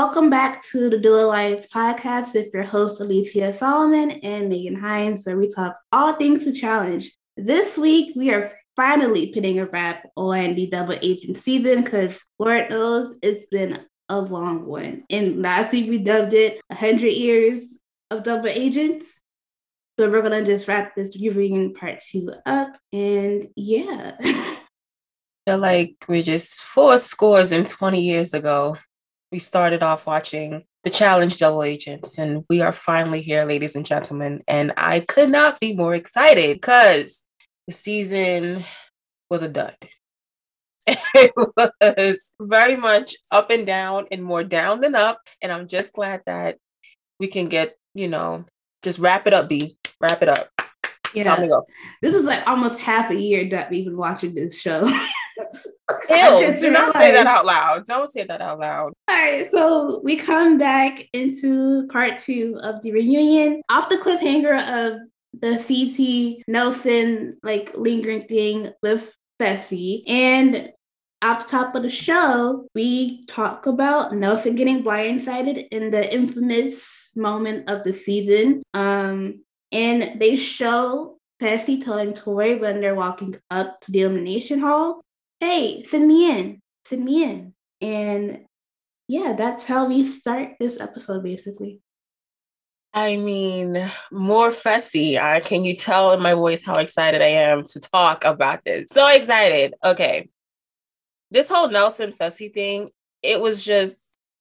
Welcome 0.00 0.30
back 0.30 0.62
to 0.66 0.88
the 0.88 0.96
Duel 0.96 1.24
Alliance 1.24 1.66
podcast 1.66 2.32
with 2.32 2.54
your 2.54 2.62
host 2.62 3.00
Alicia 3.00 3.52
Solomon 3.58 4.12
and 4.12 4.48
Megan 4.48 4.76
Hines, 4.76 5.26
where 5.26 5.36
we 5.36 5.52
talk 5.52 5.76
all 5.90 6.14
things 6.14 6.44
to 6.44 6.52
challenge. 6.52 7.10
This 7.36 7.76
week, 7.76 8.14
we 8.14 8.30
are 8.30 8.52
finally 8.76 9.32
putting 9.34 9.58
a 9.58 9.66
wrap 9.66 10.08
on 10.16 10.54
the 10.54 10.68
double 10.68 10.96
agent 11.02 11.42
season 11.42 11.82
because 11.82 12.14
Lord 12.38 12.70
knows 12.70 13.16
it's 13.22 13.46
been 13.46 13.86
a 14.08 14.20
long 14.20 14.66
one. 14.66 15.02
And 15.10 15.42
last 15.42 15.72
week, 15.72 15.90
we 15.90 15.98
dubbed 15.98 16.32
it 16.32 16.60
100 16.68 17.08
years 17.08 17.76
of 18.12 18.22
double 18.22 18.50
agents. 18.50 19.04
So 19.98 20.08
we're 20.08 20.22
going 20.22 20.44
to 20.44 20.48
just 20.48 20.68
wrap 20.68 20.94
this 20.94 21.20
reviewing 21.20 21.74
part 21.74 22.04
two 22.08 22.32
up. 22.46 22.72
And 22.92 23.48
yeah. 23.56 24.12
feel 25.44 25.58
like 25.58 25.96
we're 26.06 26.22
just 26.22 26.62
four 26.62 26.98
scores 26.98 27.50
and 27.50 27.66
20 27.66 28.00
years 28.00 28.32
ago 28.32 28.76
we 29.30 29.38
started 29.38 29.82
off 29.82 30.06
watching 30.06 30.64
the 30.84 30.90
challenge 30.90 31.38
double 31.38 31.62
agents 31.62 32.18
and 32.18 32.44
we 32.48 32.60
are 32.60 32.72
finally 32.72 33.20
here 33.20 33.44
ladies 33.44 33.74
and 33.74 33.84
gentlemen 33.84 34.42
and 34.48 34.72
i 34.76 35.00
could 35.00 35.28
not 35.30 35.60
be 35.60 35.74
more 35.74 35.94
excited 35.94 36.56
because 36.56 37.24
the 37.66 37.72
season 37.72 38.64
was 39.28 39.42
a 39.42 39.48
dud. 39.48 39.76
It 41.14 41.32
was 41.36 42.16
very 42.40 42.76
much 42.76 43.14
up 43.30 43.50
and 43.50 43.66
down 43.66 44.06
and 44.10 44.24
more 44.24 44.42
down 44.42 44.80
than 44.80 44.94
up 44.94 45.20
and 45.42 45.52
i'm 45.52 45.68
just 45.68 45.92
glad 45.92 46.22
that 46.24 46.56
we 47.20 47.26
can 47.26 47.48
get 47.48 47.76
you 47.94 48.08
know 48.08 48.46
just 48.82 48.98
wrap 48.98 49.26
it 49.26 49.34
up 49.34 49.48
b. 49.48 49.76
Wrap 50.00 50.22
it 50.22 50.28
up. 50.28 50.48
Yeah. 51.14 51.38
this 52.00 52.14
is 52.14 52.24
like 52.24 52.46
almost 52.46 52.78
half 52.78 53.10
a 53.10 53.14
year 53.14 53.48
that 53.50 53.70
we've 53.70 53.84
been 53.86 53.96
watching 53.96 54.34
this 54.34 54.54
show 54.54 54.88
Ew, 56.10 56.56
do 56.58 56.70
not 56.70 56.92
say 56.92 57.12
that 57.12 57.26
out 57.26 57.46
loud. 57.46 57.86
Don't 57.86 58.12
say 58.12 58.24
that 58.24 58.40
out 58.40 58.58
loud. 58.58 58.92
All 59.08 59.16
right, 59.16 59.50
so 59.50 60.00
we 60.04 60.16
come 60.16 60.58
back 60.58 61.08
into 61.12 61.86
part 61.88 62.18
two 62.18 62.58
of 62.62 62.82
the 62.82 62.92
reunion. 62.92 63.62
Off 63.70 63.88
the 63.88 63.96
cliffhanger 63.96 64.90
of 64.90 65.00
the 65.40 65.62
Fessy 65.62 66.42
Nelson 66.48 67.38
like 67.42 67.76
lingering 67.76 68.22
thing 68.22 68.72
with 68.82 69.10
Fessy. 69.40 70.02
And 70.08 70.70
off 71.22 71.46
the 71.46 71.50
top 71.50 71.74
of 71.74 71.82
the 71.82 71.90
show, 71.90 72.66
we 72.74 73.24
talk 73.26 73.66
about 73.66 74.14
Nelson 74.14 74.54
getting 74.54 74.82
blindsided 74.82 75.68
in 75.68 75.90
the 75.90 76.12
infamous 76.14 77.12
moment 77.16 77.68
of 77.68 77.82
the 77.84 77.92
season. 77.92 78.62
Um, 78.74 79.42
and 79.72 80.20
they 80.20 80.36
show 80.36 81.18
Fessy 81.40 81.82
telling 81.82 82.14
Tori 82.14 82.56
when 82.56 82.80
they're 82.80 82.94
walking 82.94 83.36
up 83.50 83.80
to 83.82 83.92
the 83.92 84.02
elimination 84.02 84.60
hall 84.60 85.02
hey, 85.40 85.84
send 85.90 86.08
me 86.08 86.30
in, 86.30 86.60
send 86.88 87.04
me 87.04 87.24
in. 87.24 87.54
And 87.80 88.44
yeah, 89.06 89.34
that's 89.36 89.64
how 89.64 89.86
we 89.86 90.10
start 90.10 90.52
this 90.58 90.80
episode 90.80 91.22
basically. 91.22 91.80
I 92.94 93.16
mean, 93.16 93.90
more 94.10 94.50
Fessy. 94.50 95.18
Uh, 95.18 95.40
can 95.40 95.64
you 95.64 95.76
tell 95.76 96.12
in 96.12 96.20
my 96.20 96.34
voice 96.34 96.64
how 96.64 96.74
excited 96.74 97.22
I 97.22 97.26
am 97.26 97.64
to 97.66 97.80
talk 97.80 98.24
about 98.24 98.64
this? 98.64 98.90
So 98.90 99.06
excited. 99.08 99.74
Okay. 99.84 100.28
This 101.30 101.48
whole 101.48 101.68
Nelson 101.68 102.12
Fessy 102.12 102.52
thing, 102.52 102.90
it 103.22 103.40
was 103.40 103.62
just 103.62 103.96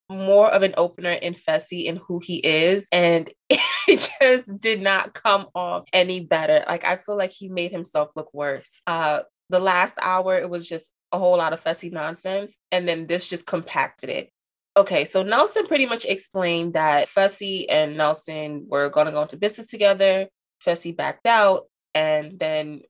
more 0.09 0.49
of 0.49 0.63
an 0.63 0.73
opener 0.77 1.11
in 1.11 1.35
Fessy 1.35 1.89
and 1.89 1.97
who 1.97 2.19
he 2.19 2.37
is. 2.37 2.87
And 2.91 3.29
it 3.49 4.09
just 4.19 4.59
did 4.59 4.81
not 4.81 5.13
come 5.13 5.47
off 5.53 5.83
any 5.91 6.21
better. 6.21 6.63
Like, 6.65 6.85
I 6.85 6.95
feel 6.95 7.17
like 7.17 7.31
he 7.31 7.49
made 7.49 7.71
himself 7.71 8.11
look 8.15 8.33
worse. 8.33 8.69
Uh, 8.87 9.21
the 9.49 9.59
last 9.59 9.95
hour, 10.01 10.37
it 10.37 10.49
was 10.49 10.67
just 10.67 10.89
a 11.11 11.19
whole 11.19 11.37
lot 11.37 11.53
of 11.53 11.63
Fessy 11.63 11.91
nonsense. 11.91 12.53
And 12.71 12.87
then 12.87 13.07
this 13.07 13.27
just 13.27 13.45
compacted 13.45 14.09
it. 14.09 14.29
Okay, 14.75 15.05
so 15.05 15.23
Nelson 15.23 15.65
pretty 15.65 15.85
much 15.85 16.05
explained 16.05 16.73
that 16.73 17.07
Fessy 17.07 17.65
and 17.69 17.97
Nelson 17.97 18.67
were 18.69 18.89
going 18.89 19.07
to 19.07 19.11
go 19.11 19.23
into 19.23 19.37
business 19.37 19.67
together. 19.67 20.27
Fessy 20.65 20.95
backed 20.95 21.25
out. 21.25 21.63
And 21.95 22.39
then 22.39 22.81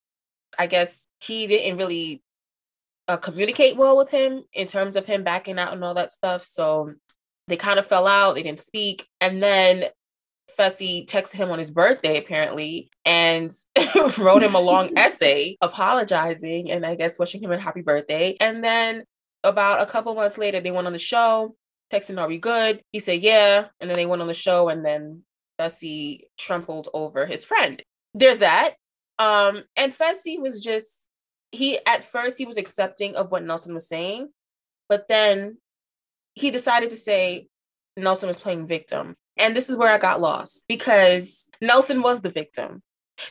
I 0.60 0.68
guess 0.68 1.08
he 1.22 1.48
didn't 1.48 1.78
really 1.78 2.22
uh, 3.08 3.18
communicate 3.18 3.78
well 3.78 3.96
with 3.96 4.10
him 4.10 4.44
in 4.54 4.68
terms 4.68 4.96
of 4.96 5.06
him 5.06 5.24
backing 5.24 5.60
out 5.60 5.72
and 5.72 5.84
all 5.84 5.94
that 5.94 6.12
stuff. 6.12 6.44
So 6.44 6.94
they 7.48 7.56
kind 7.56 7.80
of 7.80 7.88
fell 7.88 8.08
out. 8.08 8.36
They 8.36 8.44
didn't 8.44 8.62
speak. 8.62 9.08
And 9.22 9.42
then 9.42 9.86
Fessy 10.58 11.08
texted 11.08 11.34
him 11.34 11.52
on 11.52 11.60
his 11.60 11.72
birthday, 11.72 12.18
apparently, 12.18 12.90
and 13.06 13.54
wrote 14.18 14.44
him 14.44 14.56
a 14.56 14.60
long 14.60 14.92
essay 14.98 15.58
apologizing 15.62 16.72
and 16.72 16.86
I 16.86 16.96
guess 16.96 17.20
wishing 17.20 17.42
him 17.42 17.52
a 17.52 17.60
happy 17.60 17.82
birthday. 17.82 18.36
And 18.40 18.64
then 18.64 19.04
about 19.44 19.82
a 19.82 19.86
couple 19.86 20.16
months 20.16 20.38
later, 20.38 20.60
they 20.60 20.72
went 20.72 20.88
on 20.88 20.94
the 20.94 21.00
show, 21.00 21.56
texting, 21.92 22.20
Are 22.20 22.28
we 22.28 22.38
good? 22.38 22.82
He 22.92 23.00
said, 23.00 23.22
Yeah. 23.22 23.68
And 23.80 23.90
then 23.90 23.98
they 23.98 24.06
went 24.06 24.22
on 24.22 24.28
the 24.28 24.34
show, 24.34 24.70
and 24.70 24.84
then 24.84 25.24
Fessy 25.60 26.22
trampled 26.38 26.90
over 26.94 27.26
his 27.26 27.44
friend. 27.44 27.82
There's 28.14 28.40
that. 28.40 28.76
Um, 29.20 29.64
and 29.76 29.96
Fessy 29.96 30.40
was 30.40 30.60
just, 30.60 30.88
he 31.52 31.80
at 31.86 32.04
first 32.04 32.38
he 32.38 32.46
was 32.46 32.58
accepting 32.58 33.16
of 33.16 33.32
what 33.32 33.44
Nelson 33.44 33.74
was 33.74 33.88
saying, 33.88 34.30
but 34.90 35.08
then 35.08 35.58
he 36.34 36.52
decided 36.52 36.90
to 36.92 36.96
say 36.96 37.48
Nelson 37.96 38.28
was 38.28 38.38
playing 38.38 38.68
victim. 38.68 39.16
And 39.38 39.56
this 39.56 39.70
is 39.70 39.78
where 39.78 39.94
I 39.94 39.98
got 39.98 40.22
lost 40.22 40.64
because 40.68 41.46
Nelson 41.62 42.02
was 42.02 42.22
the 42.22 42.30
victim. 42.30 42.82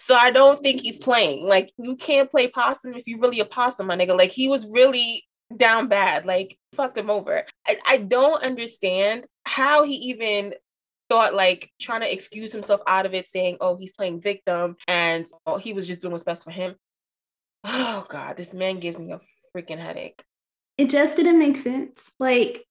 So 0.01 0.17
I 0.17 0.31
don't 0.31 0.63
think 0.63 0.81
he's 0.81 0.99
playing. 0.99 1.47
Like 1.47 1.71
you 1.79 1.97
can't 1.97 2.31
play 2.31 2.49
possum 2.49 2.95
if 2.95 3.07
you 3.07 3.19
really 3.19 3.41
a 3.41 3.45
possum, 3.45 3.87
my 3.87 3.97
nigga. 3.97 4.17
Like 4.17 4.33
he 4.33 4.49
was 4.49 4.67
really 4.71 5.25
down 5.55 5.89
bad. 5.89 6.27
Like 6.27 6.59
fucked 6.75 6.99
him 6.99 7.11
over. 7.11 7.45
I, 7.67 7.79
I 7.87 7.97
don't 7.99 8.43
understand 8.43 9.27
how 9.45 9.85
he 9.85 9.95
even 9.95 10.55
thought 11.09 11.35
like 11.35 11.71
trying 11.81 12.01
to 12.01 12.13
excuse 12.13 12.53
himself 12.53 12.81
out 12.87 13.07
of 13.07 13.15
it, 13.15 13.27
saying, 13.27 13.59
"Oh, 13.61 13.77
he's 13.77 13.93
playing 13.93 14.21
victim," 14.21 14.77
and 14.89 15.27
oh, 15.47 15.59
he 15.59 15.73
was 15.73 15.87
just 15.87 16.01
doing 16.01 16.13
what's 16.13 16.25
best 16.25 16.45
for 16.45 16.51
him. 16.51 16.75
Oh 17.65 18.07
God, 18.09 18.37
this 18.37 18.53
man 18.53 18.81
gives 18.81 18.99
me 18.99 19.13
a 19.13 19.21
freaking 19.57 19.79
headache. 19.79 20.23
It 20.79 20.91
just 20.91 21.17
didn't 21.17 21.39
make 21.39 21.57
sense. 21.63 22.01
Like 22.19 22.67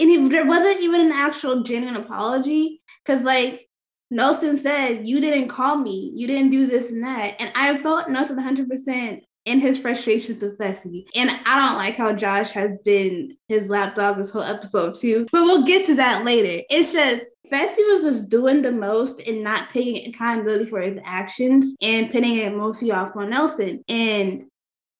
and 0.00 0.10
it, 0.10 0.30
there 0.30 0.46
wasn't 0.46 0.80
even 0.80 1.00
an 1.00 1.12
actual 1.12 1.62
genuine 1.62 1.96
apology 1.96 2.82
because 3.04 3.22
like 3.22 3.68
Nelson 4.10 4.60
said, 4.60 5.06
you 5.06 5.20
didn't 5.20 5.48
call 5.48 5.76
me, 5.76 6.12
you 6.14 6.26
didn't 6.26 6.50
do 6.50 6.66
this 6.66 6.90
and 6.90 7.04
that. 7.04 7.36
And 7.38 7.52
I 7.54 7.78
felt 7.78 8.08
Nelson 8.08 8.36
100% 8.36 9.20
in 9.46 9.60
his 9.60 9.78
frustrations 9.78 10.42
with 10.42 10.58
Fessy. 10.58 11.04
And 11.14 11.30
I 11.30 11.66
don't 11.66 11.76
like 11.76 11.96
how 11.96 12.12
Josh 12.12 12.50
has 12.50 12.78
been 12.78 13.36
his 13.48 13.68
lapdog 13.68 14.16
this 14.16 14.30
whole 14.30 14.42
episode 14.42 14.96
too, 14.96 15.26
but 15.32 15.44
we'll 15.44 15.64
get 15.64 15.86
to 15.86 15.94
that 15.96 16.24
later. 16.24 16.62
It's 16.68 16.92
just 16.92 17.26
Fessy 17.50 17.86
was 17.90 18.02
just 18.02 18.28
doing 18.28 18.62
the 18.62 18.72
most 18.72 19.20
and 19.20 19.42
not 19.42 19.70
taking 19.70 20.08
accountability 20.08 20.68
for 20.68 20.80
his 20.80 20.98
actions 21.04 21.76
and 21.80 22.10
putting 22.10 22.36
it 22.36 22.54
mostly 22.54 22.90
off 22.92 23.16
on 23.16 23.30
Nelson. 23.30 23.84
And 23.88 24.44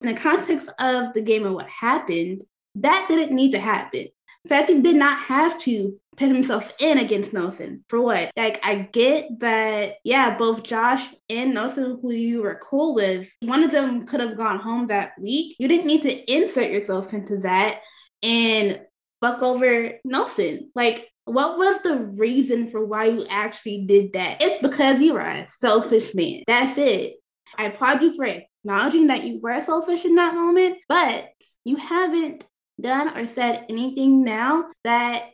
in 0.00 0.14
the 0.14 0.14
context 0.14 0.70
of 0.78 1.12
the 1.14 1.20
game 1.20 1.44
and 1.46 1.54
what 1.54 1.68
happened, 1.68 2.42
that 2.76 3.06
didn't 3.08 3.34
need 3.34 3.52
to 3.52 3.60
happen. 3.60 4.08
Fessy 4.48 4.82
did 4.82 4.96
not 4.96 5.18
have 5.18 5.58
to 5.60 5.98
put 6.16 6.28
himself 6.28 6.70
in 6.78 6.98
against 6.98 7.32
Nelson. 7.32 7.84
For 7.88 8.00
what? 8.00 8.30
Like, 8.36 8.60
I 8.62 8.88
get 8.92 9.40
that, 9.40 9.96
yeah, 10.04 10.36
both 10.36 10.62
Josh 10.62 11.04
and 11.28 11.54
Nelson, 11.54 11.98
who 12.00 12.10
you 12.10 12.42
were 12.42 12.60
cool 12.62 12.94
with, 12.94 13.28
one 13.42 13.62
of 13.62 13.70
them 13.70 14.06
could 14.06 14.20
have 14.20 14.36
gone 14.36 14.58
home 14.58 14.88
that 14.88 15.12
week. 15.18 15.56
You 15.58 15.68
didn't 15.68 15.86
need 15.86 16.02
to 16.02 16.32
insert 16.32 16.70
yourself 16.70 17.12
into 17.12 17.38
that 17.38 17.80
and 18.22 18.80
buck 19.20 19.42
over 19.42 19.92
Nelson. 20.04 20.70
Like, 20.74 21.08
what 21.24 21.58
was 21.58 21.80
the 21.82 21.98
reason 21.98 22.70
for 22.70 22.84
why 22.84 23.06
you 23.06 23.26
actually 23.28 23.84
did 23.86 24.14
that? 24.14 24.42
It's 24.42 24.60
because 24.60 25.00
you 25.00 25.16
are 25.16 25.20
a 25.20 25.48
selfish 25.58 26.14
man. 26.14 26.42
That's 26.46 26.76
it. 26.78 27.14
I 27.56 27.64
applaud 27.64 28.02
you 28.02 28.14
for 28.14 28.24
acknowledging 28.24 29.08
that 29.08 29.24
you 29.24 29.40
were 29.40 29.62
selfish 29.64 30.04
in 30.04 30.16
that 30.16 30.34
moment, 30.34 30.78
but 30.88 31.30
you 31.64 31.76
haven't 31.76 32.44
done 32.80 33.16
or 33.16 33.26
said 33.28 33.66
anything 33.68 34.24
now 34.24 34.66
that 34.84 35.30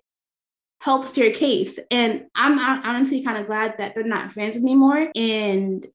helps 0.81 1.16
your 1.16 1.32
case. 1.32 1.78
And 1.90 2.26
I'm, 2.34 2.58
honestly 2.58 3.22
kind 3.25 3.38
of 3.38 3.46
glad 3.46 3.76
that 3.78 3.94
they're 3.94 4.04
not 4.04 4.32
friends 4.32 4.56
anymore. 4.56 5.10
And 5.14 5.87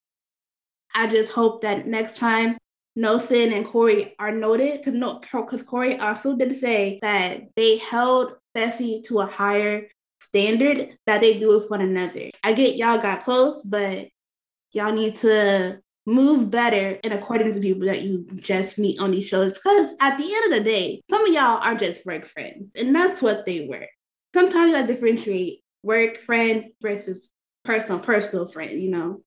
I 0.93 1.07
just 1.07 1.31
hope 1.31 1.61
that 1.61 1.87
next 1.87 2.17
time 2.17 2.57
Nelson 2.95 3.53
and 3.53 3.65
Corey 3.65 4.15
are 4.19 4.31
noted, 4.31 4.79
because 4.79 4.93
no, 4.93 5.19
because 5.19 5.63
Cory 5.63 5.97
also 5.97 6.35
did 6.35 6.59
say 6.59 6.99
that 7.01 7.43
they 7.55 7.77
held 7.77 8.35
Fessy 8.55 9.03
to 9.05 9.21
a 9.21 9.25
higher 9.25 9.87
standard 10.21 10.97
that 11.07 11.21
they 11.21 11.39
do 11.39 11.57
with 11.57 11.69
one 11.69 11.81
another. 11.81 12.29
I 12.43 12.53
get 12.53 12.75
y'all 12.75 13.01
got 13.01 13.23
close, 13.23 13.61
but 13.61 14.09
y'all 14.73 14.91
need 14.91 15.15
to 15.17 15.79
move 16.05 16.49
better 16.49 16.91
in 17.03 17.11
accordance 17.11 17.55
with 17.55 17.63
people 17.63 17.87
that 17.87 18.01
you 18.01 18.25
just 18.37 18.77
meet 18.77 18.99
on 18.99 19.11
these 19.11 19.27
shows 19.27 19.53
because 19.53 19.93
at 19.99 20.17
the 20.17 20.23
end 20.23 20.53
of 20.53 20.59
the 20.59 20.63
day, 20.69 21.01
some 21.09 21.25
of 21.25 21.33
y'all 21.33 21.61
are 21.61 21.75
just 21.75 22.05
work 22.05 22.27
friends, 22.27 22.71
and 22.75 22.93
that's 22.93 23.21
what 23.21 23.45
they 23.45 23.67
were. 23.69 23.87
Sometimes 24.33 24.73
I 24.73 24.83
differentiate 24.83 25.61
work 25.83 26.21
friend 26.21 26.65
versus 26.81 27.29
personal 27.63 27.99
personal 27.99 28.47
friend, 28.47 28.81
you 28.81 28.89
know. 28.89 29.21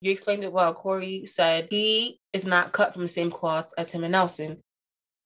You 0.00 0.10
explained 0.10 0.42
it 0.42 0.52
well. 0.52 0.74
Corey 0.74 1.26
said 1.26 1.68
he 1.70 2.18
is 2.32 2.44
not 2.44 2.72
cut 2.72 2.92
from 2.92 3.02
the 3.02 3.08
same 3.08 3.30
cloth 3.30 3.70
as 3.78 3.92
him 3.92 4.02
and 4.02 4.12
Nelson. 4.12 4.58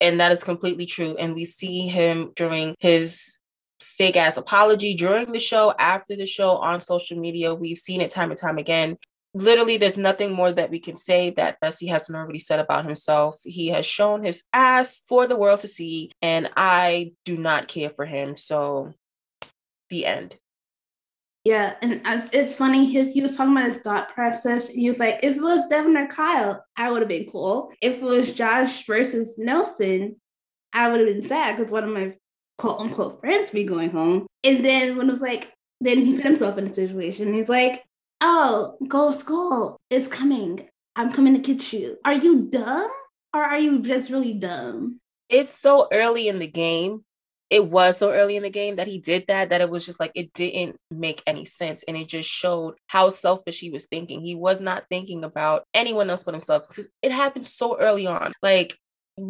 And 0.02 0.20
that 0.20 0.32
is 0.32 0.44
completely 0.44 0.84
true. 0.84 1.16
And 1.18 1.34
we 1.34 1.46
see 1.46 1.88
him 1.88 2.32
during 2.36 2.74
his 2.78 3.38
fake 3.80 4.16
ass 4.16 4.36
apology 4.36 4.94
during 4.94 5.32
the 5.32 5.40
show, 5.40 5.74
after 5.78 6.14
the 6.14 6.26
show, 6.26 6.58
on 6.58 6.82
social 6.82 7.18
media. 7.18 7.54
We've 7.54 7.78
seen 7.78 8.02
it 8.02 8.10
time 8.10 8.30
and 8.30 8.38
time 8.38 8.58
again. 8.58 8.98
Literally, 9.36 9.76
there's 9.76 9.98
nothing 9.98 10.32
more 10.32 10.50
that 10.50 10.70
we 10.70 10.80
can 10.80 10.96
say 10.96 11.30
that 11.30 11.60
Fessy 11.60 11.88
hasn't 11.90 12.16
already 12.16 12.38
said 12.38 12.58
about 12.58 12.86
himself. 12.86 13.36
He 13.44 13.68
has 13.68 13.84
shown 13.84 14.24
his 14.24 14.42
ass 14.52 15.02
for 15.06 15.26
the 15.26 15.36
world 15.36 15.60
to 15.60 15.68
see, 15.68 16.10
and 16.22 16.48
I 16.56 17.12
do 17.26 17.36
not 17.36 17.68
care 17.68 17.90
for 17.90 18.06
him. 18.06 18.38
So, 18.38 18.94
the 19.90 20.06
end. 20.06 20.36
Yeah, 21.44 21.74
and 21.82 22.00
it's 22.32 22.56
funny. 22.56 22.90
His 22.90 23.10
he 23.10 23.20
was 23.20 23.36
talking 23.36 23.52
about 23.52 23.68
his 23.68 23.82
thought 23.82 24.08
process. 24.14 24.68
He 24.68 24.88
was 24.88 24.98
like, 24.98 25.20
"If 25.22 25.36
it 25.36 25.42
was 25.42 25.68
Devin 25.68 25.96
or 25.96 26.06
Kyle, 26.08 26.64
I 26.76 26.90
would 26.90 27.02
have 27.02 27.08
been 27.08 27.30
cool. 27.30 27.70
If 27.82 27.98
it 27.98 28.02
was 28.02 28.32
Josh 28.32 28.86
versus 28.86 29.36
Nelson, 29.38 30.16
I 30.72 30.88
would 30.88 31.00
have 31.00 31.08
been 31.08 31.28
sad 31.28 31.56
because 31.56 31.70
one 31.70 31.84
of 31.84 31.90
my 31.90 32.14
quote 32.58 32.80
unquote 32.80 33.20
friends 33.20 33.50
be 33.50 33.64
going 33.64 33.90
home. 33.90 34.26
And 34.44 34.64
then 34.64 34.96
when 34.96 35.08
it 35.08 35.12
was 35.12 35.20
like, 35.20 35.52
then 35.80 36.00
he 36.04 36.16
put 36.16 36.24
himself 36.24 36.58
in 36.58 36.68
a 36.68 36.74
situation. 36.74 37.34
He's 37.34 37.48
like, 37.48 37.84
"Oh, 38.20 38.76
go 38.88 39.12
school. 39.12 39.76
Is 39.90 40.08
coming. 40.08 40.68
I'm 40.94 41.12
coming 41.12 41.34
to 41.34 41.40
get 41.40 41.72
you. 41.72 41.98
Are 42.04 42.14
you 42.14 42.48
dumb? 42.50 42.90
Or 43.34 43.42
are 43.42 43.58
you 43.58 43.80
just 43.80 44.10
really 44.10 44.34
dumb?" 44.34 45.00
It's 45.28 45.58
so 45.58 45.88
early 45.92 46.28
in 46.28 46.38
the 46.38 46.46
game. 46.46 47.04
It 47.48 47.66
was 47.66 47.98
so 47.98 48.10
early 48.10 48.36
in 48.36 48.42
the 48.42 48.50
game 48.50 48.76
that 48.76 48.88
he 48.88 48.98
did 48.98 49.26
that 49.28 49.50
that 49.50 49.60
it 49.60 49.70
was 49.70 49.86
just 49.86 50.00
like 50.00 50.10
it 50.14 50.32
didn't 50.34 50.76
make 50.90 51.22
any 51.26 51.44
sense. 51.44 51.84
And 51.86 51.96
it 51.96 52.08
just 52.08 52.28
showed 52.28 52.74
how 52.88 53.08
selfish 53.10 53.60
he 53.60 53.70
was 53.70 53.86
thinking. 53.86 54.20
He 54.20 54.34
was 54.34 54.60
not 54.60 54.84
thinking 54.88 55.22
about 55.22 55.64
anyone 55.72 56.10
else 56.10 56.24
but 56.24 56.34
himself. 56.34 56.66
It 57.02 57.12
happened 57.12 57.46
so 57.46 57.78
early 57.78 58.06
on. 58.06 58.32
Like 58.42 58.76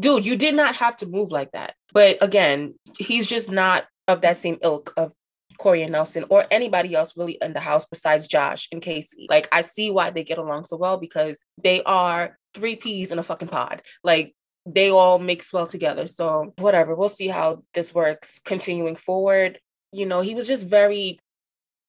dude 0.01 0.25
you 0.25 0.37
did 0.37 0.55
not 0.55 0.77
have 0.77 0.97
to 0.99 1.07
move 1.07 1.31
like 1.31 1.53
that. 1.53 1.75
But 1.93 2.23
again 2.23 2.75
he's 2.99 3.27
just 3.27 3.51
not 3.51 3.87
of 4.09 4.23
that 4.23 4.39
same 4.39 4.59
ilk 4.63 4.95
of 4.97 5.13
Corey 5.59 5.83
and 5.83 5.93
Nelson 5.93 6.25
or 6.29 6.47
anybody 6.51 6.95
else 6.95 7.17
really 7.17 7.39
in 7.41 7.53
the 7.53 7.61
house 7.61 7.87
besides 7.87 8.27
Josh 8.27 8.69
and 8.73 8.83
Kaycee. 8.83 9.27
Like 9.29 9.49
I 9.53 9.63
see 9.63 9.91
why 9.91 10.11
they 10.11 10.25
get 10.25 10.39
along 10.39 10.67
so 10.67 10.77
well 10.77 10.99
because 10.99 11.39
they 11.63 11.83
are 11.85 12.39
three 12.55 12.77
peas 12.77 13.11
in 13.11 13.19
a 13.19 13.23
fucking 13.23 13.49
pod. 13.49 13.83
Like 14.03 14.35
they 14.67 14.91
all 14.91 15.19
mix 15.19 15.53
well 15.53 15.67
together. 15.67 16.07
So 16.09 16.53
whatever, 16.59 16.95
we'll 16.95 17.09
see 17.09 17.29
how 17.29 17.63
this 17.75 17.95
works 17.95 18.41
continuing 18.45 18.97
forward. 18.97 19.61
You 19.93 20.07
know, 20.07 20.21
he 20.21 20.35
was 20.35 20.47
just 20.47 20.67
very 20.67 21.21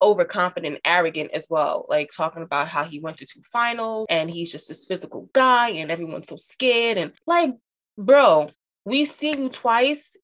overconfident, 0.00 0.78
arrogant 0.84 1.32
as 1.32 1.46
well, 1.50 1.86
like 1.88 2.10
talking 2.16 2.42
about 2.42 2.68
how 2.68 2.84
he 2.84 3.00
went 3.00 3.16
to 3.18 3.26
two 3.26 3.42
finals 3.52 4.06
and 4.08 4.30
he's 4.30 4.50
just 4.52 4.68
this 4.68 4.86
physical 4.86 5.28
guy 5.32 5.70
and 5.70 5.90
everyone's 5.90 6.28
so 6.28 6.36
scared. 6.36 6.98
And 6.98 7.12
like, 7.26 7.54
bro, 7.96 8.50
we've 8.84 9.10
seen 9.10 9.42
you 9.42 9.48
twice 9.48 10.16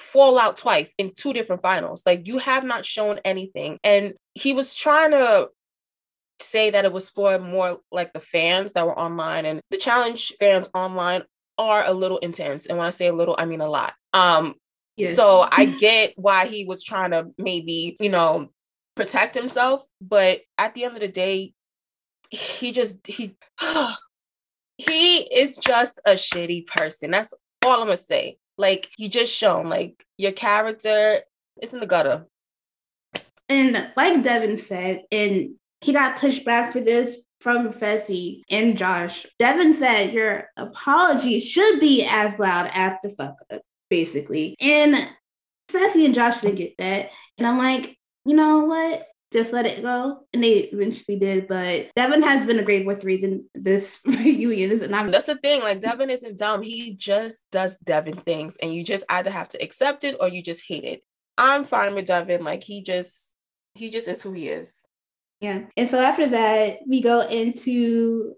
fall 0.00 0.38
out 0.38 0.56
twice 0.56 0.92
in 0.98 1.12
two 1.14 1.32
different 1.32 1.62
finals. 1.62 2.02
Like 2.06 2.26
you 2.26 2.38
have 2.38 2.64
not 2.64 2.86
shown 2.86 3.20
anything. 3.24 3.78
And 3.84 4.14
he 4.34 4.52
was 4.52 4.74
trying 4.74 5.12
to 5.12 5.48
say 6.40 6.70
that 6.70 6.84
it 6.84 6.92
was 6.92 7.10
for 7.10 7.38
more 7.38 7.78
like 7.92 8.12
the 8.12 8.20
fans 8.20 8.72
that 8.72 8.86
were 8.86 8.98
online 8.98 9.44
and 9.44 9.60
the 9.70 9.76
challenge 9.76 10.32
fans 10.40 10.68
online 10.74 11.22
are 11.58 11.84
a 11.84 11.92
little 11.92 12.18
intense. 12.18 12.66
And 12.66 12.78
when 12.78 12.86
I 12.86 12.90
say 12.90 13.08
a 13.08 13.12
little, 13.12 13.36
I 13.38 13.44
mean 13.44 13.60
a 13.60 13.68
lot. 13.68 13.92
Um, 14.14 14.54
yes. 14.96 15.14
so 15.14 15.46
I 15.50 15.66
get 15.66 16.14
why 16.16 16.46
he 16.46 16.64
was 16.64 16.82
trying 16.82 17.10
to 17.10 17.28
maybe, 17.36 17.96
you 18.00 18.08
know, 18.08 18.48
protect 18.96 19.34
himself, 19.34 19.84
but 20.00 20.40
at 20.56 20.74
the 20.74 20.84
end 20.84 20.94
of 20.94 21.00
the 21.00 21.08
day, 21.08 21.52
he 22.30 22.72
just 22.72 22.96
he 23.06 23.36
he 24.76 25.18
is 25.18 25.58
just 25.58 26.00
a 26.06 26.12
shitty 26.12 26.66
person. 26.66 27.10
That's 27.10 27.34
all 27.64 27.80
I'm 27.80 27.88
gonna 27.88 27.98
say. 27.98 28.38
Like 28.60 28.90
you 28.98 29.08
just 29.08 29.32
shown 29.32 29.70
like 29.70 30.04
your 30.18 30.32
character 30.32 31.20
is 31.62 31.72
in 31.72 31.80
the 31.80 31.86
gutter. 31.86 32.26
And 33.48 33.90
like 33.96 34.22
Devin 34.22 34.58
said, 34.58 35.04
and 35.10 35.54
he 35.80 35.92
got 35.92 36.18
pushed 36.18 36.44
back 36.44 36.72
for 36.72 36.80
this 36.80 37.16
from 37.40 37.72
Fessy 37.72 38.42
and 38.50 38.76
Josh. 38.76 39.26
Devin 39.38 39.74
said 39.74 40.12
your 40.12 40.48
apology 40.58 41.40
should 41.40 41.80
be 41.80 42.04
as 42.04 42.38
loud 42.38 42.70
as 42.74 42.94
the 43.02 43.14
fuck 43.16 43.36
up, 43.50 43.62
basically. 43.88 44.56
And 44.60 45.08
Fessy 45.72 46.04
and 46.04 46.14
Josh 46.14 46.42
didn't 46.42 46.56
get 46.56 46.74
that. 46.78 47.08
And 47.38 47.46
I'm 47.46 47.56
like, 47.56 47.96
you 48.26 48.36
know 48.36 48.66
what? 48.66 49.06
Just 49.32 49.52
let 49.52 49.66
it 49.66 49.82
go. 49.82 50.26
And 50.32 50.42
they 50.42 50.70
eventually 50.72 51.18
did. 51.18 51.46
But 51.46 51.86
Devin 51.94 52.22
has 52.22 52.44
been 52.44 52.58
a 52.58 52.64
great 52.64 52.84
voice 52.84 53.04
reason 53.04 53.48
this 53.54 53.98
reunion 54.04 54.72
is 54.72 54.88
not 54.88 55.10
that's 55.10 55.26
the 55.26 55.36
thing. 55.36 55.60
Like 55.62 55.80
Devin 55.80 56.10
isn't 56.10 56.38
dumb. 56.38 56.62
He 56.62 56.94
just 56.94 57.38
does 57.52 57.76
Devin 57.76 58.16
things. 58.16 58.56
And 58.60 58.74
you 58.74 58.84
just 58.84 59.04
either 59.08 59.30
have 59.30 59.48
to 59.50 59.62
accept 59.62 60.04
it 60.04 60.16
or 60.20 60.28
you 60.28 60.42
just 60.42 60.62
hate 60.66 60.84
it. 60.84 61.02
I'm 61.38 61.64
fine 61.64 61.94
with 61.94 62.06
Devin. 62.06 62.44
Like 62.44 62.64
he 62.64 62.82
just 62.82 63.14
he 63.74 63.90
just 63.90 64.08
is 64.08 64.22
who 64.22 64.32
he 64.32 64.48
is. 64.48 64.74
Yeah. 65.40 65.62
And 65.76 65.88
so 65.88 65.98
after 65.98 66.28
that, 66.28 66.78
we 66.86 67.00
go 67.00 67.20
into 67.20 68.34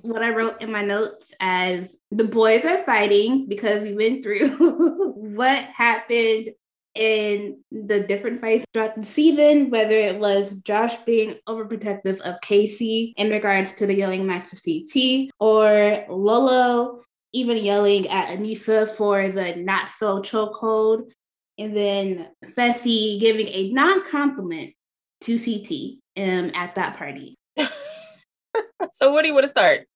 what 0.00 0.22
I 0.22 0.30
wrote 0.30 0.62
in 0.62 0.72
my 0.72 0.82
notes 0.82 1.32
as 1.38 1.96
the 2.10 2.24
boys 2.24 2.64
are 2.64 2.84
fighting 2.84 3.46
because 3.48 3.82
we 3.82 3.94
went 3.94 4.22
through 4.22 4.48
what 5.14 5.58
happened 5.64 6.50
in 6.94 7.58
the 7.70 8.00
different 8.00 8.40
fights 8.40 8.64
throughout 8.72 9.00
the 9.00 9.06
season, 9.06 9.70
whether 9.70 9.94
it 9.94 10.18
was 10.18 10.52
Josh 10.62 10.96
being 11.06 11.36
overprotective 11.48 12.20
of 12.20 12.40
Kaycee 12.40 13.14
in 13.16 13.30
regards 13.30 13.72
to 13.74 13.86
the 13.86 13.94
yelling 13.94 14.26
match 14.26 14.52
of 14.52 14.60
CT, 14.62 15.30
or 15.40 16.04
Lolo 16.08 17.02
even 17.32 17.56
yelling 17.56 18.08
at 18.08 18.28
Aneesa 18.36 18.94
for 18.96 19.28
the 19.28 19.56
not 19.56 19.88
so 19.98 20.20
chokehold, 20.20 21.10
and 21.58 21.74
then 21.74 22.28
Fessy 22.56 23.18
giving 23.18 23.48
a 23.48 23.72
non 23.72 24.04
compliment 24.06 24.74
to 25.22 25.38
CT 25.38 25.98
um, 26.18 26.50
at 26.54 26.74
that 26.74 26.96
party. 26.96 27.36
so 28.92 29.12
where 29.12 29.22
do 29.22 29.28
you 29.28 29.34
want 29.34 29.44
to 29.44 29.50
start? 29.50 29.86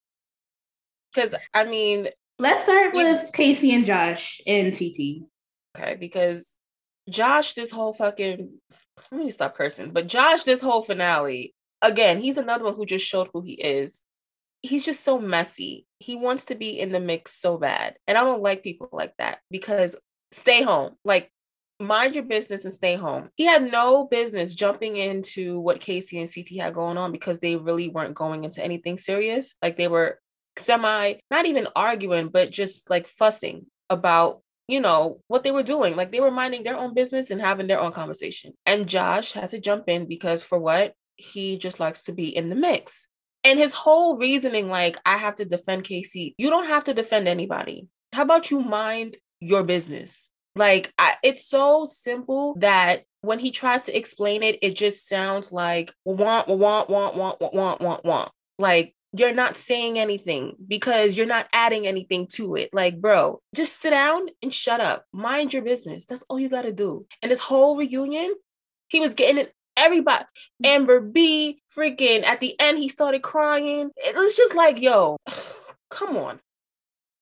Because 1.13 1.35
I 1.53 1.65
mean, 1.65 2.09
let's 2.39 2.63
start 2.63 2.93
we, 2.93 3.03
with 3.03 3.31
Kaycee 3.31 3.73
and 3.73 3.85
Josh 3.85 4.41
in 4.45 4.71
CT. 4.71 5.27
Okay, 5.77 5.95
because 5.99 6.45
Josh, 7.09 7.53
this 7.53 7.71
whole 7.71 7.93
fucking 7.93 8.59
let 9.11 9.23
me 9.23 9.31
stop 9.31 9.55
cursing, 9.55 9.91
but 9.91 10.07
Josh, 10.07 10.43
this 10.43 10.61
whole 10.61 10.81
finale, 10.81 11.53
again, 11.81 12.21
he's 12.21 12.37
another 12.37 12.65
one 12.65 12.75
who 12.75 12.85
just 12.85 13.05
showed 13.05 13.29
who 13.33 13.41
he 13.41 13.53
is. 13.53 14.01
He's 14.61 14.83
just 14.83 15.03
so 15.03 15.19
messy. 15.19 15.85
He 15.99 16.15
wants 16.15 16.45
to 16.45 16.55
be 16.55 16.79
in 16.79 16.91
the 16.91 16.99
mix 16.99 17.33
so 17.33 17.57
bad. 17.57 17.95
And 18.07 18.17
I 18.17 18.23
don't 18.23 18.41
like 18.41 18.63
people 18.63 18.89
like 18.91 19.13
that 19.17 19.39
because 19.51 19.95
stay 20.31 20.63
home. 20.63 20.95
Like 21.05 21.31
mind 21.79 22.15
your 22.15 22.23
business 22.23 22.65
and 22.65 22.73
stay 22.73 22.95
home. 22.95 23.29
He 23.35 23.45
had 23.45 23.71
no 23.71 24.05
business 24.05 24.55
jumping 24.55 24.97
into 24.97 25.59
what 25.59 25.79
Kaycee 25.79 26.19
and 26.19 26.33
CT 26.33 26.59
had 26.59 26.73
going 26.73 26.97
on 26.97 27.11
because 27.11 27.39
they 27.39 27.55
really 27.55 27.87
weren't 27.87 28.15
going 28.15 28.43
into 28.43 28.63
anything 28.63 28.97
serious. 28.97 29.55
Like 29.61 29.77
they 29.77 29.87
were 29.87 30.19
semi, 30.57 31.15
not 31.29 31.45
even 31.45 31.67
arguing, 31.75 32.29
but 32.29 32.49
just 32.49 32.89
like 32.89 33.07
fussing 33.07 33.67
about 33.89 34.41
you 34.67 34.79
know 34.79 35.21
what 35.27 35.43
they 35.43 35.51
were 35.51 35.63
doing 35.63 35.95
like 35.95 36.11
they 36.11 36.19
were 36.19 36.31
minding 36.31 36.63
their 36.63 36.77
own 36.77 36.93
business 36.93 37.29
and 37.31 37.41
having 37.41 37.67
their 37.67 37.79
own 37.79 37.91
conversation. 37.91 38.53
And 38.65 38.87
josh 38.87 39.31
had 39.31 39.49
to 39.51 39.59
jump 39.59 39.85
in 39.87 40.07
because 40.07 40.43
for 40.43 40.59
what? 40.59 40.93
He 41.15 41.57
just 41.57 41.79
likes 41.79 42.03
to 42.03 42.11
be 42.11 42.35
in 42.35 42.49
the 42.49 42.55
mix. 42.55 43.07
And 43.43 43.59
his 43.59 43.73
whole 43.73 44.17
reasoning 44.17 44.67
like 44.67 44.97
i 45.05 45.17
have 45.17 45.35
to 45.35 45.45
defend 45.45 45.83
Kaycee 45.83 46.35
you 46.37 46.49
don't 46.49 46.67
have 46.67 46.85
to 46.85 46.93
defend 46.93 47.27
anybody. 47.27 47.87
How 48.13 48.23
about 48.23 48.51
you 48.51 48.61
mind 48.61 49.17
your 49.39 49.63
business? 49.63 50.29
Like 50.55 50.91
I, 50.97 51.15
it's 51.23 51.47
so 51.47 51.85
simple 51.85 52.55
that 52.59 53.03
when 53.21 53.39
he 53.39 53.51
tries 53.51 53.83
to 53.85 53.95
explain 53.95 54.43
it, 54.43 54.59
it 54.61 54.75
just 54.75 55.07
sounds 55.07 55.51
like 55.51 55.93
want, 56.05 56.47
want, 56.47 56.89
want, 56.89 57.15
want, 57.15 57.39
want, 57.41 57.53
want, 57.53 57.81
want, 57.81 58.05
want. 58.05 58.31
Like 58.57 58.95
you're 59.13 59.33
not 59.33 59.57
saying 59.57 59.97
anything 59.97 60.55
because 60.67 61.15
you're 61.15 61.25
not 61.25 61.47
adding 61.53 61.87
anything 61.87 62.27
to 62.27 62.55
it. 62.55 62.69
Like, 62.73 62.99
bro, 62.99 63.41
just 63.55 63.81
sit 63.81 63.91
down 63.91 64.27
and 64.41 64.53
shut 64.53 64.81
up. 64.81 65.05
Mind 65.13 65.53
your 65.53 65.63
business. 65.63 66.05
That's 66.05 66.23
all 66.29 66.39
you 66.39 66.49
got 66.49 66.63
to 66.63 66.73
do. 66.73 67.05
And 67.21 67.31
this 67.31 67.39
whole 67.39 67.77
reunion, 67.77 68.35
he 68.87 68.99
was 68.99 69.13
getting 69.13 69.37
it. 69.37 69.53
Everybody, 69.75 70.25
mm. 70.63 70.67
Amber 70.67 70.99
B, 70.99 71.61
freaking 71.75 72.23
at 72.23 72.39
the 72.39 72.59
end, 72.59 72.79
he 72.79 72.89
started 72.89 73.21
crying. 73.21 73.91
It 73.95 74.15
was 74.15 74.35
just 74.35 74.55
like, 74.55 74.81
yo, 74.81 75.17
come 75.91 76.17
on. 76.17 76.39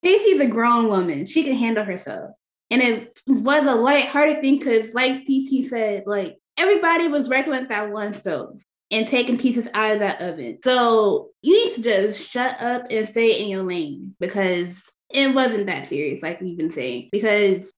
Stacey's 0.03 0.39
a 0.39 0.47
grown 0.47 0.87
woman. 0.87 1.27
She 1.27 1.43
can 1.43 1.55
handle 1.55 1.83
herself. 1.83 2.31
And 2.71 2.81
it 2.81 3.19
was 3.27 3.65
a 3.65 3.75
light-hearted 3.75 4.41
thing 4.41 4.57
because, 4.57 4.93
like 4.93 5.25
CT 5.25 5.69
said, 5.69 6.03
like 6.07 6.37
everybody 6.57 7.07
was 7.07 7.27
with 7.29 7.69
that 7.69 7.91
one 7.91 8.13
stove 8.13 8.57
and 8.91 9.07
taking 9.07 9.37
pieces 9.37 9.67
out 9.73 9.93
of 9.93 9.99
that 9.99 10.21
oven. 10.21 10.59
So 10.63 11.31
you 11.41 11.65
need 11.65 11.75
to 11.75 11.81
just 11.81 12.29
shut 12.29 12.59
up 12.61 12.87
and 12.89 13.07
stay 13.07 13.41
in 13.41 13.49
your 13.49 13.63
lane 13.63 14.15
because 14.19 14.81
it 15.09 15.33
wasn't 15.33 15.65
that 15.67 15.89
serious, 15.89 16.21
like 16.21 16.41
we've 16.41 16.57
been 16.57 16.71
saying. 16.71 17.09
Because 17.11 17.71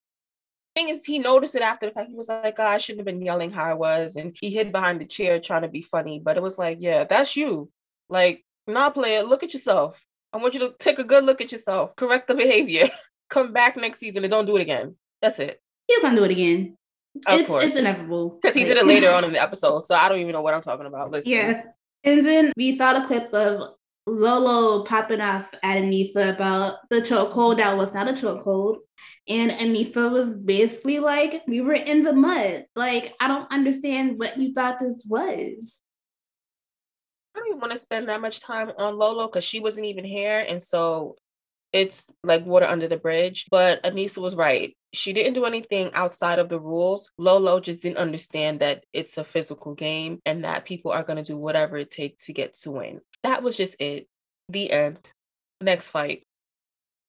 thing 0.75 0.89
is, 0.89 1.05
he 1.05 1.19
noticed 1.19 1.55
it 1.55 1.61
after 1.61 1.87
the 1.87 1.91
fact. 1.91 2.09
He 2.09 2.15
was 2.15 2.29
like, 2.29 2.55
oh, 2.59 2.63
I 2.63 2.77
shouldn't 2.77 3.07
have 3.07 3.13
been 3.13 3.25
yelling 3.25 3.51
how 3.51 3.63
I 3.63 3.73
was. 3.73 4.15
And 4.15 4.35
he 4.39 4.51
hid 4.51 4.71
behind 4.71 5.01
the 5.01 5.05
chair 5.05 5.39
trying 5.39 5.63
to 5.63 5.67
be 5.67 5.81
funny. 5.81 6.19
But 6.23 6.37
it 6.37 6.43
was 6.43 6.57
like, 6.57 6.77
yeah, 6.81 7.03
that's 7.03 7.35
you. 7.35 7.71
Like, 8.09 8.45
not 8.67 8.93
play 8.93 9.15
it. 9.15 9.27
Look 9.27 9.43
at 9.43 9.53
yourself. 9.53 9.99
I 10.33 10.37
want 10.37 10.53
you 10.53 10.59
to 10.61 10.75
take 10.79 10.99
a 10.99 11.03
good 11.03 11.23
look 11.23 11.41
at 11.41 11.51
yourself, 11.51 11.95
correct 11.95 12.27
the 12.27 12.35
behavior. 12.35 12.89
come 13.29 13.53
back 13.53 13.75
next 13.75 13.99
season 13.99 14.23
and 14.23 14.31
don't 14.31 14.45
do 14.45 14.57
it 14.57 14.61
again. 14.61 14.95
That's 15.21 15.39
it. 15.39 15.61
He's 15.87 15.99
gonna 16.01 16.17
do 16.17 16.23
it 16.23 16.31
again. 16.31 16.76
Of 17.25 17.39
it's, 17.39 17.47
course. 17.47 17.63
it's 17.63 17.75
inevitable. 17.75 18.39
Because 18.41 18.55
he 18.55 18.61
Like- 18.61 18.69
did 18.69 18.77
it 18.77 18.87
later 18.87 19.11
on 19.13 19.23
in 19.23 19.33
the 19.33 19.41
episode, 19.41 19.81
so 19.85 19.95
I 19.95 20.09
don't 20.09 20.19
even 20.19 20.33
know 20.33 20.41
what 20.41 20.53
I'm 20.53 20.61
talking 20.61 20.85
about. 20.85 21.11
Listen. 21.11 21.31
Yeah. 21.31 21.63
And 22.03 22.25
then 22.25 22.53
we 22.55 22.77
saw 22.77 22.99
the 22.99 23.05
clip 23.07 23.33
of 23.33 23.73
Lolo 24.05 24.85
popping 24.85 25.19
off 25.19 25.47
at 25.63 25.77
Aneesa 25.81 26.33
about 26.35 26.77
the 26.89 27.01
chokehold 27.01 27.57
that 27.57 27.75
was 27.75 27.93
not 27.93 28.07
a 28.07 28.13
chokehold. 28.13 28.77
And 29.27 29.51
Aneesa 29.51 30.09
was 30.09 30.37
basically 30.37 30.99
like, 30.99 31.41
we 31.47 31.59
were 31.59 31.73
in 31.73 32.03
the 32.03 32.13
mud. 32.13 32.65
Like, 32.75 33.13
I 33.19 33.27
don't 33.27 33.51
understand 33.51 34.17
what 34.17 34.37
you 34.37 34.53
thought 34.53 34.79
this 34.79 35.03
was. 35.05 35.73
I 37.35 37.39
don't 37.39 37.47
even 37.49 37.59
want 37.59 37.73
to 37.73 37.79
spend 37.79 38.07
that 38.07 38.21
much 38.21 38.39
time 38.39 38.71
on 38.77 38.97
Lolo 38.97 39.27
because 39.27 39.43
she 39.43 39.59
wasn't 39.59 39.85
even 39.85 40.05
here. 40.05 40.45
And 40.47 40.63
so 40.63 41.17
it's 41.73 42.05
like 42.23 42.45
water 42.45 42.65
under 42.65 42.87
the 42.87 42.97
bridge. 42.97 43.45
But 43.49 43.83
Aneesa 43.83 44.17
was 44.19 44.35
right. 44.35 44.75
She 44.93 45.13
didn't 45.13 45.33
do 45.33 45.45
anything 45.45 45.91
outside 45.93 46.39
of 46.39 46.49
the 46.49 46.59
rules. 46.59 47.09
Lolo 47.17 47.59
just 47.59 47.81
didn't 47.81 47.97
understand 47.97 48.61
that 48.61 48.83
it's 48.93 49.17
a 49.17 49.23
physical 49.23 49.75
game 49.75 50.21
and 50.25 50.43
that 50.43 50.65
people 50.65 50.91
are 50.91 51.03
going 51.03 51.17
to 51.17 51.23
do 51.23 51.37
whatever 51.37 51.77
it 51.77 51.91
takes 51.91 52.25
to 52.25 52.33
get 52.33 52.55
to 52.59 52.71
win. 52.71 53.01
That 53.23 53.43
was 53.43 53.57
just 53.57 53.75
it. 53.79 54.07
The 54.49 54.71
end. 54.71 54.99
Next 55.61 55.89
fight. 55.89 56.23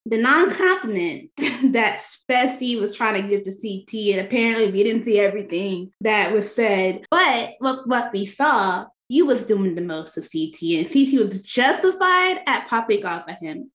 The 0.06 0.16
non 0.16 0.54
compliment 0.54 1.30
that 1.36 2.02
Fessy 2.30 2.80
was 2.80 2.94
trying 2.94 3.22
to 3.22 3.28
give 3.28 3.42
to 3.44 3.52
CT, 3.52 4.16
and 4.16 4.26
apparently 4.26 4.72
we 4.72 4.82
didn't 4.82 5.04
see 5.04 5.18
everything 5.18 5.92
that 6.00 6.32
was 6.32 6.54
said. 6.54 7.04
But 7.10 7.54
what, 7.58 7.86
what 7.86 8.12
we 8.12 8.24
saw, 8.24 8.86
you 9.08 9.26
was 9.26 9.44
doing 9.44 9.74
the 9.74 9.82
most 9.82 10.16
of 10.16 10.24
CT, 10.24 10.62
and 10.62 10.90
CT 10.90 11.20
was 11.22 11.42
justified 11.42 12.40
at 12.46 12.68
popping 12.68 13.04
off 13.04 13.24
at 13.28 13.42
him. 13.42 13.70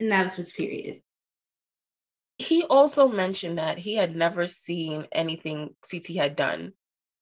And 0.00 0.10
that 0.12 0.24
was 0.24 0.34
his 0.34 0.52
period. 0.52 1.00
He 2.38 2.64
also 2.64 3.08
mentioned 3.08 3.58
that 3.58 3.78
he 3.78 3.94
had 3.94 4.14
never 4.14 4.46
seen 4.46 5.06
anything 5.10 5.74
CT 5.90 6.08
had 6.16 6.36
done 6.36 6.72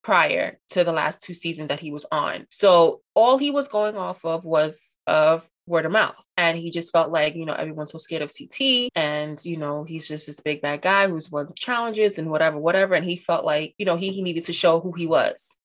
prior 0.02 0.58
to 0.70 0.82
the 0.84 0.92
last 0.92 1.22
two 1.22 1.34
seasons 1.34 1.68
that 1.68 1.80
he 1.80 1.90
was 1.92 2.04
on. 2.10 2.46
So 2.50 3.00
all 3.14 3.38
he 3.38 3.50
was 3.50 3.68
going 3.68 3.96
off 3.96 4.24
of 4.24 4.44
was 4.44 4.96
of 5.06 5.48
word 5.66 5.86
of 5.86 5.92
mouth. 5.92 6.16
And 6.36 6.58
he 6.58 6.70
just 6.72 6.90
felt 6.92 7.12
like, 7.12 7.36
you 7.36 7.46
know, 7.46 7.54
everyone's 7.54 7.92
so 7.92 7.98
scared 7.98 8.22
of 8.22 8.32
CT 8.36 8.90
and, 8.96 9.42
you 9.44 9.56
know, 9.56 9.84
he's 9.84 10.06
just 10.08 10.26
this 10.26 10.40
big 10.40 10.60
bad 10.60 10.82
guy 10.82 11.08
who's 11.08 11.30
won 11.30 11.52
challenges 11.54 12.18
and 12.18 12.28
whatever, 12.28 12.58
whatever. 12.58 12.94
And 12.94 13.04
he 13.04 13.16
felt 13.16 13.44
like, 13.44 13.74
you 13.78 13.86
know, 13.86 13.96
he, 13.96 14.10
he 14.12 14.20
needed 14.20 14.44
to 14.44 14.52
show 14.52 14.80
who 14.80 14.92
he 14.92 15.06
was. 15.06 15.56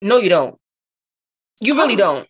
No, 0.00 0.16
you 0.16 0.30
don't. 0.30 0.56
You 1.60 1.76
really 1.76 1.94
Oh. 1.94 1.98
don't. 1.98 2.28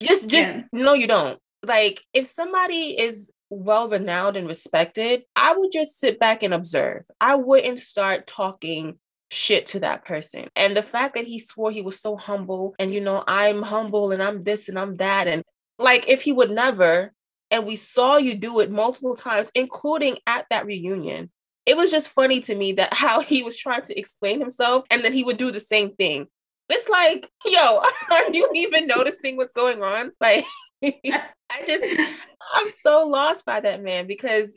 Just, 0.00 0.26
just, 0.28 0.54
Yeah. 0.56 0.62
no, 0.72 0.94
you 0.94 1.06
don't. 1.06 1.38
Like, 1.66 2.02
if 2.12 2.26
somebody 2.26 2.98
is 2.98 3.30
well 3.50 3.88
renowned 3.88 4.36
and 4.36 4.48
respected, 4.48 5.22
I 5.36 5.54
would 5.56 5.72
just 5.72 5.98
sit 5.98 6.18
back 6.18 6.42
and 6.42 6.54
observe. 6.54 7.04
I 7.20 7.36
wouldn't 7.36 7.80
start 7.80 8.26
talking 8.26 8.98
shit 9.30 9.66
to 9.68 9.80
that 9.80 10.04
person. 10.04 10.48
And 10.56 10.76
the 10.76 10.82
fact 10.82 11.14
that 11.14 11.26
he 11.26 11.38
swore 11.38 11.70
he 11.70 11.82
was 11.82 12.00
so 12.00 12.16
humble 12.16 12.74
and, 12.78 12.92
you 12.92 13.00
know, 13.00 13.24
I'm 13.26 13.62
humble 13.62 14.12
and 14.12 14.22
I'm 14.22 14.44
this 14.44 14.68
and 14.68 14.78
I'm 14.78 14.96
that. 14.96 15.26
And 15.28 15.42
like, 15.78 16.08
if 16.08 16.22
he 16.22 16.32
would 16.32 16.50
never, 16.50 17.12
and 17.50 17.66
we 17.66 17.76
saw 17.76 18.16
you 18.16 18.34
do 18.34 18.60
it 18.60 18.70
multiple 18.70 19.16
times, 19.16 19.50
including 19.54 20.18
at 20.26 20.46
that 20.50 20.66
reunion. 20.66 21.30
It 21.66 21.76
was 21.76 21.90
just 21.90 22.08
funny 22.08 22.40
to 22.42 22.54
me 22.54 22.72
that 22.72 22.94
how 22.94 23.20
he 23.20 23.42
was 23.42 23.56
trying 23.56 23.82
to 23.82 23.98
explain 23.98 24.40
himself 24.40 24.84
and 24.90 25.04
then 25.04 25.12
he 25.12 25.24
would 25.24 25.36
do 25.36 25.52
the 25.52 25.60
same 25.60 25.94
thing. 25.94 26.26
It's 26.68 26.88
like, 26.88 27.28
yo, 27.44 27.82
are 28.10 28.32
you 28.32 28.48
even 28.54 28.86
noticing 28.86 29.36
what's 29.36 29.52
going 29.52 29.82
on? 29.82 30.12
Like, 30.20 30.46
I 30.82 31.66
just, 31.66 31.84
I'm 32.54 32.70
so 32.80 33.06
lost 33.06 33.44
by 33.44 33.60
that 33.60 33.82
man 33.82 34.06
because 34.06 34.50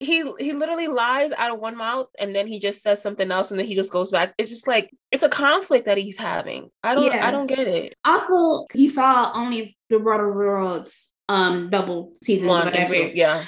he 0.00 0.24
he 0.38 0.52
literally 0.52 0.88
lies 0.88 1.30
out 1.38 1.52
of 1.52 1.60
one 1.60 1.76
mouth 1.76 2.08
and 2.18 2.34
then 2.34 2.46
he 2.46 2.58
just 2.58 2.82
says 2.82 3.00
something 3.00 3.30
else 3.30 3.50
and 3.50 3.60
then 3.60 3.66
he 3.66 3.74
just 3.74 3.92
goes 3.92 4.10
back. 4.10 4.34
It's 4.36 4.50
just 4.50 4.66
like 4.66 4.90
it's 5.10 5.22
a 5.22 5.28
conflict 5.28 5.86
that 5.86 5.98
he's 5.98 6.18
having. 6.18 6.70
I 6.82 6.94
don't 6.94 7.06
Yeah. 7.06 7.26
I 7.26 7.30
don't 7.30 7.46
get 7.46 7.68
it. 7.68 7.94
Also, 8.04 8.66
he 8.72 8.88
saw 8.88 9.32
only 9.34 9.76
the 9.90 9.98
War 9.98 10.14
of 10.14 10.20
the 10.34 10.38
Worlds 10.38 11.10
um 11.28 11.70
double 11.70 12.12
season, 12.22 12.48
One 12.48 12.66
whatever. 12.66 12.94
two, 12.94 13.12
yeah. 13.14 13.46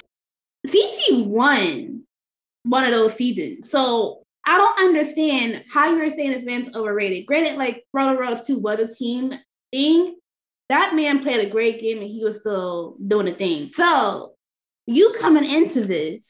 CT 0.70 1.26
won 1.26 2.04
one 2.62 2.84
of 2.84 2.90
those 2.92 3.14
seasons. 3.14 3.70
So 3.70 4.24
I 4.46 4.56
don't 4.56 4.78
understand 4.78 5.64
how 5.70 5.94
you're 5.94 6.10
saying 6.10 6.32
this 6.32 6.44
man's 6.44 6.74
overrated. 6.74 7.26
Granted, 7.26 7.56
like 7.56 7.84
War 7.92 8.10
of 8.10 8.16
the 8.16 8.22
Worlds 8.22 8.42
2 8.46 8.58
was 8.58 8.78
a 8.78 8.94
team 8.94 9.32
thing. 9.72 10.16
That 10.68 10.94
man 10.94 11.22
played 11.22 11.46
a 11.46 11.50
great 11.50 11.80
game 11.80 11.98
and 11.98 12.10
he 12.10 12.24
was 12.24 12.40
still 12.40 12.96
doing 13.06 13.28
a 13.28 13.34
thing. 13.34 13.70
So 13.74 14.34
you 14.86 15.14
coming 15.18 15.44
into 15.44 15.84
this 15.84 16.28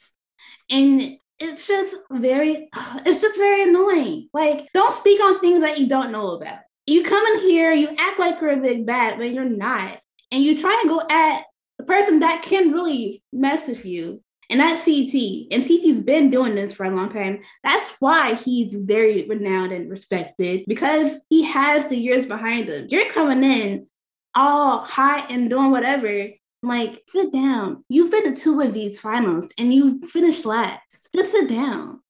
and 0.71 1.19
it's 1.39 1.67
just 1.67 1.95
very 2.11 2.69
it's 3.07 3.21
just 3.21 3.39
very 3.39 3.63
annoying. 3.63 4.29
Like, 4.33 4.69
don't 4.73 4.95
speak 4.95 5.21
on 5.21 5.41
things 5.41 5.61
that 5.61 5.79
you 5.79 5.89
don't 5.89 6.13
know 6.13 6.31
about. 6.33 6.59
You 6.87 7.03
come 7.03 7.25
in 7.27 7.41
here, 7.41 7.73
you 7.73 7.89
act 7.99 8.19
like 8.19 8.41
you're 8.41 8.51
a 8.51 8.57
big 8.57 8.87
bad, 8.87 9.19
but 9.19 9.31
you're 9.31 9.45
not. 9.45 9.99
And 10.31 10.43
you 10.43 10.59
try 10.59 10.79
and 10.81 10.91
go 10.91 11.03
at 11.09 11.45
the 11.79 11.85
person 11.85 12.21
that 12.21 12.43
can 12.43 12.73
really 12.73 13.23
mess 13.33 13.67
with 13.67 13.85
you. 13.85 14.23
And 14.51 14.61
that's 14.61 14.85
CT. 14.85 15.47
And 15.53 15.65
CT's 15.65 16.01
been 16.01 16.31
doing 16.31 16.55
this 16.55 16.75
for 16.75 16.85
a 16.85 16.95
long 16.95 17.09
time. 17.09 17.41
That's 17.63 17.91
why 17.99 18.35
he's 18.35 18.75
very 18.75 19.27
renowned 19.27 19.73
and 19.73 19.91
respected 19.91 20.65
because 20.69 21.13
he 21.31 21.45
has 21.45 21.89
the 21.89 21.97
years 21.97 22.27
behind 22.27 22.69
him. 22.69 22.87
You're 22.91 23.09
coming 23.11 23.43
in 23.43 23.87
all 24.35 24.81
hot 24.81 25.31
and 25.31 25.51
doing 25.51 25.71
whatever. 25.71 26.29
Like, 26.63 27.03
sit 27.09 27.33
down. 27.33 27.85
You've 27.89 28.11
been 28.11 28.25
to 28.25 28.41
two 28.41 28.61
of 28.61 28.73
these 28.73 28.99
finals 28.99 29.49
and 29.59 29.73
you 29.73 30.07
finished 30.07 30.45
last. 30.45 31.09
Just 31.15 31.33
sit 31.33 31.49
down. 31.49 32.01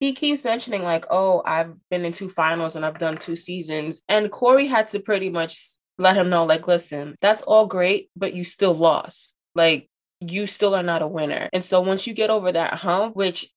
He 0.00 0.12
keeps 0.12 0.44
mentioning 0.44 0.82
like, 0.82 1.06
oh, 1.10 1.42
I've 1.46 1.72
been 1.90 2.04
in 2.04 2.12
two 2.12 2.28
finals 2.28 2.76
and 2.76 2.84
I've 2.84 2.98
done 2.98 3.16
two 3.16 3.36
seasons. 3.36 4.02
And 4.08 4.30
Corey 4.30 4.66
had 4.66 4.88
to 4.88 5.00
pretty 5.00 5.30
much 5.30 5.70
let 5.96 6.16
him 6.16 6.28
know, 6.28 6.44
like, 6.44 6.66
listen, 6.66 7.14
that's 7.20 7.42
all 7.42 7.66
great, 7.66 8.10
but 8.16 8.34
you 8.34 8.44
still 8.44 8.74
lost. 8.74 9.32
Like, 9.54 9.88
you 10.20 10.46
still 10.46 10.74
are 10.74 10.82
not 10.82 11.02
a 11.02 11.06
winner. 11.06 11.48
And 11.52 11.64
so 11.64 11.80
once 11.80 12.06
you 12.06 12.14
get 12.14 12.30
over 12.30 12.50
that 12.50 12.74
hump, 12.74 13.14
which 13.14 13.48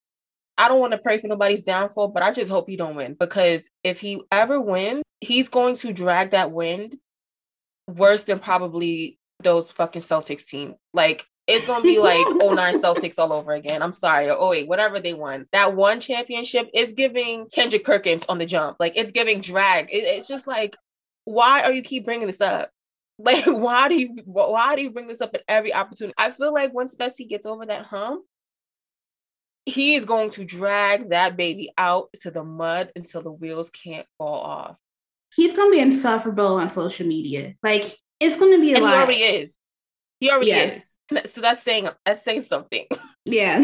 I 0.58 0.68
don't 0.68 0.80
want 0.80 0.92
to 0.92 0.98
pray 1.00 1.18
for 1.18 1.28
nobody's 1.28 1.64
downfall, 1.64 2.10
but 2.10 2.24
I 2.24 2.32
just 2.32 2.52
hope 2.52 2.70
he 2.70 2.78
don't 2.78 2.96
win 2.96 3.16
because 3.20 3.62
if 3.84 4.00
he 4.00 4.22
ever 4.32 4.60
wins, 4.60 5.04
he's 5.20 5.50
going 5.50 5.78
to 5.78 5.94
drag 5.94 6.32
that 6.32 6.52
win 6.52 7.00
worse 7.88 8.24
than 8.24 8.40
probably 8.40 9.18
those 9.44 9.70
fucking 9.72 10.02
Celtics 10.02 10.46
team. 10.46 10.76
Like 10.94 11.26
it's 11.48 11.66
gonna 11.66 11.84
be 11.84 12.00
like 12.00 12.26
09 12.42 12.82
Celtics 12.82 13.16
all 13.18 13.32
over 13.34 13.54
again. 13.54 13.82
I'm 13.82 13.94
sorry, 13.94 14.30
or 14.30 14.54
08, 14.54 14.68
whatever 14.68 15.00
they 15.00 15.14
won. 15.14 15.46
That 15.54 15.76
one 15.76 16.00
championship 16.02 16.70
is 16.74 16.92
giving 16.94 17.48
Kendrick 17.50 17.86
Perkins 17.86 18.26
on 18.28 18.38
the 18.38 18.46
jump. 18.46 18.78
Like 18.80 18.94
it's 18.96 19.12
giving 19.12 19.42
drag. 19.42 19.90
It- 19.92 20.04
it's 20.04 20.28
just 20.28 20.48
like, 20.48 20.76
why 21.26 21.64
are 21.64 21.72
you 21.72 21.82
keep 21.82 22.06
bringing 22.06 22.28
this 22.28 22.42
up? 22.42 22.70
Like, 23.20 23.46
why 23.48 23.88
do 23.90 23.96
you 23.96 24.16
why 24.26 24.76
do 24.76 24.84
you 24.84 24.92
bring 24.92 25.08
this 25.08 25.22
up 25.22 25.32
at 25.34 25.42
every 25.48 25.74
opportunity? 25.74 26.14
I 26.20 26.30
feel 26.30 26.54
like 26.54 26.72
once 26.72 26.96
Fessy 26.96 27.28
gets 27.28 27.48
over 27.48 27.66
that 27.66 27.86
hump, 27.88 28.24
he 29.66 29.96
is 29.96 30.06
going 30.06 30.30
to 30.32 30.46
drag 30.46 31.10
that 31.10 31.36
baby 31.36 31.72
out 31.80 32.10
to 32.22 32.30
the 32.30 32.44
mud 32.44 32.92
until 32.96 33.24
the 33.24 33.32
wheels 33.32 33.72
can't 33.72 34.06
fall 34.20 34.40
off. 34.40 34.76
He's 35.38 35.56
gonna 35.56 35.70
be 35.72 35.80
insufferable 35.80 36.56
on 36.56 36.72
social 36.74 37.08
media. 37.08 37.54
Like, 37.62 37.96
it's 38.20 38.38
gonna 38.38 38.60
be 38.60 38.74
a 38.74 38.78
And 38.78 38.86
he 38.86 38.92
already 38.92 39.22
is. 39.22 39.54
He 40.20 40.32
already 40.32 40.50
Yeah. 40.50 40.80
is. 41.14 41.32
So 41.32 41.40
that's 41.42 41.64
saying 41.64 41.88
that's 42.06 42.24
saying 42.24 42.42
something. 42.44 42.86
Yeah. 43.30 43.62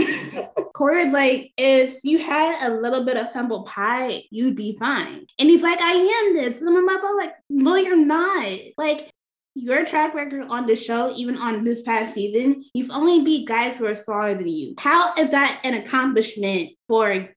Corey's 0.75 1.13
like, 1.13 1.53
if 1.57 1.97
you 2.03 2.19
had 2.19 2.67
a 2.67 2.75
little 2.81 3.05
bit 3.05 3.15
of 3.15 3.27
humble 3.27 3.63
pie, 3.63 4.23
you'd 4.29 4.57
be 4.57 4.75
fine. 4.77 5.25
And 5.39 5.49
he's 5.49 5.61
like, 5.61 5.79
I 5.79 5.93
am 5.93 6.35
this. 6.35 6.59
And 6.59 6.67
I'm 6.67 6.83
about 6.89 7.15
like, 7.15 7.31
no, 7.49 7.77
you're 7.77 7.95
not. 7.95 8.59
Like, 8.77 9.09
your 9.55 9.85
track 9.85 10.15
record 10.15 10.47
on 10.49 10.67
the 10.67 10.75
show, 10.75 11.13
even 11.15 11.37
on 11.37 11.63
this 11.63 11.81
past 11.83 12.13
season, 12.13 12.65
you've 12.73 12.91
only 12.91 13.23
beat 13.23 13.47
guys 13.47 13.77
who 13.77 13.85
are 13.85 13.95
smaller 13.95 14.35
than 14.35 14.47
you. 14.47 14.73
How 14.79 15.15
is 15.15 15.31
that 15.31 15.61
an 15.63 15.75
accomplishment 15.75 16.71
for 16.89 17.29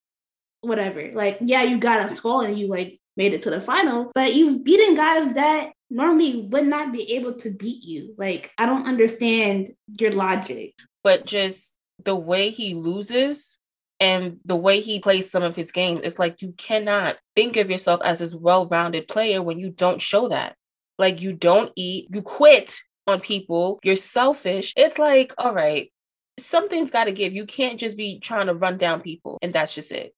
whatever? 0.62 1.12
Like, 1.14 1.38
yeah, 1.42 1.62
you 1.62 1.78
got 1.78 2.10
a 2.10 2.16
skull 2.16 2.40
and 2.40 2.58
you 2.58 2.66
like 2.66 2.98
made 3.16 3.35
it 3.35 3.42
to 3.44 3.50
the 3.50 3.61
final, 3.61 4.12
but 4.14 4.35
you've 4.35 4.62
beaten 4.64 4.94
guys 4.94 5.35
that 5.35 5.73
normally 5.88 6.49
would 6.50 6.66
not 6.66 6.92
be 6.92 7.14
able 7.14 7.35
to 7.35 7.50
beat 7.50 7.85
you. 7.85 8.14
Like, 8.18 8.50
I 8.58 8.66
don't 8.66 8.87
understand 8.87 9.75
your 9.87 10.12
logic. 10.12 10.75
but 11.06 11.25
just 11.25 11.76
the 12.04 12.16
way 12.16 12.50
he 12.50 12.75
loses 12.75 13.58
and 14.00 14.40
the 14.44 14.56
way 14.56 14.80
he 14.80 14.99
plays 14.99 15.30
some 15.30 15.44
of 15.44 15.54
his 15.54 15.70
games, 15.70 16.00
it's 16.02 16.18
like 16.18 16.42
you 16.42 16.52
cannot 16.58 17.16
think 17.37 17.56
of 17.56 17.70
yourself 17.70 18.00
as 18.02 18.18
this 18.18 18.35
well-rounded 18.35 19.06
player 19.06 19.40
when 19.40 19.61
you 19.61 19.70
don't 19.70 20.02
show 20.02 20.26
that. 20.30 20.56
Like 20.99 21.20
you 21.20 21.32
don't 21.32 21.70
eat, 21.76 22.08
you 22.11 22.23
quit 22.23 22.75
on 23.06 23.20
people, 23.20 23.78
you're 23.85 23.94
selfish. 23.94 24.73
It's 24.76 24.99
like, 24.99 25.32
all 25.38 25.54
right, 25.54 25.92
something's 26.40 26.90
got 26.90 27.04
to 27.04 27.12
give. 27.12 27.35
You 27.35 27.46
can't 27.46 27.78
just 27.78 27.96
be 27.96 28.18
trying 28.18 28.46
to 28.49 28.54
run 28.54 28.76
down 28.76 29.00
people 29.00 29.38
and 29.40 29.52
that's 29.52 29.73
just 29.73 29.92
it. 29.92 30.12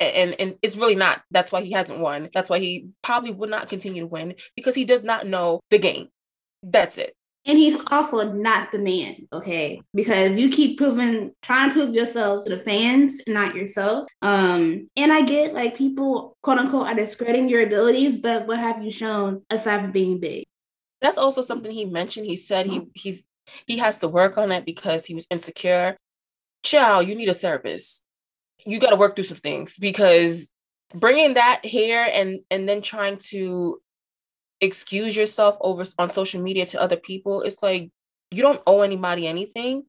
And, 0.00 0.34
and 0.40 0.56
it's 0.62 0.76
really 0.76 0.96
not. 0.96 1.22
That's 1.30 1.52
why 1.52 1.62
he 1.62 1.72
hasn't 1.72 2.00
won. 2.00 2.28
That's 2.34 2.48
why 2.48 2.58
he 2.58 2.88
probably 3.02 3.30
would 3.30 3.50
not 3.50 3.68
continue 3.68 4.02
to 4.02 4.06
win 4.06 4.34
because 4.56 4.74
he 4.74 4.84
does 4.84 5.04
not 5.04 5.26
know 5.26 5.60
the 5.70 5.78
game. 5.78 6.08
That's 6.62 6.98
it. 6.98 7.14
And 7.44 7.58
he's 7.58 7.80
also 7.88 8.32
not 8.32 8.70
the 8.70 8.78
man, 8.78 9.26
okay? 9.32 9.80
Because 9.94 10.36
you 10.36 10.48
keep 10.48 10.78
proving, 10.78 11.32
trying 11.42 11.70
to 11.70 11.74
prove 11.74 11.94
yourself 11.94 12.44
to 12.44 12.54
the 12.54 12.62
fans, 12.62 13.20
not 13.26 13.56
yourself. 13.56 14.06
Um, 14.22 14.88
and 14.96 15.12
I 15.12 15.22
get 15.22 15.52
like 15.52 15.76
people, 15.76 16.36
quote 16.42 16.58
unquote, 16.58 16.86
are 16.86 16.94
discrediting 16.94 17.48
your 17.48 17.62
abilities, 17.62 18.20
but 18.20 18.46
what 18.46 18.60
have 18.60 18.82
you 18.82 18.92
shown 18.92 19.42
aside 19.50 19.80
from 19.80 19.92
being 19.92 20.20
big? 20.20 20.44
That's 21.00 21.18
also 21.18 21.42
something 21.42 21.72
he 21.72 21.84
mentioned. 21.84 22.26
He 22.26 22.36
said 22.36 22.66
he 22.66 22.82
he's 22.94 23.24
he 23.66 23.78
has 23.78 23.98
to 23.98 24.08
work 24.08 24.38
on 24.38 24.52
it 24.52 24.64
because 24.64 25.04
he 25.04 25.14
was 25.14 25.26
insecure. 25.28 25.96
Child, 26.62 27.08
you 27.08 27.16
need 27.16 27.28
a 27.28 27.34
therapist. 27.34 28.01
You 28.66 28.78
got 28.78 28.90
to 28.90 28.96
work 28.96 29.14
through 29.14 29.24
some 29.24 29.38
things 29.38 29.76
because 29.78 30.50
bringing 30.94 31.34
that 31.34 31.64
here 31.64 32.08
and 32.12 32.40
and 32.50 32.68
then 32.68 32.82
trying 32.82 33.16
to 33.16 33.80
excuse 34.60 35.16
yourself 35.16 35.56
over 35.60 35.84
on 35.98 36.10
social 36.10 36.40
media 36.40 36.66
to 36.66 36.80
other 36.80 36.96
people 36.96 37.42
it's 37.42 37.62
like 37.62 37.90
you 38.30 38.42
don't 38.42 38.62
owe 38.66 38.82
anybody 38.82 39.26
anything 39.26 39.84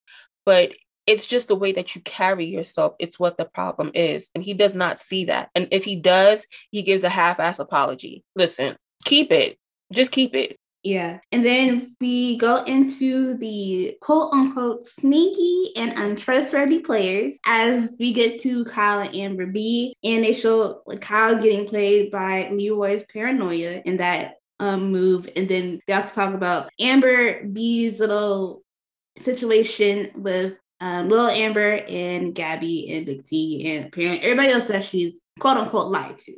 but 0.45 0.71
it's 1.05 1.27
just 1.27 1.47
the 1.47 1.55
way 1.55 1.71
that 1.73 1.95
you 1.95 2.01
carry 2.01 2.45
yourself 2.45 2.95
it's 2.99 3.19
what 3.19 3.37
the 3.37 3.45
problem 3.45 3.91
is 3.93 4.29
and 4.33 4.43
he 4.43 4.53
does 4.53 4.73
not 4.73 4.99
see 4.99 5.25
that 5.25 5.49
and 5.53 5.67
if 5.71 5.83
he 5.83 5.95
does 5.95 6.47
he 6.71 6.81
gives 6.81 7.03
a 7.03 7.09
half-ass 7.09 7.59
apology. 7.59 8.23
Listen 8.35 8.75
keep 9.05 9.31
it 9.31 9.57
just 9.91 10.11
keep 10.11 10.33
it 10.33 10.57
yeah. 10.83 11.19
And 11.31 11.45
then 11.45 11.95
we 12.01 12.37
go 12.37 12.63
into 12.63 13.37
the 13.37 13.97
quote 14.01 14.33
unquote 14.33 14.85
sneaky 14.85 15.71
and 15.77 15.97
untrustworthy 15.97 16.79
players 16.79 17.37
as 17.45 17.95
we 17.99 18.11
get 18.11 18.41
to 18.41 18.65
Kyle 18.65 18.99
and 18.99 19.15
Amber 19.15 19.45
B. 19.45 19.95
And 20.03 20.25
they 20.25 20.33
show 20.33 20.81
Kyle 20.99 21.41
getting 21.41 21.67
played 21.67 22.11
by 22.11 22.49
Leroy's 22.49 23.03
paranoia 23.03 23.81
in 23.85 23.97
that 23.97 24.35
um, 24.59 24.91
move. 24.91 25.29
And 25.37 25.47
then 25.47 25.79
they 25.87 25.93
also 25.93 26.13
talk 26.13 26.33
about 26.33 26.69
Amber 26.81 27.45
B's 27.45 28.01
little 28.01 28.61
situation 29.19 30.11
with 30.15 30.53
um, 30.81 31.07
Little 31.07 31.29
Amber 31.29 31.75
and 31.75 32.35
Gabby 32.35 32.91
and 32.91 33.05
Big 33.05 33.25
T 33.25 33.73
and 33.73 33.85
apparently 33.85 34.21
everybody 34.21 34.51
else 34.51 34.67
that 34.67 34.83
she's 34.83 35.17
quote 35.39 35.55
unquote 35.55 35.91
lied 35.91 36.17
to. 36.19 36.33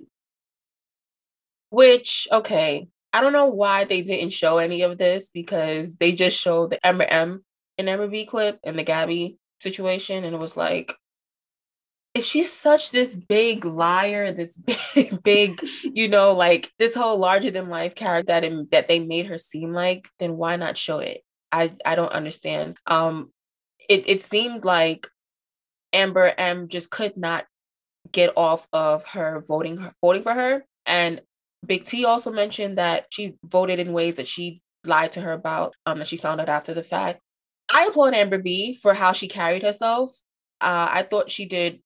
Which, 1.71 2.27
okay, 2.31 2.87
I 3.15 3.21
don't 3.21 3.31
know 3.31 3.45
why 3.45 3.85
they 3.85 4.01
didn't 4.01 4.33
show 4.33 4.57
any 4.57 4.81
of 4.81 4.97
this 4.97 5.29
because 5.29 5.95
they 5.95 6.11
just 6.11 6.37
showed 6.37 6.71
the 6.71 6.85
Amber 6.85 7.05
M 7.05 7.45
and 7.77 7.87
Amber 7.89 8.09
B 8.09 8.25
clip 8.25 8.59
and 8.61 8.77
the 8.77 8.83
Gabby 8.83 9.37
situation, 9.61 10.25
and 10.25 10.35
it 10.35 10.37
was 10.37 10.57
like, 10.57 10.93
if 12.13 12.25
she's 12.25 12.51
such 12.51 12.91
this 12.91 13.15
big 13.15 13.63
liar, 13.63 14.33
this 14.33 14.57
big, 14.93 15.23
big, 15.23 15.61
you 15.85 16.09
know, 16.09 16.33
like 16.33 16.73
this 16.77 16.93
whole 16.93 17.17
larger 17.17 17.51
than 17.51 17.69
life 17.69 17.95
character 17.95 18.33
that 18.33 18.43
in, 18.43 18.67
that 18.73 18.89
they 18.89 18.99
made 18.99 19.27
her 19.27 19.37
seem 19.37 19.71
like, 19.71 20.09
then 20.19 20.35
why 20.35 20.57
not 20.57 20.77
show 20.77 20.99
it? 20.99 21.21
I 21.53 21.71
I 21.85 21.95
don't 21.95 22.11
understand. 22.11 22.75
Um, 22.85 23.31
it 23.87 24.09
it 24.09 24.23
seemed 24.23 24.65
like 24.65 25.07
Amber 25.93 26.33
M 26.37 26.67
just 26.67 26.89
could 26.89 27.15
not 27.15 27.45
get 28.11 28.33
off 28.35 28.67
of 28.73 29.05
her 29.05 29.41
voting 29.47 29.77
her 29.77 29.93
voting 30.01 30.23
for 30.23 30.33
her, 30.33 30.65
and 30.85 31.21
Big 31.65 31.85
T 31.85 32.05
also 32.05 32.31
mentioned 32.31 32.77
that 32.77 33.07
she 33.09 33.35
voted 33.43 33.79
in 33.79 33.93
ways 33.93 34.15
that 34.15 34.27
she 34.27 34.61
lied 34.83 35.11
to 35.13 35.21
her 35.21 35.31
about, 35.33 35.75
um, 35.85 35.99
that 35.99 36.07
she 36.07 36.17
found 36.17 36.41
out 36.41 36.49
after 36.49 36.73
the 36.73 36.83
fact. 36.83 37.19
I 37.69 37.85
applaud 37.85 38.13
Amber 38.13 38.37
B 38.37 38.77
for 38.81 38.93
how 38.93 39.11
she 39.11 39.27
carried 39.27 39.63
herself. 39.63 40.11
Uh, 40.61 40.87
I 40.91 41.03
thought 41.03 41.31
she 41.31 41.45
did, 41.45 41.79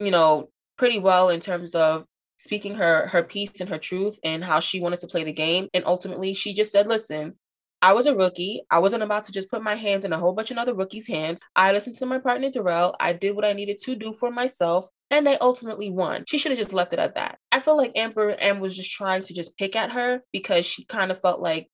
you 0.00 0.10
know, 0.10 0.50
pretty 0.76 0.98
well 0.98 1.28
in 1.28 1.40
terms 1.40 1.74
of 1.74 2.04
speaking 2.36 2.76
her 2.76 3.08
her 3.08 3.22
piece 3.22 3.60
and 3.60 3.68
her 3.68 3.78
truth 3.78 4.18
and 4.22 4.44
how 4.44 4.60
she 4.60 4.80
wanted 4.80 5.00
to 5.00 5.08
play 5.08 5.24
the 5.24 5.32
game. 5.32 5.68
And 5.74 5.84
ultimately, 5.86 6.34
she 6.34 6.54
just 6.54 6.72
said, 6.72 6.86
"Listen, 6.86 7.34
I 7.82 7.92
was 7.92 8.06
a 8.06 8.16
rookie. 8.16 8.62
I 8.70 8.78
wasn't 8.78 9.02
about 9.02 9.24
to 9.26 9.32
just 9.32 9.50
put 9.50 9.62
my 9.62 9.74
hands 9.74 10.04
in 10.04 10.12
a 10.12 10.18
whole 10.18 10.32
bunch 10.32 10.50
of 10.50 10.58
other 10.58 10.74
rookies' 10.74 11.06
hands. 11.06 11.40
I 11.54 11.72
listened 11.72 11.96
to 11.96 12.06
my 12.06 12.18
partner 12.18 12.50
Darrell. 12.50 12.96
I 13.00 13.12
did 13.12 13.36
what 13.36 13.44
I 13.44 13.52
needed 13.52 13.78
to 13.84 13.94
do 13.94 14.14
for 14.14 14.30
myself 14.30 14.88
and 15.10 15.26
they 15.26 15.38
ultimately 15.38 15.90
won. 15.90 16.24
She 16.26 16.38
should 16.38 16.52
have 16.52 16.58
just 16.58 16.72
left 16.72 16.92
it 16.92 16.98
at 16.98 17.14
that. 17.14 17.38
I 17.50 17.60
feel 17.60 17.76
like 17.76 17.92
Amber 17.96 18.30
M 18.38 18.60
was 18.60 18.76
just 18.76 18.90
trying 18.90 19.22
to 19.24 19.34
just 19.34 19.56
pick 19.56 19.74
at 19.74 19.92
her 19.92 20.22
because 20.32 20.66
she 20.66 20.84
kind 20.84 21.10
of 21.10 21.20
felt 21.20 21.40
like, 21.40 21.68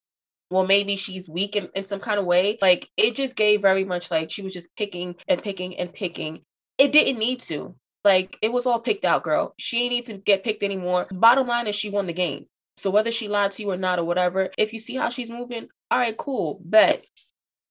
well, 0.49 0.65
maybe 0.65 0.95
she's 0.95 1.27
weak 1.27 1.55
in, 1.55 1.69
in 1.75 1.85
some 1.85 1.99
kind 1.99 2.19
of 2.19 2.25
way. 2.25 2.57
Like 2.61 2.89
it 2.97 3.15
just 3.15 3.35
gave 3.35 3.61
very 3.61 3.83
much 3.83 4.11
like 4.11 4.31
she 4.31 4.41
was 4.41 4.53
just 4.53 4.67
picking 4.77 5.15
and 5.27 5.41
picking 5.41 5.77
and 5.77 5.91
picking. 5.91 6.41
It 6.77 6.91
didn't 6.91 7.19
need 7.19 7.41
to. 7.41 7.75
Like 8.03 8.37
it 8.41 8.53
was 8.53 8.65
all 8.65 8.79
picked 8.79 9.05
out, 9.05 9.23
girl. 9.23 9.53
She 9.57 9.81
ain't 9.81 9.91
need 9.91 10.05
to 10.05 10.13
get 10.13 10.43
picked 10.43 10.63
anymore. 10.63 11.07
Bottom 11.11 11.47
line 11.47 11.67
is 11.67 11.75
she 11.75 11.89
won 11.89 12.07
the 12.07 12.13
game. 12.13 12.45
So 12.77 12.89
whether 12.89 13.11
she 13.11 13.27
lied 13.27 13.53
to 13.53 13.63
you 13.63 13.71
or 13.71 13.77
not 13.77 13.99
or 13.99 14.03
whatever, 14.03 14.49
if 14.57 14.73
you 14.73 14.79
see 14.79 14.95
how 14.95 15.09
she's 15.09 15.29
moving, 15.29 15.67
all 15.89 15.97
right, 15.99 16.15
cool, 16.15 16.59
bet. 16.63 17.05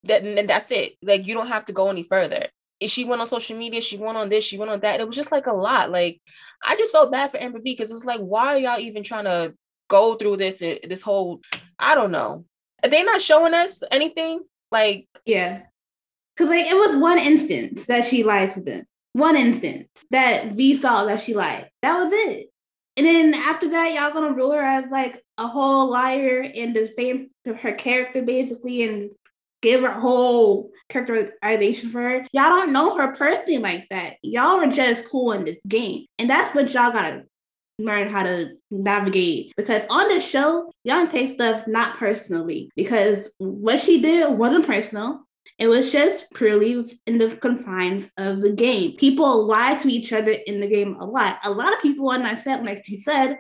That 0.04 0.24
and 0.24 0.48
that's 0.48 0.70
it. 0.70 0.94
Like 1.02 1.26
you 1.26 1.34
don't 1.34 1.48
have 1.48 1.64
to 1.66 1.72
go 1.72 1.88
any 1.88 2.02
further 2.02 2.48
she 2.82 3.04
went 3.04 3.20
on 3.20 3.26
social 3.26 3.56
media, 3.56 3.80
she 3.80 3.96
went 3.96 4.16
on 4.16 4.28
this, 4.28 4.44
she 4.44 4.58
went 4.58 4.70
on 4.70 4.80
that. 4.80 5.00
It 5.00 5.06
was 5.06 5.16
just 5.16 5.32
like 5.32 5.46
a 5.46 5.52
lot. 5.52 5.90
Like 5.90 6.20
I 6.62 6.76
just 6.76 6.92
felt 6.92 7.12
bad 7.12 7.30
for 7.30 7.40
Amber 7.40 7.58
B 7.58 7.72
because 7.72 7.90
it's 7.90 8.04
like, 8.04 8.20
why 8.20 8.54
are 8.54 8.58
y'all 8.58 8.80
even 8.80 9.02
trying 9.02 9.24
to 9.24 9.54
go 9.88 10.16
through 10.16 10.36
this 10.38 10.60
eh, 10.62 10.78
this 10.88 11.02
whole 11.02 11.40
I 11.78 11.94
don't 11.94 12.10
know. 12.10 12.44
Are 12.82 12.90
they 12.90 13.02
not 13.02 13.22
showing 13.22 13.54
us 13.54 13.82
anything? 13.90 14.42
Like 14.70 15.06
Yeah. 15.24 15.62
Cause 16.36 16.48
like 16.48 16.66
it 16.66 16.74
was 16.74 16.96
one 16.96 17.18
instance 17.18 17.86
that 17.86 18.06
she 18.06 18.24
lied 18.24 18.52
to 18.52 18.60
them. 18.60 18.84
One 19.12 19.36
instance 19.36 19.88
that 20.10 20.54
we 20.56 20.76
saw 20.76 21.04
that 21.04 21.20
she 21.20 21.34
lied. 21.34 21.70
That 21.82 22.02
was 22.02 22.12
it. 22.12 22.50
And 22.96 23.06
then 23.06 23.34
after 23.34 23.70
that, 23.70 23.92
y'all 23.92 24.12
gonna 24.12 24.32
rule 24.32 24.52
her 24.52 24.62
as 24.62 24.84
like 24.90 25.22
a 25.38 25.46
whole 25.46 25.90
liar 25.90 26.40
and 26.40 26.74
defame 26.74 27.30
her 27.44 27.72
character 27.72 28.22
basically 28.22 28.82
and 28.82 29.10
give 29.64 29.80
her 29.80 29.98
whole 29.98 30.70
characterization 30.90 31.90
for 31.90 32.02
her. 32.02 32.26
Y'all 32.32 32.50
don't 32.50 32.72
know 32.72 32.96
her 32.96 33.16
personally 33.16 33.58
like 33.58 33.86
that. 33.90 34.16
Y'all 34.22 34.60
are 34.60 34.70
just 34.70 35.08
cool 35.08 35.32
in 35.32 35.44
this 35.44 35.58
game. 35.66 36.04
And 36.18 36.28
that's 36.28 36.54
what 36.54 36.72
y'all 36.72 36.92
gotta 36.92 37.24
learn 37.78 38.08
how 38.08 38.22
to 38.22 38.50
navigate 38.70 39.52
because 39.56 39.82
on 39.90 40.06
this 40.08 40.24
show, 40.24 40.70
y'all 40.84 41.08
take 41.08 41.34
stuff 41.34 41.66
not 41.66 41.96
personally 41.96 42.70
because 42.76 43.32
what 43.38 43.80
she 43.80 44.00
did 44.00 44.38
wasn't 44.38 44.66
personal. 44.66 45.20
It 45.58 45.68
was 45.68 45.90
just 45.90 46.26
purely 46.34 46.98
in 47.06 47.18
the 47.18 47.36
confines 47.36 48.10
of 48.18 48.40
the 48.40 48.50
game. 48.50 48.96
People 48.96 49.46
lie 49.46 49.76
to 49.76 49.88
each 49.88 50.12
other 50.12 50.32
in 50.32 50.60
the 50.60 50.66
game 50.66 50.96
a 51.00 51.06
lot. 51.06 51.38
A 51.44 51.50
lot 51.50 51.72
of 51.72 51.80
people, 51.80 52.10
and 52.10 52.26
I 52.26 52.40
said, 52.42 52.64
like 52.64 52.84
she 52.84 53.00
said, 53.02 53.38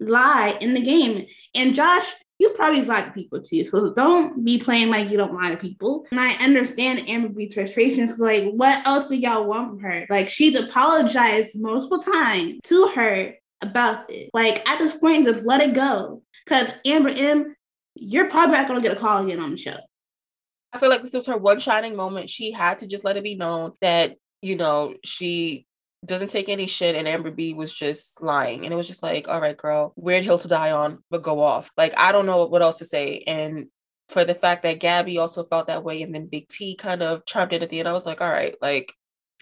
lie 0.00 0.56
in 0.60 0.74
the 0.74 0.80
game. 0.80 1.26
And 1.54 1.74
Josh 1.74 2.06
you 2.42 2.50
probably 2.50 2.84
to 2.84 3.10
people 3.14 3.40
too. 3.40 3.64
So 3.66 3.94
don't 3.94 4.44
be 4.44 4.58
playing 4.58 4.88
like 4.88 5.08
you 5.08 5.16
don't 5.16 5.32
lie 5.32 5.50
to 5.50 5.56
people. 5.56 6.06
And 6.10 6.18
I 6.18 6.32
understand 6.32 7.08
Amber 7.08 7.28
B's 7.28 7.54
frustrations 7.54 8.10
because, 8.10 8.20
like, 8.20 8.52
what 8.52 8.84
else 8.84 9.06
do 9.06 9.14
y'all 9.14 9.44
want 9.44 9.70
from 9.70 9.80
her? 9.80 10.06
Like, 10.10 10.28
she's 10.28 10.56
apologized 10.56 11.58
multiple 11.58 12.00
times 12.00 12.58
to 12.64 12.88
her 12.88 13.34
about 13.60 14.08
this. 14.08 14.28
Like, 14.34 14.68
at 14.68 14.80
this 14.80 14.92
point, 14.94 15.26
just 15.26 15.44
let 15.44 15.60
it 15.60 15.72
go. 15.72 16.22
Because 16.44 16.68
Amber 16.84 17.10
M, 17.10 17.54
you're 17.94 18.28
probably 18.28 18.56
not 18.56 18.66
going 18.66 18.82
to 18.82 18.86
get 18.86 18.96
a 18.96 19.00
call 19.00 19.24
again 19.24 19.38
on 19.38 19.52
the 19.52 19.56
show. 19.56 19.76
I 20.72 20.78
feel 20.78 20.90
like 20.90 21.02
this 21.02 21.14
was 21.14 21.26
her 21.26 21.36
one 21.36 21.60
shining 21.60 21.94
moment. 21.94 22.28
She 22.28 22.50
had 22.50 22.80
to 22.80 22.88
just 22.88 23.04
let 23.04 23.16
it 23.16 23.22
be 23.22 23.36
known 23.36 23.72
that, 23.80 24.16
you 24.40 24.56
know, 24.56 24.94
she 25.04 25.66
doesn't 26.04 26.30
take 26.30 26.48
any 26.48 26.66
shit 26.66 26.96
and 26.96 27.06
Amber 27.06 27.30
B 27.30 27.54
was 27.54 27.72
just 27.72 28.20
lying. 28.20 28.64
And 28.64 28.72
it 28.72 28.76
was 28.76 28.88
just 28.88 29.02
like, 29.02 29.28
all 29.28 29.40
right, 29.40 29.56
girl, 29.56 29.92
weird 29.96 30.24
hill 30.24 30.38
to 30.38 30.48
die 30.48 30.72
on, 30.72 30.98
but 31.10 31.22
go 31.22 31.40
off. 31.40 31.70
Like, 31.76 31.94
I 31.96 32.10
don't 32.12 32.26
know 32.26 32.46
what 32.46 32.62
else 32.62 32.78
to 32.78 32.84
say. 32.84 33.22
And 33.26 33.66
for 34.08 34.24
the 34.24 34.34
fact 34.34 34.64
that 34.64 34.80
Gabby 34.80 35.18
also 35.18 35.44
felt 35.44 35.68
that 35.68 35.84
way 35.84 36.02
and 36.02 36.14
then 36.14 36.26
Big 36.26 36.48
T 36.48 36.74
kind 36.74 37.02
of 37.02 37.24
chimed 37.24 37.52
in 37.52 37.62
at 37.62 37.70
the 37.70 37.78
end, 37.78 37.88
I 37.88 37.92
was 37.92 38.06
like, 38.06 38.20
all 38.20 38.30
right, 38.30 38.56
like 38.60 38.92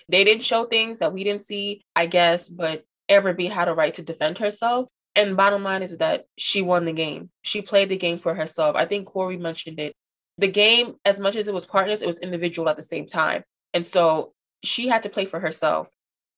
they 0.08 0.22
didn't 0.22 0.44
show 0.44 0.64
things 0.64 0.98
that 0.98 1.12
we 1.12 1.24
didn't 1.24 1.42
see, 1.42 1.84
I 1.96 2.06
guess, 2.06 2.48
but 2.48 2.84
Amber 3.08 3.32
B 3.32 3.46
had 3.46 3.68
a 3.68 3.74
right 3.74 3.94
to 3.94 4.02
defend 4.02 4.38
herself. 4.38 4.88
And 5.16 5.36
bottom 5.36 5.64
line 5.64 5.82
is 5.82 5.96
that 5.98 6.26
she 6.36 6.62
won 6.62 6.84
the 6.84 6.92
game. 6.92 7.30
She 7.42 7.62
played 7.62 7.88
the 7.88 7.96
game 7.96 8.18
for 8.18 8.34
herself. 8.34 8.76
I 8.76 8.84
think 8.84 9.06
Corey 9.06 9.36
mentioned 9.36 9.80
it. 9.80 9.94
The 10.38 10.48
game, 10.48 10.94
as 11.04 11.18
much 11.18 11.36
as 11.36 11.48
it 11.48 11.54
was 11.54 11.66
partners, 11.66 12.02
it 12.02 12.06
was 12.06 12.18
individual 12.18 12.68
at 12.68 12.76
the 12.76 12.82
same 12.82 13.06
time. 13.06 13.42
And 13.74 13.86
so 13.86 14.34
she 14.62 14.88
had 14.88 15.02
to 15.02 15.08
play 15.08 15.24
for 15.24 15.40
herself 15.40 15.88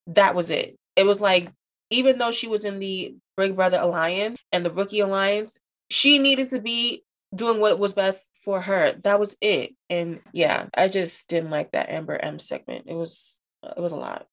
that 0.08 0.34
was 0.34 0.50
it. 0.50 0.76
It 0.96 1.06
was 1.06 1.20
like, 1.20 1.50
even 1.90 2.18
though 2.18 2.32
she 2.32 2.48
was 2.48 2.64
in 2.64 2.78
the 2.78 3.14
Big 3.36 3.56
Brother 3.56 3.78
Alliance 3.78 4.38
and 4.50 4.64
the 4.64 4.70
Rookie 4.70 5.00
Alliance, 5.00 5.58
she 5.90 6.18
needed 6.18 6.50
to 6.50 6.60
be 6.60 7.04
doing 7.34 7.60
what 7.60 7.78
was 7.78 7.92
best 7.92 8.26
for 8.44 8.60
her. 8.60 8.94
That 9.04 9.20
was 9.20 9.36
it. 9.40 9.74
And 9.90 10.20
yeah, 10.32 10.66
I 10.74 10.88
just 10.88 11.28
didn't 11.28 11.50
like 11.50 11.72
that 11.72 11.90
Amber 11.90 12.16
M 12.16 12.38
segment. 12.38 12.86
It 12.88 12.94
was 12.94 13.36
it 13.62 13.80
was 13.80 13.92
a 13.92 13.96
lot. 13.96 14.26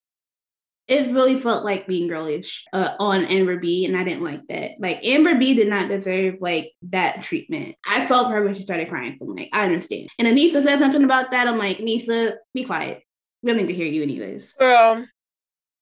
It 0.88 1.14
really 1.14 1.40
felt 1.40 1.64
like 1.64 1.86
being 1.86 2.08
girlish 2.08 2.66
uh, 2.74 2.96
on 2.98 3.26
Amber 3.26 3.60
B, 3.60 3.86
and 3.86 3.96
I 3.96 4.04
didn't 4.04 4.24
like 4.24 4.42
that. 4.48 4.72
Like 4.80 5.06
Amber 5.06 5.36
B 5.36 5.54
did 5.54 5.68
not 5.68 5.88
deserve 5.88 6.38
like 6.42 6.72
that 6.90 7.22
treatment. 7.22 7.76
I 7.86 8.08
felt 8.08 8.28
for 8.28 8.34
her 8.34 8.44
when 8.44 8.56
she 8.56 8.64
started 8.64 8.90
crying. 8.90 9.16
So 9.20 9.26
I'm 9.26 9.36
like, 9.36 9.50
I 9.54 9.66
understand. 9.66 10.10
And 10.18 10.28
Aneesa 10.28 10.64
said 10.64 10.80
something 10.80 11.04
about 11.04 11.30
that. 11.30 11.48
I'm 11.48 11.60
like, 11.60 11.78
Aneesa, 11.78 12.38
be 12.56 12.64
quiet. 12.64 13.04
We 13.44 13.52
don't 13.52 13.58
need 13.58 13.68
to 13.68 13.76
hear 13.76 13.86
you 13.86 14.02
anyways. 14.02 14.54
Girl, 14.54 15.06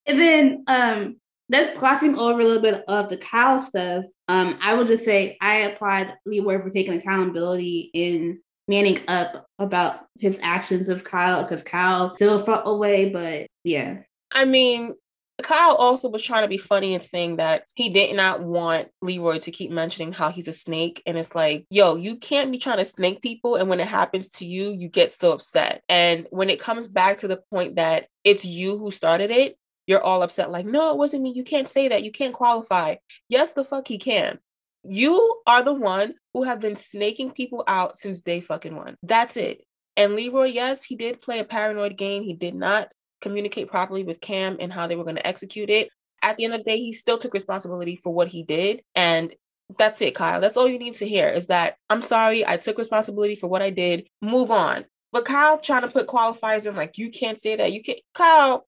and 0.08 0.20
then 0.20 0.64
um 0.66 1.16
just 1.50 1.76
glossing 1.76 2.18
over 2.18 2.40
a 2.40 2.44
little 2.44 2.62
bit 2.62 2.84
of 2.88 3.08
the 3.08 3.16
Kyle 3.16 3.60
stuff, 3.60 4.04
um, 4.28 4.58
I 4.60 4.74
would 4.74 4.86
just 4.86 5.04
say 5.04 5.38
I 5.40 5.60
applaud 5.60 6.14
Leroy 6.26 6.60
for 6.60 6.70
taking 6.70 6.94
accountability 6.94 7.90
in 7.94 8.40
manning 8.66 9.00
up 9.08 9.46
about 9.58 10.06
his 10.18 10.38
actions 10.42 10.88
of 10.90 11.04
Kyle 11.04 11.42
because 11.42 11.64
Kyle 11.64 12.14
still 12.16 12.44
felt 12.44 12.62
away, 12.66 13.08
but 13.08 13.46
yeah. 13.64 13.98
I 14.30 14.44
mean, 14.44 14.94
Kyle 15.42 15.74
also 15.74 16.08
was 16.08 16.22
trying 16.22 16.42
to 16.42 16.48
be 16.48 16.58
funny 16.58 16.94
and 16.94 17.04
saying 17.04 17.36
that 17.36 17.62
he 17.74 17.88
did 17.88 18.14
not 18.14 18.42
want 18.42 18.88
Leroy 19.00 19.38
to 19.38 19.50
keep 19.50 19.70
mentioning 19.70 20.12
how 20.12 20.30
he's 20.30 20.48
a 20.48 20.52
snake. 20.52 21.00
And 21.06 21.16
it's 21.16 21.34
like, 21.34 21.64
yo, 21.70 21.94
you 21.94 22.16
can't 22.16 22.50
be 22.50 22.58
trying 22.58 22.78
to 22.78 22.84
snake 22.84 23.22
people. 23.22 23.54
And 23.54 23.68
when 23.68 23.80
it 23.80 23.88
happens 23.88 24.28
to 24.30 24.44
you, 24.44 24.72
you 24.72 24.88
get 24.88 25.12
so 25.12 25.32
upset. 25.32 25.82
And 25.88 26.26
when 26.30 26.50
it 26.50 26.60
comes 26.60 26.88
back 26.88 27.18
to 27.18 27.28
the 27.28 27.40
point 27.50 27.76
that 27.76 28.08
it's 28.24 28.44
you 28.44 28.76
who 28.78 28.90
started 28.90 29.30
it, 29.30 29.56
you're 29.88 30.02
all 30.02 30.22
upset. 30.22 30.52
Like, 30.52 30.66
no, 30.66 30.90
it 30.90 30.98
wasn't 30.98 31.22
me. 31.22 31.32
You 31.34 31.42
can't 31.42 31.68
say 31.68 31.88
that. 31.88 32.04
You 32.04 32.12
can't 32.12 32.34
qualify. 32.34 32.96
Yes, 33.28 33.52
the 33.52 33.64
fuck 33.64 33.88
he 33.88 33.98
can. 33.98 34.38
You 34.84 35.40
are 35.46 35.64
the 35.64 35.72
one 35.72 36.14
who 36.34 36.44
have 36.44 36.60
been 36.60 36.76
snaking 36.76 37.32
people 37.32 37.64
out 37.66 37.98
since 37.98 38.20
day 38.20 38.40
fucking 38.40 38.76
one. 38.76 38.96
That's 39.02 39.36
it. 39.36 39.62
And 39.96 40.14
Leroy, 40.14 40.44
yes, 40.44 40.84
he 40.84 40.94
did 40.94 41.22
play 41.22 41.40
a 41.40 41.44
paranoid 41.44 41.96
game. 41.96 42.22
He 42.22 42.34
did 42.34 42.54
not 42.54 42.88
communicate 43.22 43.68
properly 43.68 44.04
with 44.04 44.20
Kam 44.20 44.58
and 44.60 44.72
how 44.72 44.86
they 44.86 44.94
were 44.94 45.04
going 45.04 45.16
to 45.16 45.26
execute 45.26 45.70
it. 45.70 45.88
At 46.22 46.36
the 46.36 46.44
end 46.44 46.54
of 46.54 46.60
the 46.60 46.70
day, 46.70 46.78
he 46.78 46.92
still 46.92 47.18
took 47.18 47.32
responsibility 47.32 47.96
for 47.96 48.12
what 48.12 48.28
he 48.28 48.42
did. 48.42 48.82
And 48.94 49.34
that's 49.78 50.00
it, 50.02 50.14
Kyle. 50.14 50.40
That's 50.40 50.56
all 50.58 50.68
you 50.68 50.78
need 50.78 50.94
to 50.96 51.08
hear 51.08 51.28
is 51.28 51.46
that 51.46 51.76
I'm 51.88 52.02
sorry, 52.02 52.46
I 52.46 52.58
took 52.58 52.76
responsibility 52.76 53.36
for 53.36 53.46
what 53.46 53.62
I 53.62 53.70
did. 53.70 54.06
Move 54.20 54.50
on. 54.50 54.84
But 55.12 55.24
Kyle 55.24 55.58
trying 55.58 55.82
to 55.82 55.88
put 55.88 56.06
qualifiers 56.06 56.66
in 56.66 56.76
like 56.76 56.98
you 56.98 57.10
can't 57.10 57.40
say 57.40 57.56
that. 57.56 57.72
You 57.72 57.82
can't 57.82 58.00
Kyle, 58.14 58.66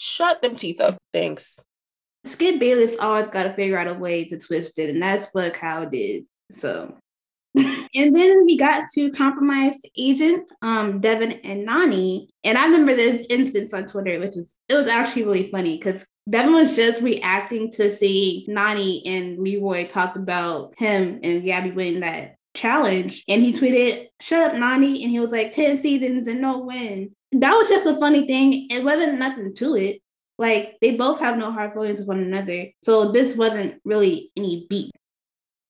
shut 0.00 0.40
them 0.40 0.56
teeth 0.56 0.80
up. 0.80 0.96
Thanks. 1.12 1.58
Skip 2.24 2.58
Bayless 2.58 2.96
always 2.98 3.28
gotta 3.28 3.52
figure 3.54 3.78
out 3.78 3.86
a 3.86 3.94
way 3.94 4.24
to 4.24 4.38
twist 4.38 4.78
it, 4.78 4.90
and 4.90 5.02
that's 5.02 5.28
what 5.32 5.54
Kyle 5.54 5.88
did. 5.88 6.24
So 6.58 6.94
and 7.54 8.14
then 8.14 8.44
we 8.44 8.56
got 8.56 8.84
to 8.94 9.10
compromised 9.10 9.86
agent, 9.96 10.50
um, 10.62 11.00
Devin 11.00 11.32
and 11.44 11.66
Nany, 11.66 12.28
And 12.44 12.56
I 12.56 12.66
remember 12.66 12.94
this 12.94 13.26
instance 13.28 13.74
on 13.74 13.86
Twitter, 13.86 14.20
which 14.20 14.36
is 14.36 14.54
it 14.68 14.74
was 14.74 14.86
actually 14.86 15.24
really 15.24 15.50
funny 15.50 15.76
because 15.76 16.02
Devin 16.28 16.52
was 16.52 16.76
just 16.76 17.02
reacting 17.02 17.72
to 17.72 17.96
see 17.96 18.46
Nany 18.48 19.02
and 19.04 19.38
Leroy 19.38 19.88
talk 19.88 20.14
about 20.14 20.74
him 20.78 21.20
and 21.24 21.42
Gabby 21.42 21.72
winning 21.72 22.00
that 22.00 22.36
challenge. 22.54 23.24
And 23.26 23.42
he 23.42 23.52
tweeted, 23.52 24.08
Shut 24.20 24.50
up, 24.50 24.52
Nany," 24.52 25.02
And 25.02 25.10
he 25.10 25.18
was 25.18 25.30
like, 25.30 25.52
10 25.52 25.82
seasons 25.82 26.28
and 26.28 26.40
no 26.40 26.60
win. 26.60 27.16
That 27.32 27.52
was 27.52 27.68
just 27.68 27.86
a 27.86 27.98
funny 27.98 28.26
thing. 28.26 28.68
It 28.70 28.84
wasn't 28.84 29.18
nothing 29.18 29.54
to 29.56 29.76
it. 29.76 30.00
Like 30.38 30.78
they 30.80 30.96
both 30.96 31.20
have 31.20 31.36
no 31.36 31.52
hard 31.52 31.72
feelings 31.72 31.98
with 31.98 32.08
one 32.08 32.20
another. 32.20 32.68
So 32.82 33.12
this 33.12 33.36
wasn't 33.36 33.80
really 33.84 34.32
any 34.36 34.66
beat 34.68 34.92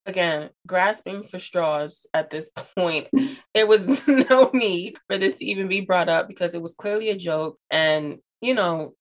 again 0.06 0.50
grasping 0.66 1.24
for 1.24 1.38
straws 1.38 2.06
at 2.14 2.30
this 2.30 2.48
point 2.76 3.08
there 3.54 3.66
was 3.66 3.86
no 4.06 4.50
need 4.52 4.96
for 5.06 5.18
this 5.18 5.36
to 5.36 5.44
even 5.44 5.68
be 5.68 5.80
brought 5.80 6.08
up 6.08 6.28
because 6.28 6.54
it 6.54 6.62
was 6.62 6.72
clearly 6.72 7.10
a 7.10 7.16
joke 7.16 7.58
and 7.70 8.18
you 8.40 8.54
know 8.54 8.94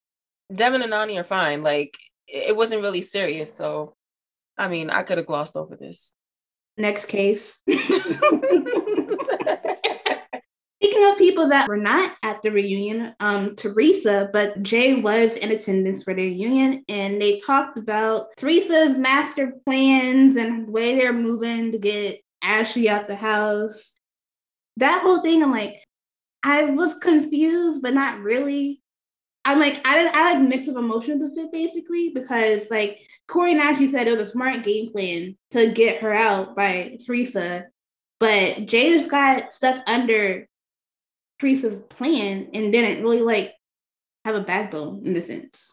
devin 0.54 0.82
and 0.82 0.92
nany 0.94 1.20
are 1.20 1.24
fine 1.24 1.64
like 1.64 1.98
it 2.28 2.56
wasn't 2.56 2.82
really 2.82 3.02
serious 3.02 3.54
so 3.54 3.96
i 4.58 4.68
mean 4.68 4.90
i 4.90 5.04
could 5.04 5.18
have 5.18 5.28
glossed 5.28 5.56
over 5.56 5.76
this 5.76 6.14
next 6.78 7.06
case 7.06 7.58
Speaking 10.82 11.12
of 11.12 11.18
people 11.18 11.50
that 11.50 11.68
were 11.68 11.76
not 11.76 12.16
at 12.24 12.42
the 12.42 12.52
reunion, 12.52 13.14
um, 13.20 13.58
Teresa, 13.58 14.30
but 14.32 14.64
Jay 14.64 14.94
was 14.96 15.32
in 15.32 15.52
attendance 15.52 16.04
for 16.04 16.14
their 16.14 16.24
reunion, 16.24 16.86
and 16.88 17.22
they 17.22 17.42
talked 17.42 17.78
about 17.78 18.28
Teresa's 18.38 18.98
master 18.98 19.56
plans 19.66 20.38
and 20.38 20.68
the 20.68 20.72
way 20.72 20.96
they're 20.96 21.12
moving 21.12 21.74
to 21.74 21.78
get 21.78 22.22
Ashley 22.42 22.88
out 22.88 23.08
the 23.10 23.16
house. 23.18 23.94
That 24.78 25.02
whole 25.02 25.22
thing, 25.22 25.44
I'm 25.44 25.52
like, 25.52 25.84
I 26.44 26.64
was 26.64 26.94
confused, 26.94 27.82
but 27.82 27.94
not 27.94 28.20
really. 28.20 28.82
I'm 29.44 29.60
like, 29.60 29.82
I 29.84 29.96
didn't, 29.96 30.16
I 30.16 30.34
like 30.34 30.48
mix 30.48 30.70
of 30.70 30.78
emotions 30.78 31.22
with 31.22 31.38
it 31.38 31.52
basically 31.52 32.12
because 32.14 32.64
like 32.72 33.00
Corey 33.28 33.52
and 33.52 33.62
Ashley 33.62 33.92
said 33.92 34.08
it 34.08 34.18
was 34.18 34.30
a 34.30 34.32
smart 34.32 34.64
game 34.64 34.92
plan 34.92 35.36
to 35.52 35.74
get 35.74 36.02
her 36.02 36.14
out 36.14 36.56
by 36.56 36.98
Teresa, 37.06 37.66
but 38.20 38.66
Jay 38.66 38.98
just 38.98 39.10
got 39.10 39.54
stuck 39.54 39.84
under 39.88 40.48
Teresa's 41.40 41.82
plan 41.90 42.50
and 42.54 42.72
didn't 42.72 43.04
really 43.04 43.22
like 43.22 43.54
have 44.26 44.36
a 44.36 44.42
backbone 44.42 45.06
in 45.06 45.14
the 45.14 45.22
sense. 45.22 45.72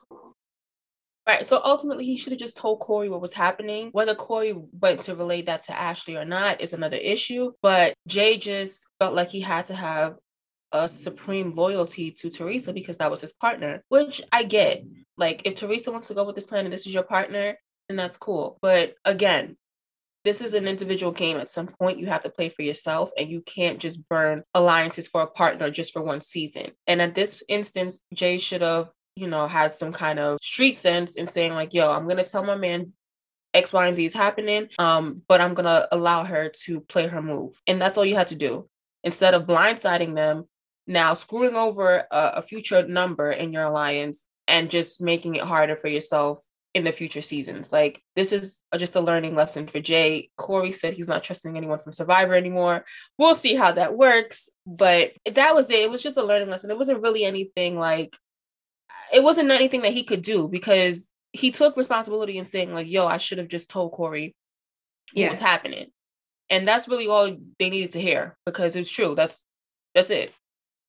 Right. 1.27 1.45
So 1.45 1.61
ultimately, 1.65 2.05
he 2.05 2.17
should 2.17 2.33
have 2.33 2.41
just 2.41 2.57
told 2.57 2.79
Corey 2.79 3.09
what 3.09 3.21
was 3.21 3.33
happening. 3.33 3.89
Whether 3.91 4.15
Corey 4.15 4.55
went 4.81 5.03
to 5.03 5.17
relay 5.17 5.43
that 5.43 5.63
to 5.63 5.77
Ashley 5.77 6.17
or 6.17 6.25
not 6.25 6.61
is 6.61 6.73
another 6.73 6.97
issue. 6.97 7.51
But 7.63 7.95
Jay 8.07 8.37
just 8.39 8.87
felt 9.01 9.15
like 9.15 9.31
he 9.31 9.41
had 9.41 9.67
to 9.67 9.75
have 9.75 10.15
a 10.71 10.89
supreme 10.89 11.55
loyalty 11.57 12.13
to 12.13 12.31
Teresa 12.31 12.73
because 12.73 12.99
that 12.99 13.11
was 13.11 13.21
his 13.21 13.33
partner, 13.33 13.83
which 13.89 14.23
I 14.31 14.45
get. 14.45 14.85
Like, 15.17 15.43
if 15.45 15.57
Teresa 15.57 15.91
wants 15.91 16.09
to 16.09 16.15
go 16.15 16.23
with 16.25 16.37
this 16.37 16.47
plan 16.47 16.65
and 16.65 16.73
this 16.73 16.87
is 16.87 16.95
your 16.95 17.03
partner, 17.03 17.57
then 17.89 17.97
that's 17.97 18.17
cool. 18.17 18.59
But 18.63 18.95
again, 19.05 19.57
this 20.27 20.41
is 20.41 20.55
an 20.55 20.67
individual 20.67 21.12
game. 21.12 21.37
At 21.37 21.51
some 21.51 21.69
point, 21.69 22.01
you 22.01 22.07
have 22.07 22.25
to 22.25 22.31
play 22.31 22.49
for 22.49 22.62
yourself, 22.62 23.11
and 23.17 23.31
you 23.31 23.41
can't 23.43 23.79
just 23.79 24.07
burn 24.09 24.43
alliances 24.55 25.07
for 25.07 25.23
a 25.23 25.27
partner 25.27 25.71
just 25.71 25.93
for 25.93 26.03
one 26.03 26.21
season. 26.21 26.73
And 26.89 27.01
at 27.01 27.15
this 27.15 27.43
instance, 27.49 28.01
Jay 28.12 28.39
should 28.39 28.61
have, 28.61 28.91
you 29.15 29.29
know, 29.29 29.47
had 29.47 29.73
some 29.73 29.93
kind 29.93 30.19
of 30.19 30.39
street 30.43 30.79
sense 30.79 31.15
in 31.15 31.29
saying, 31.29 31.55
like, 31.55 31.73
yo, 31.73 31.93
I'm 31.93 32.05
going 32.05 32.17
to 32.17 32.25
tell 32.25 32.43
my 32.43 32.57
man 32.57 32.93
X, 33.55 33.73
Y, 33.73 33.87
and 33.87 33.95
Z 33.95 34.05
is 34.05 34.15
happening, 34.15 34.69
um, 34.81 35.23
but 35.29 35.41
I'm 35.41 35.55
going 35.55 35.67
to 35.67 35.87
allow 35.93 36.25
her 36.25 36.51
to 36.65 36.81
play 36.81 37.07
her 37.07 37.23
move. 37.23 37.61
And 37.69 37.81
that's 37.81 37.97
all 37.97 38.05
you 38.05 38.17
had 38.17 38.29
to 38.29 38.35
do. 38.35 38.69
Instead 39.05 39.33
of 39.33 39.47
blindsiding 39.47 40.17
them, 40.17 40.49
now 40.89 41.15
screwing 41.15 41.55
over 41.55 42.05
a, 42.11 42.33
a 42.37 42.43
future 42.43 42.87
number 42.87 43.31
in 43.31 43.53
your 43.53 43.65
alliance 43.65 44.25
and 44.49 44.71
just 44.71 45.01
making 45.01 45.37
it 45.37 45.45
harder 45.45 45.77
for 45.77 45.89
yourself 45.89 46.41
in 46.77 46.85
the 46.85 46.93
future 46.93 47.23
seasons. 47.23 47.73
Like 47.73 48.03
this 48.17 48.33
is 48.33 48.59
just 48.77 48.95
a 48.97 49.01
learning 49.01 49.35
lesson 49.35 49.67
for 49.67 49.81
Jay. 49.81 50.29
Corey 50.37 50.73
said 50.73 50.93
he's 50.93 51.09
not 51.09 51.25
trusting 51.25 51.57
anyone 51.57 51.79
from 51.79 51.95
Survivor 51.95 52.35
anymore. 52.35 52.85
We'll 53.17 53.35
see 53.35 53.55
how 53.55 53.73
that 53.73 53.97
works. 53.97 54.51
But 54.67 55.12
that 55.25 55.55
was 55.55 55.71
it. 55.71 55.81
It 55.81 55.91
was 55.91 56.03
just 56.03 56.19
a 56.19 56.23
learning 56.23 56.51
lesson. 56.51 56.71
It 56.71 56.77
wasn't 56.77 57.01
really 57.01 57.25
anything 57.25 57.79
like 57.79 58.15
it 59.11 59.23
wasn't 59.23 59.51
anything 59.51 59.83
that 59.83 59.95
he 59.95 60.05
could 60.05 60.21
do 60.21 60.49
because 60.49 61.09
he 61.33 61.51
took 61.51 61.79
responsibility 61.79 62.37
in 62.37 62.45
saying 62.45 62.75
like, 62.75 62.89
"Yo, 62.89 63.07
I 63.07 63.17
should 63.17 63.39
have 63.39 63.49
just 63.49 63.71
told 63.71 63.93
Corey 63.93 64.37
what 65.15 65.23
yeah. 65.23 65.31
was 65.31 65.39
happening," 65.39 65.87
and 66.51 66.69
that's 66.69 66.89
really 66.89 67.09
all 67.09 67.35
they 67.59 67.71
needed 67.71 67.93
to 67.93 68.03
hear 68.03 68.37
because 68.45 68.77
it's 68.77 68.91
true. 68.91 69.15
That's 69.15 69.41
that's 69.95 70.11
it. 70.11 70.35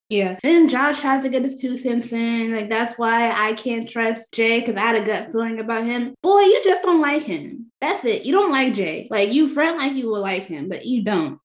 Yeah. 0.09 0.39
Then 0.41 0.69
Josh 0.69 1.01
tries 1.01 1.23
to 1.23 1.29
get 1.29 1.43
his 1.43 1.57
two 1.57 1.77
cents 1.77 2.11
in. 2.13 2.53
Like, 2.53 2.69
that's 2.69 2.97
why 2.97 3.31
I 3.31 3.53
can't 3.53 3.89
trust 3.89 4.31
Jay 4.31 4.61
because 4.61 4.75
I 4.75 4.79
had 4.79 4.95
a 4.95 5.05
gut 5.05 5.31
feeling 5.31 5.59
about 5.59 5.85
him. 5.85 6.15
Boy, 6.23 6.41
you 6.41 6.61
just 6.63 6.83
don't 6.83 7.01
like 7.01 7.23
him. 7.23 7.71
That's 7.81 8.05
it. 8.05 8.23
You 8.23 8.33
don't 8.33 8.51
like 8.51 8.73
Jay. 8.73 9.07
Like, 9.09 9.33
you 9.33 9.53
front 9.53 9.77
like 9.77 9.93
you 9.93 10.07
will 10.07 10.21
like 10.21 10.45
him, 10.45 10.69
but 10.69 10.85
you 10.85 11.03
don't. 11.03 11.39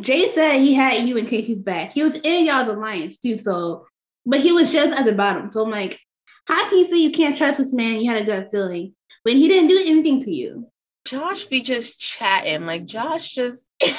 Jay 0.00 0.34
said 0.34 0.60
he 0.60 0.74
had 0.74 1.06
you 1.06 1.16
in 1.16 1.26
case 1.26 1.46
he's 1.46 1.62
back. 1.62 1.92
He 1.92 2.02
was 2.02 2.14
in 2.14 2.46
y'all's 2.46 2.68
alliance 2.68 3.18
too, 3.18 3.38
so, 3.38 3.86
but 4.24 4.40
he 4.40 4.52
was 4.52 4.72
just 4.72 4.98
at 4.98 5.04
the 5.04 5.12
bottom. 5.12 5.50
So 5.52 5.62
I'm 5.62 5.70
like, 5.70 5.98
how 6.46 6.68
can 6.68 6.78
you 6.78 6.86
say 6.86 6.96
you 6.96 7.12
can't 7.12 7.36
trust 7.36 7.58
this 7.58 7.72
man? 7.72 8.00
You 8.00 8.10
had 8.10 8.22
a 8.22 8.26
gut 8.26 8.48
feeling 8.50 8.94
when 9.24 9.36
he 9.36 9.48
didn't 9.48 9.68
do 9.68 9.78
anything 9.78 10.22
to 10.24 10.32
you. 10.32 10.70
Josh 11.06 11.44
be 11.46 11.60
just 11.60 11.98
chatting. 11.98 12.66
Like, 12.66 12.86
Josh 12.86 13.34
just, 13.34 13.64
him 13.80 13.94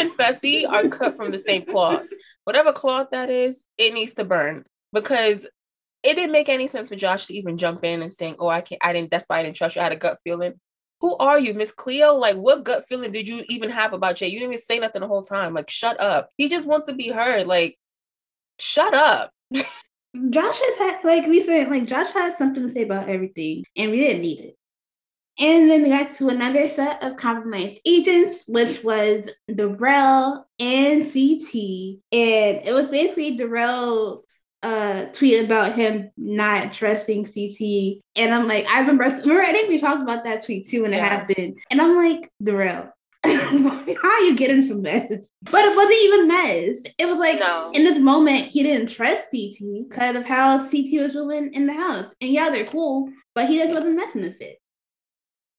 and 0.00 0.10
Fessy 0.12 0.68
are 0.68 0.88
cut 0.88 1.16
from 1.16 1.30
the 1.30 1.38
same 1.38 1.64
cloth 1.64 2.02
whatever 2.46 2.72
cloth 2.72 3.08
that 3.10 3.28
is, 3.28 3.60
it 3.76 3.92
needs 3.92 4.14
to 4.14 4.24
burn 4.24 4.64
because 4.92 5.46
it 6.02 6.14
didn't 6.14 6.32
make 6.32 6.48
any 6.48 6.68
sense 6.68 6.88
for 6.88 6.94
Josh 6.96 7.26
to 7.26 7.34
even 7.34 7.58
jump 7.58 7.84
in 7.84 8.00
and 8.00 8.12
saying, 8.12 8.36
"Oh, 8.38 8.48
I 8.48 8.60
can't. 8.60 8.80
I 8.84 8.92
didn't. 8.92 9.10
That's 9.10 9.24
why 9.26 9.40
I 9.40 9.42
didn't 9.42 9.56
trust 9.56 9.74
you. 9.74 9.80
I 9.80 9.84
had 9.84 9.92
a 9.92 9.96
gut 9.96 10.18
feeling." 10.24 10.54
Who 11.00 11.16
are 11.16 11.38
you, 11.38 11.52
Miss 11.52 11.72
Cleo? 11.72 12.14
Like, 12.14 12.36
what 12.36 12.64
gut 12.64 12.86
feeling 12.88 13.12
did 13.12 13.28
you 13.28 13.44
even 13.50 13.68
have 13.70 13.92
about 13.92 14.16
Jay? 14.16 14.28
You 14.28 14.38
didn't 14.38 14.54
even 14.54 14.62
say 14.62 14.78
nothing 14.78 15.02
the 15.02 15.08
whole 15.08 15.22
time. 15.22 15.52
Like, 15.52 15.68
shut 15.68 16.00
up. 16.00 16.30
He 16.38 16.48
just 16.48 16.66
wants 16.66 16.86
to 16.86 16.94
be 16.94 17.10
heard. 17.10 17.46
Like, 17.46 17.76
shut 18.58 18.94
up. 18.94 19.30
Josh 20.30 20.58
has 20.58 20.78
had, 20.78 21.04
like 21.04 21.26
we 21.26 21.44
said, 21.44 21.68
like 21.68 21.84
Josh 21.84 22.10
has 22.12 22.38
something 22.38 22.66
to 22.66 22.72
say 22.72 22.82
about 22.82 23.08
everything, 23.08 23.64
and 23.76 23.90
we 23.90 23.98
didn't 24.00 24.22
need 24.22 24.40
it. 24.40 24.55
And 25.38 25.70
then 25.70 25.82
we 25.82 25.90
got 25.90 26.14
to 26.16 26.28
another 26.28 26.68
set 26.70 27.02
of 27.02 27.16
compromised 27.16 27.78
agents, 27.84 28.44
which 28.48 28.82
was 28.82 29.30
Darrell 29.54 30.46
and 30.58 31.02
CT. 31.02 31.54
And 32.10 32.66
it 32.66 32.72
was 32.72 32.88
basically 32.88 33.36
Darrell's 33.36 34.24
uh, 34.62 35.04
tweet 35.12 35.44
about 35.44 35.74
him 35.74 36.10
not 36.16 36.72
trusting 36.72 37.24
CT. 37.24 38.02
And 38.16 38.34
I'm 38.34 38.48
like, 38.48 38.66
I 38.66 38.80
remember, 38.80 39.04
remember, 39.04 39.42
I 39.42 39.52
think 39.52 39.68
we 39.68 39.78
talked 39.78 40.02
about 40.02 40.24
that 40.24 40.44
tweet 40.44 40.68
too 40.68 40.82
when 40.82 40.92
yeah. 40.92 41.04
it 41.04 41.08
happened. 41.08 41.58
And 41.70 41.80
I'm 41.82 41.96
like, 41.96 42.32
Darrell, 42.42 42.90
how 43.24 44.10
are 44.10 44.20
you 44.22 44.36
getting 44.36 44.62
some 44.64 44.82
mess? 44.82 45.12
But 45.42 45.64
it 45.64 45.76
wasn't 45.76 46.02
even 46.02 46.28
mess. 46.28 46.92
It 46.98 47.06
was 47.06 47.18
like 47.18 47.40
no. 47.40 47.70
in 47.74 47.84
this 47.84 47.98
moment, 47.98 48.46
he 48.46 48.62
didn't 48.62 48.88
trust 48.88 49.30
CT 49.30 49.88
because 49.88 50.16
of 50.16 50.24
how 50.24 50.58
CT 50.58 51.00
was 51.00 51.14
moving 51.14 51.52
in 51.52 51.66
the 51.66 51.74
house. 51.74 52.10
And 52.20 52.32
yeah, 52.32 52.50
they're 52.50 52.64
cool, 52.64 53.10
but 53.34 53.48
he 53.48 53.58
just 53.58 53.74
wasn't 53.74 53.96
messing 53.96 54.22
with 54.22 54.40
it. 54.40 54.58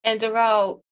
And 0.07 0.21
Darrell, 0.21 0.85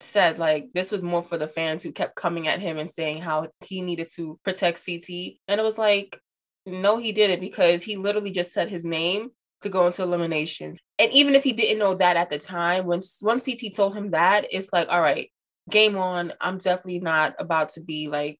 said 0.00 0.38
like 0.38 0.68
this 0.74 0.90
was 0.90 1.02
more 1.02 1.22
for 1.22 1.38
the 1.38 1.48
fans 1.48 1.82
who 1.82 1.92
kept 1.92 2.16
coming 2.16 2.48
at 2.48 2.60
him 2.60 2.78
and 2.78 2.90
saying 2.90 3.22
how 3.22 3.48
he 3.64 3.80
needed 3.80 4.08
to 4.14 4.38
protect 4.44 4.84
CT. 4.84 5.08
And 5.48 5.60
it 5.60 5.62
was 5.62 5.78
like, 5.78 6.18
no, 6.64 6.98
he 6.98 7.12
didn't 7.12 7.40
because 7.40 7.82
he 7.82 7.96
literally 7.96 8.30
just 8.30 8.52
said 8.52 8.68
his 8.68 8.84
name 8.84 9.30
to 9.62 9.68
go 9.68 9.86
into 9.86 10.02
elimination. 10.02 10.76
And 10.98 11.12
even 11.12 11.34
if 11.34 11.44
he 11.44 11.52
didn't 11.52 11.78
know 11.78 11.94
that 11.96 12.16
at 12.16 12.30
the 12.30 12.38
time, 12.38 12.86
when 12.86 13.02
once 13.20 13.44
CT 13.44 13.74
told 13.74 13.94
him 13.94 14.10
that, 14.12 14.46
it's 14.50 14.68
like, 14.72 14.88
all 14.88 15.00
right, 15.00 15.30
game 15.70 15.96
on. 15.96 16.32
I'm 16.40 16.58
definitely 16.58 17.00
not 17.00 17.34
about 17.38 17.70
to 17.70 17.80
be 17.80 18.08
like 18.08 18.38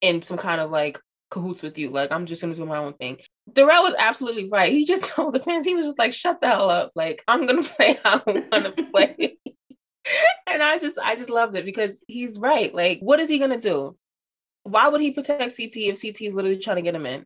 in 0.00 0.22
some 0.22 0.36
kind 0.36 0.60
of 0.60 0.70
like 0.70 1.00
cahoots 1.30 1.62
with 1.62 1.78
you. 1.78 1.90
Like 1.90 2.12
I'm 2.12 2.26
just 2.26 2.42
gonna 2.42 2.54
do 2.54 2.66
my 2.66 2.78
own 2.78 2.94
thing. 2.94 3.18
Darrell 3.52 3.82
was 3.82 3.94
absolutely 3.98 4.48
right. 4.48 4.72
He 4.72 4.84
just 4.84 5.08
told 5.14 5.34
the 5.34 5.40
fans, 5.40 5.64
he 5.64 5.74
was 5.74 5.86
just 5.86 5.98
like, 5.98 6.12
shut 6.12 6.40
the 6.40 6.48
hell 6.48 6.70
up. 6.70 6.92
Like 6.94 7.22
I'm 7.28 7.46
gonna 7.46 7.62
play 7.76 7.98
how 8.04 8.22
I 8.26 8.44
wanna 8.52 8.72
play. 8.92 9.38
and 10.46 10.62
I 10.62 10.78
just 10.78 10.98
I 10.98 11.16
just 11.16 11.30
loved 11.30 11.56
it 11.56 11.64
because 11.64 12.02
he's 12.06 12.38
right. 12.38 12.74
Like, 12.74 13.00
what 13.00 13.20
is 13.20 13.28
he 13.28 13.38
gonna 13.38 13.60
do? 13.60 13.96
Why 14.62 14.88
would 14.88 15.00
he 15.00 15.12
protect 15.12 15.56
CT 15.56 15.76
if 15.76 16.02
CT 16.02 16.22
is 16.22 16.34
literally 16.34 16.58
trying 16.58 16.76
to 16.76 16.82
get 16.82 16.94
him 16.94 17.06
in? 17.06 17.24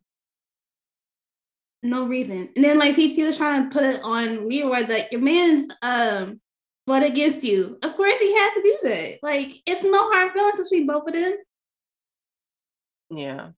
No 1.82 2.04
reason. 2.04 2.50
And 2.54 2.64
then 2.64 2.78
like 2.78 2.96
CT 2.96 3.16
was 3.18 3.38
trying 3.38 3.64
to 3.64 3.70
put 3.72 3.84
it 3.84 4.02
on 4.02 4.48
Leroy, 4.48 4.86
like 4.86 5.10
your 5.12 5.22
man's 5.22 5.72
um 5.82 6.40
but 6.86 7.02
against 7.02 7.42
you. 7.44 7.78
Of 7.82 7.96
course 7.96 8.18
he 8.18 8.34
has 8.36 8.54
to 8.54 8.62
do 8.62 8.78
that. 8.82 9.18
Like 9.22 9.52
it's 9.64 9.82
no 9.82 10.10
hard 10.10 10.32
feelings 10.32 10.58
between 10.58 10.86
both 10.86 11.06
of 11.06 11.14
them. 11.14 11.34
Yeah. 13.10 13.50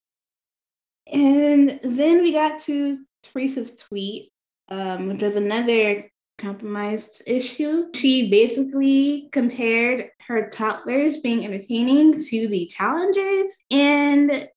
And 1.10 1.80
then 1.82 2.22
we 2.22 2.32
got 2.32 2.60
to 2.62 2.98
Teresa's 3.22 3.74
tweet, 3.76 4.32
um, 4.68 5.08
which 5.08 5.22
was 5.22 5.36
another 5.36 6.10
compromised 6.38 7.22
issue. 7.26 7.86
She 7.94 8.30
basically 8.30 9.28
compared 9.32 10.10
her 10.26 10.50
toddlers 10.50 11.18
being 11.18 11.44
entertaining 11.44 12.22
to 12.24 12.48
the 12.48 12.66
challengers. 12.66 13.50
And 13.70 14.48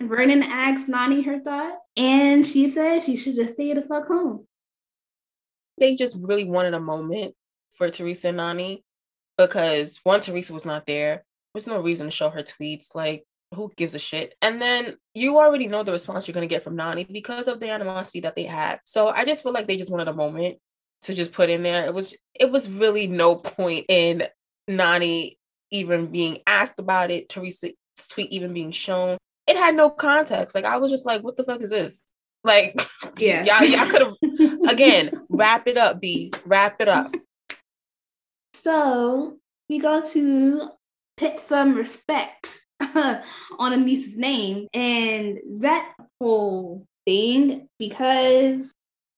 Vernon 0.00 0.42
asked 0.42 0.88
Nany 0.88 1.24
her 1.24 1.40
thought, 1.40 1.78
and 1.96 2.46
she 2.46 2.70
said 2.70 3.02
she 3.02 3.16
should 3.16 3.36
just 3.36 3.54
stay 3.54 3.72
the 3.72 3.82
fuck 3.82 4.06
home. 4.06 4.46
They 5.78 5.96
just 5.96 6.16
really 6.20 6.44
wanted 6.44 6.74
a 6.74 6.80
moment 6.80 7.34
for 7.70 7.90
Teresa 7.90 8.28
and 8.28 8.38
Nany 8.38 8.82
because 9.36 10.00
one, 10.02 10.20
Teresa 10.20 10.52
was 10.52 10.64
not 10.64 10.86
there. 10.86 11.24
There's 11.54 11.66
no 11.66 11.80
reason 11.80 12.06
to 12.06 12.10
show 12.10 12.30
her 12.30 12.42
tweets. 12.42 12.94
Like, 12.94 13.24
who 13.54 13.72
gives 13.76 13.94
a 13.94 13.98
shit? 13.98 14.34
And 14.42 14.60
then 14.60 14.96
you 15.14 15.38
already 15.38 15.66
know 15.66 15.82
the 15.82 15.92
response 15.92 16.26
you're 16.26 16.34
gonna 16.34 16.46
get 16.46 16.64
from 16.64 16.76
Nany 16.76 17.10
because 17.10 17.48
of 17.48 17.60
the 17.60 17.70
animosity 17.70 18.20
that 18.20 18.36
they 18.36 18.44
had. 18.44 18.80
So 18.84 19.08
I 19.08 19.24
just 19.24 19.42
feel 19.42 19.52
like 19.52 19.66
they 19.66 19.76
just 19.76 19.90
wanted 19.90 20.08
a 20.08 20.12
moment 20.12 20.58
to 21.02 21.14
just 21.14 21.32
put 21.32 21.50
in 21.50 21.62
there. 21.62 21.86
It 21.86 21.94
was 21.94 22.14
it 22.34 22.50
was 22.50 22.68
really 22.68 23.06
no 23.06 23.36
point 23.36 23.86
in 23.88 24.24
Nany 24.68 25.36
even 25.70 26.06
being 26.06 26.38
asked 26.46 26.78
about 26.78 27.10
it, 27.10 27.28
Teresa's 27.28 27.72
tweet 28.08 28.30
even 28.30 28.52
being 28.52 28.72
shown. 28.72 29.18
It 29.46 29.56
had 29.56 29.74
no 29.74 29.90
context. 29.90 30.54
Like 30.54 30.64
I 30.64 30.76
was 30.78 30.90
just 30.90 31.06
like, 31.06 31.22
what 31.22 31.36
the 31.36 31.44
fuck 31.44 31.60
is 31.62 31.70
this? 31.70 32.02
Like, 32.44 32.80
yeah, 33.18 33.44
y'all, 33.44 33.64
y'all 33.64 33.90
could 33.90 34.02
have 34.02 34.60
again 34.68 35.10
wrap 35.28 35.66
it 35.66 35.76
up, 35.76 36.00
B. 36.00 36.32
Wrap 36.44 36.80
it 36.80 36.88
up. 36.88 37.14
So 38.54 39.38
we 39.68 39.78
go 39.78 40.06
to 40.10 40.70
pick 41.16 41.40
some 41.48 41.74
respect 41.74 42.60
on 43.58 43.72
Aneesa's 43.72 44.16
name, 44.16 44.68
and 44.72 45.38
that 45.60 45.94
whole 46.20 46.86
thing 47.06 47.68
because 47.78 48.72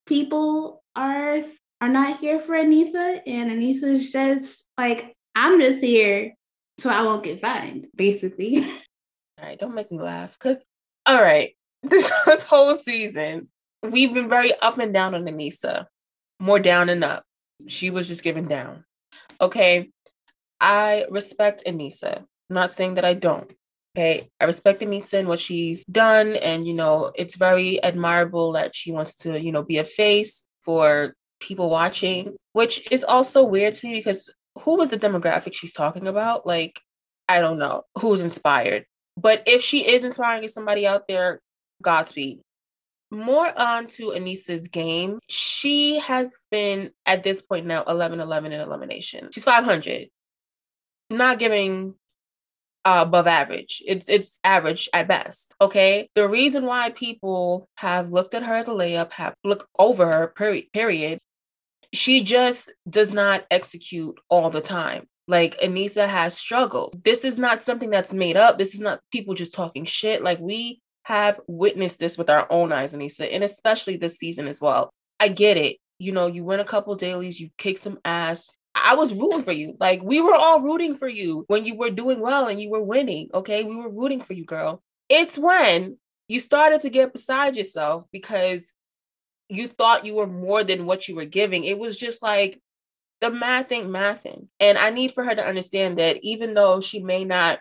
people 0.07 0.83
are 0.97 1.43
are 1.81 1.89
not 1.89 2.21
here 2.21 2.41
for 2.41 2.55
Aneesa, 2.55 3.21
and 3.27 3.51
Aneesa's 3.51 4.11
just 4.11 4.65
like, 4.77 5.15
I'm 5.35 5.61
just 5.61 5.79
here 5.79 6.35
so 6.81 6.91
I 6.91 7.03
won't 7.03 7.25
get 7.25 7.41
fined, 7.41 7.89
basically. 7.95 8.65
All 9.39 9.47
right, 9.47 9.59
don't 9.59 9.75
make 9.75 9.91
me 9.91 9.99
laugh. 9.99 10.39
Cause 10.39 10.57
all 11.07 11.23
right, 11.23 11.57
this, 11.83 12.11
this 12.27 12.43
whole 12.43 12.77
season, 12.77 13.49
we've 13.83 14.13
been 14.13 14.29
very 14.29 14.53
up 14.61 14.79
and 14.79 14.93
down 14.93 15.15
on 15.15 15.25
Aneesa. 15.25 15.87
More 16.39 16.59
down 16.59 16.89
and 16.89 17.03
up. 17.03 17.25
She 17.67 17.91
was 17.91 18.09
just 18.09 18.23
given 18.23 18.49
down. 18.49 18.85
Okay. 19.41 19.91
I 20.61 21.07
respect 21.11 21.63
Aneesa. 21.67 22.25
I'm 22.51 22.55
not 22.55 22.73
saying 22.73 22.95
that 22.95 23.05
I 23.05 23.15
don't. 23.15 23.51
Okay. 23.97 24.29
I 24.41 24.45
respect 24.45 24.83
Aneesa 24.83 25.15
and 25.15 25.29
what 25.29 25.41
she's 25.41 25.85
done. 25.85 26.37
And, 26.37 26.67
you 26.67 26.75
know, 26.75 27.13
it's 27.15 27.37
very 27.37 27.83
admirable 27.83 28.53
that 28.53 28.75
she 28.75 28.93
wants 28.93 29.15
to, 29.17 29.41
you 29.41 29.53
know, 29.53 29.63
be 29.63 29.79
a 29.79 29.85
face 29.85 30.45
for 30.63 31.15
people 31.41 31.71
watching, 31.71 32.37
which 32.53 32.91
is 32.91 33.03
also 33.05 33.43
weird 33.43 33.75
to 33.77 33.87
me 33.87 33.95
because 33.95 34.33
who 34.63 34.77
was 34.77 34.91
the 34.91 34.99
demographic 34.99 35.55
she's 35.55 35.73
talking 35.73 36.07
about? 36.07 36.47
Like, 36.47 36.81
I 37.29 37.41
don't 37.41 37.59
know 37.59 37.85
who's 37.99 38.21
inspired. 38.21 38.85
But 39.17 39.43
if 39.47 39.63
she 39.63 39.89
is 39.89 40.05
inspiring 40.05 40.49
somebody 40.49 40.87
out 40.87 41.09
there, 41.09 41.41
Godspeed. 41.83 42.41
More 43.13 43.57
on 43.59 43.89
to 43.89 44.11
Aneesa's 44.11 44.69
game. 44.69 45.19
She 45.29 45.99
has 45.99 46.31
been 46.51 46.91
at 47.07 47.25
this 47.25 47.43
point 47.43 47.67
now 47.67 47.83
11 47.89 48.21
11 48.21 48.53
in 48.53 48.61
elimination. 48.61 49.31
She's 49.33 49.45
500. 49.45 50.09
Not 51.11 51.41
giving 51.41 51.95
uh, 52.85 53.05
above 53.07 53.27
average. 53.27 53.83
It's 53.87 54.09
it's 54.09 54.39
average 54.45 54.89
at 54.93 55.09
best. 55.09 55.55
Okay. 55.61 56.09
The 56.15 56.29
reason 56.29 56.65
why 56.65 56.91
people 56.91 57.69
have 57.77 58.13
looked 58.13 58.35
at 58.35 58.43
her 58.43 58.55
as 58.55 58.69
a 58.69 58.73
layup, 58.73 59.13
have 59.13 59.35
looked 59.45 59.67
over 59.79 60.07
her, 60.07 60.29
period, 60.29 60.67
period 60.73 61.21
she 61.93 62.23
just 62.23 62.73
does 62.89 63.13
not 63.13 63.45
execute 63.51 64.19
all 64.29 64.51
the 64.51 64.61
time. 64.61 65.07
Like 65.27 65.61
Aneesa 65.61 66.09
has 66.09 66.37
struggled. 66.37 67.03
This 67.05 67.25
is 67.25 67.39
not 67.39 67.63
something 67.63 67.91
that's 67.91 68.13
made 68.13 68.37
up. 68.37 68.59
This 68.59 68.75
is 68.75 68.81
not 68.81 69.01
people 69.13 69.35
just 69.35 69.55
talking 69.55 69.85
shit. 69.85 70.23
Like 70.23 70.41
we 70.41 70.81
have 71.05 71.41
witnessed 71.47 71.99
this 71.99 72.19
with 72.19 72.31
our 72.31 72.47
own 72.51 72.73
eyes, 72.73 72.95
Aneesa, 72.95 73.29
and 73.33 73.45
especially 73.45 73.97
this 73.97 74.17
season 74.17 74.49
as 74.49 74.61
well. 74.61 74.91
I 75.19 75.29
get 75.29 75.57
it. 75.57 75.77
You 75.99 76.13
know, 76.13 76.27
you 76.27 76.45
win 76.45 76.61
a 76.61 76.65
couple 76.65 76.95
dailies, 76.95 77.39
you 77.39 77.51
kick 77.59 77.79
some 77.79 77.99
ass. 78.05 78.51
I 78.75 78.95
was 78.95 79.13
rooting 79.13 79.43
for 79.43 79.53
you. 79.53 79.77
Like 79.79 80.03
we 80.03 80.21
were 80.21 80.35
all 80.35 80.61
rooting 80.61 80.97
for 80.97 81.09
you 81.09 81.45
when 81.49 81.65
you 81.65 81.77
were 81.77 81.91
doing 81.91 82.21
well 82.21 82.49
and 82.49 82.61
you 82.61 82.71
were 82.71 82.83
winning. 82.83 83.29
Okay. 83.35 83.65
We 83.65 83.77
were 83.77 83.91
rooting 83.91 84.23
for 84.23 84.33
you, 84.33 84.45
girl. 84.45 84.83
It's 85.09 85.37
when 85.37 85.99
you 86.29 86.41
started 86.41 86.81
to 86.83 86.91
get 86.91 87.13
beside 87.13 87.57
yourself 87.57 88.05
because 88.13 88.73
you 89.49 89.67
thought 89.67 90.07
you 90.07 90.15
were 90.15 90.29
more 90.29 90.63
than 90.63 90.87
what 90.87 91.09
you 91.09 91.17
were 91.17 91.25
giving. 91.25 91.65
It 91.65 91.79
was 91.79 91.97
just 91.97 92.23
like 92.23 92.61
the 93.21 93.31
math 93.31 93.73
ain't 93.73 93.89
mathing. 93.89 94.47
And 94.61 94.79
I 94.79 94.91
need 94.91 95.13
for 95.13 95.25
her 95.25 95.35
to 95.35 95.45
understand 95.45 95.99
that 95.99 96.19
even 96.23 96.55
though 96.55 96.81
she 96.81 97.01
may 97.01 97.25
not, 97.25 97.59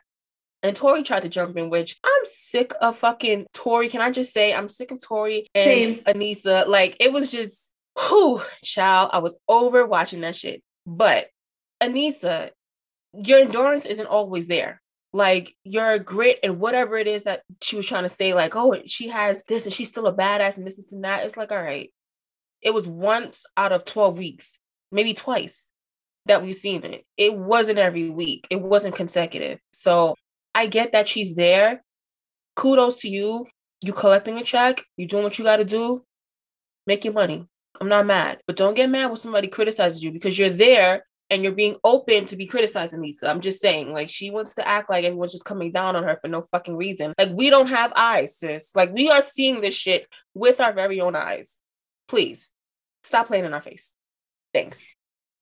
and 0.62 0.76
Tori 0.76 1.04
tried 1.04 1.22
to 1.22 1.30
jump 1.30 1.58
in, 1.58 1.70
which 1.70 1.98
I'm 2.04 2.26
sick 2.26 2.74
of 2.82 2.98
fucking 2.98 3.48
Tori. 3.54 3.90
Can 3.90 4.02
I 4.02 4.12
just 4.12 4.34
say 4.34 4.54
I'm 4.54 4.70
sick 4.70 4.92
of 4.92 5.02
Tori 5.02 5.50
and 5.56 5.66
Same. 5.66 5.96
Aneesa? 6.06 6.68
Like 6.68 6.98
it 7.00 7.12
was 7.12 7.32
just, 7.32 7.72
whew, 7.98 8.44
child. 8.64 9.10
I 9.14 9.20
was 9.20 9.36
over 9.48 9.86
watching 9.86 10.22
that 10.22 10.36
shit. 10.36 10.62
But 10.86 11.28
Aneesa, 11.82 12.52
your 13.14 13.40
endurance 13.40 13.86
isn't 13.86 14.08
always 14.08 14.48
there 14.48 14.82
like 15.12 15.56
your 15.64 15.98
grit 16.00 16.40
and 16.44 16.60
whatever 16.60 16.98
it 16.98 17.08
is 17.08 17.24
that 17.24 17.42
she 17.62 17.76
was 17.76 17.86
trying 17.86 18.04
to 18.04 18.10
say, 18.10 18.34
like, 18.34 18.56
oh, 18.56 18.76
she 18.86 19.08
has 19.08 19.44
this 19.48 19.66
and 19.66 19.74
she's 19.74 19.90
still 19.90 20.08
a 20.08 20.14
badass 20.14 20.58
and 20.58 20.68
this, 20.68 20.92
and 20.92 21.04
that. 21.04 21.26
It's 21.26 21.38
like, 21.38 21.52
all 21.52 21.62
right. 21.62 21.92
It 22.62 22.74
was 22.74 22.88
once 22.88 23.44
out 23.58 23.72
of 23.72 23.86
12 23.86 24.18
weeks, 24.18 24.58
maybe 24.92 25.14
twice 25.14 25.68
that 26.26 26.44
we've 26.44 26.56
seen 26.56 26.84
it. 26.84 27.06
It 27.18 27.36
wasn't 27.36 27.80
every 27.80 28.10
week, 28.10 28.48
it 28.50 28.62
wasn't 28.62 28.96
consecutive. 28.96 29.60
So 29.74 30.16
I 30.54 30.68
get 30.68 30.92
that 30.92 31.08
she's 31.08 31.36
there. 31.36 31.84
Kudos 32.56 32.98
to 33.02 33.10
you. 33.10 33.48
You 33.82 33.94
collecting 33.94 34.38
a 34.38 34.44
check, 34.44 34.84
you 34.98 35.08
doing 35.08 35.24
what 35.24 35.40
you 35.40 35.46
got 35.46 35.58
to 35.58 35.64
do, 35.64 36.04
make 36.86 37.06
your 37.06 37.14
money. 37.14 37.48
I'm 37.82 37.90
not 37.90 38.06
mad, 38.06 38.40
but 38.46 38.56
don't 38.56 38.74
get 38.74 38.90
mad 38.90 39.08
when 39.08 39.18
somebody 39.18 39.48
criticizes 39.48 40.04
you 40.04 40.12
because 40.12 40.38
you're 40.38 40.50
there 40.50 41.06
and 41.30 41.44
you're 41.44 41.52
being 41.52 41.78
open 41.84 42.26
to 42.26 42.36
be 42.36 42.46
criticizing 42.46 43.02
Lisa. 43.02 43.30
I'm 43.30 43.42
just 43.42 43.62
saying, 43.62 43.94
like, 43.94 44.10
she 44.10 44.32
wants 44.32 44.56
to 44.56 44.68
act 44.68 44.90
like 44.90 45.06
everyone's 45.06 45.32
just 45.32 45.46
coming 45.46 45.72
down 45.72 45.96
on 45.96 46.04
her 46.04 46.18
for 46.22 46.28
no 46.28 46.42
fucking 46.42 46.76
reason. 46.76 47.14
Like, 47.18 47.30
we 47.34 47.50
don't 47.50 47.68
have 47.68 47.94
eyes, 47.96 48.38
sis. 48.38 48.72
Like, 48.76 48.92
we 48.94 49.10
are 49.10 49.22
seeing 49.22 49.62
this 49.62 49.76
shit 49.76 50.08
with 50.34 50.60
our 50.60 50.74
very 50.74 51.00
own 51.00 51.16
eyes. 51.16 51.58
Please 52.08 52.50
stop 53.04 53.28
playing 53.28 53.46
in 53.46 53.54
our 53.54 53.62
face. 53.62 53.92
Thanks. 54.54 54.86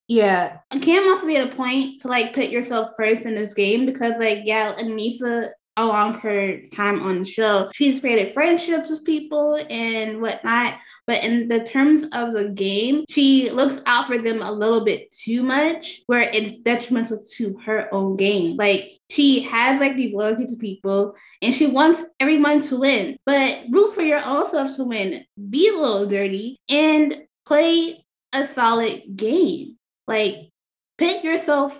Yeah. 0.08 0.58
And 0.71 0.82
Kam 0.82 1.08
also 1.08 1.26
made 1.26 1.52
a 1.52 1.56
point 1.56 2.02
to 2.02 2.08
like 2.08 2.34
put 2.34 2.50
yourself 2.50 2.91
first 2.97 3.23
in 3.23 3.36
this 3.36 3.54
game 3.54 3.86
because, 3.86 4.13
like, 4.19 4.39
yeah, 4.43 4.73
Aneesa 4.76 5.52
along 5.78 6.16
her 6.16 6.60
time 6.74 7.02
on 7.02 7.20
the 7.20 7.26
show, 7.26 7.70
she's 7.74 8.00
created 8.00 8.34
friendships 8.34 8.90
with 8.90 9.06
people 9.06 9.56
and 9.70 10.22
whatnot. 10.22 10.80
But 11.06 11.24
in 11.24 11.48
the 11.48 11.63
terms 11.63 12.06
of 12.12 12.34
the 12.34 12.50
game, 12.50 13.06
she 13.08 13.50
looks 13.50 13.82
out 13.86 14.08
for 14.08 14.18
them 14.18 14.42
a 14.42 14.52
little 14.52 14.84
bit 14.84 15.10
too 15.12 15.42
much, 15.42 16.02
where 16.08 16.30
it's 16.34 16.58
detrimental 16.60 17.24
to 17.36 17.58
her 17.66 17.88
own 17.94 18.18
game. 18.18 18.58
Like 18.58 19.00
she 19.10 19.42
has 19.44 19.80
like 19.80 19.96
these 19.96 20.13
loyalty 20.13 20.46
to 20.48 20.58
people 20.58 21.16
and 21.42 21.54
she 21.54 21.68
wants 21.68 22.04
everyone 22.20 22.62
to 22.63 22.78
win, 22.78 23.18
but 23.26 23.60
root 23.72 23.96
for 23.96 24.02
your 24.02 24.24
own 24.24 24.50
self 24.52 24.76
to 24.76 24.84
win. 24.84 25.24
Be 25.50 25.70
a 25.70 25.74
little 25.74 26.08
dirty 26.08 26.58
and 26.68 27.26
play 27.46 28.04
a 28.34 28.48
solid 28.48 29.04
game. 29.16 29.78
Like 30.08 30.50
pick 30.98 31.24
yourself 31.24 31.74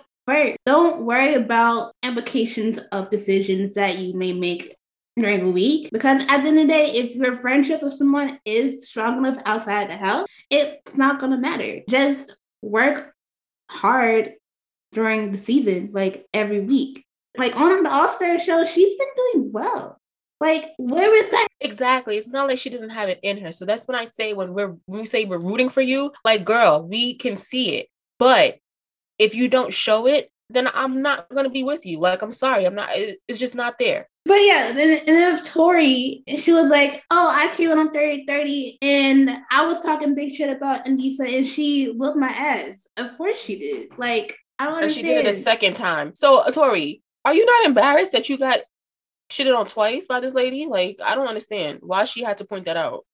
Don't 0.66 1.04
worry 1.04 1.34
about 1.34 1.92
implications 2.02 2.78
of 2.92 3.10
decisions 3.10 3.74
that 3.74 3.98
you 3.98 4.14
may 4.14 4.32
make 4.32 4.76
during 5.16 5.42
a 5.42 5.50
week 5.50 5.88
because 5.92 6.22
at 6.28 6.42
the 6.42 6.48
end 6.48 6.58
of 6.58 6.66
the 6.66 6.72
day, 6.72 6.92
if 6.92 7.16
your 7.16 7.38
friendship 7.38 7.82
with 7.82 7.94
someone 7.94 8.38
is 8.44 8.88
strong 8.88 9.18
enough 9.18 9.42
outside 9.46 9.90
the 9.90 9.96
house, 9.96 10.28
it's 10.50 10.96
not 10.96 11.20
gonna 11.20 11.38
matter. 11.38 11.80
Just 11.88 12.36
work 12.62 13.14
hard 13.70 14.34
during 14.92 15.32
the 15.32 15.38
season, 15.38 15.90
like 15.92 16.26
every 16.32 16.60
week. 16.60 17.04
Like 17.36 17.58
on 17.58 17.82
the 17.82 17.90
All 17.90 18.12
Star 18.12 18.38
show, 18.38 18.64
she's 18.64 18.96
been 18.96 19.08
doing 19.16 19.52
well. 19.52 19.98
Like, 20.40 20.70
where 20.76 21.14
is 21.22 21.30
that? 21.30 21.48
Exactly. 21.60 22.16
It's 22.16 22.28
not 22.28 22.46
like 22.46 22.58
she 22.58 22.70
doesn't 22.70 22.90
have 22.90 23.08
it 23.08 23.18
in 23.22 23.38
her. 23.38 23.50
So 23.50 23.64
that's 23.64 23.88
when 23.88 23.96
I 23.96 24.06
say 24.06 24.34
when 24.34 24.54
we're 24.54 24.76
when 24.86 25.00
we 25.00 25.06
say 25.06 25.24
we're 25.24 25.38
rooting 25.38 25.68
for 25.68 25.80
you, 25.80 26.12
like 26.24 26.44
girl, 26.44 26.82
we 26.82 27.14
can 27.14 27.36
see 27.36 27.76
it. 27.76 27.88
But 28.18 28.58
if 29.18 29.34
you 29.34 29.48
don't 29.48 29.72
show 29.72 30.06
it, 30.06 30.30
then 30.50 30.68
I'm 30.72 31.02
not 31.02 31.28
gonna 31.34 31.50
be 31.50 31.62
with 31.62 31.84
you. 31.84 32.00
Like, 32.00 32.22
I'm 32.22 32.32
sorry, 32.32 32.64
I'm 32.64 32.74
not. 32.74 32.90
It's 32.92 33.38
just 33.38 33.54
not 33.54 33.78
there. 33.78 34.08
But 34.24 34.36
yeah, 34.44 34.72
then 34.72 34.98
and 35.06 35.16
then 35.16 35.34
if 35.34 35.44
Tori, 35.44 36.22
she 36.36 36.52
was 36.52 36.70
like, 36.70 37.02
"Oh, 37.10 37.28
I 37.28 37.48
came 37.54 37.70
on 37.70 37.92
30 37.92 38.24
30 38.26 38.78
and 38.82 39.30
I 39.50 39.66
was 39.66 39.80
talking 39.80 40.14
big 40.14 40.34
shit 40.34 40.54
about 40.54 40.84
Aneesa, 40.86 41.36
and 41.36 41.46
she 41.46 41.90
whooped 41.90 42.18
my 42.18 42.28
ass." 42.28 42.86
Of 42.96 43.16
course 43.16 43.38
she 43.38 43.58
did. 43.58 43.98
Like, 43.98 44.36
I 44.58 44.66
don't 44.66 44.74
understand. 44.74 45.06
she 45.06 45.14
did 45.14 45.26
it 45.26 45.34
a 45.34 45.34
second 45.34 45.74
time. 45.74 46.14
So, 46.14 46.44
Tori, 46.50 47.02
are 47.24 47.34
you 47.34 47.44
not 47.44 47.66
embarrassed 47.66 48.12
that 48.12 48.28
you 48.28 48.38
got 48.38 48.60
shitted 49.30 49.56
on 49.56 49.66
twice 49.66 50.06
by 50.06 50.20
this 50.20 50.34
lady? 50.34 50.66
Like, 50.66 50.98
I 51.04 51.14
don't 51.14 51.28
understand 51.28 51.78
why 51.82 52.04
she 52.04 52.22
had 52.22 52.38
to 52.38 52.44
point 52.44 52.66
that 52.66 52.76
out. 52.76 53.04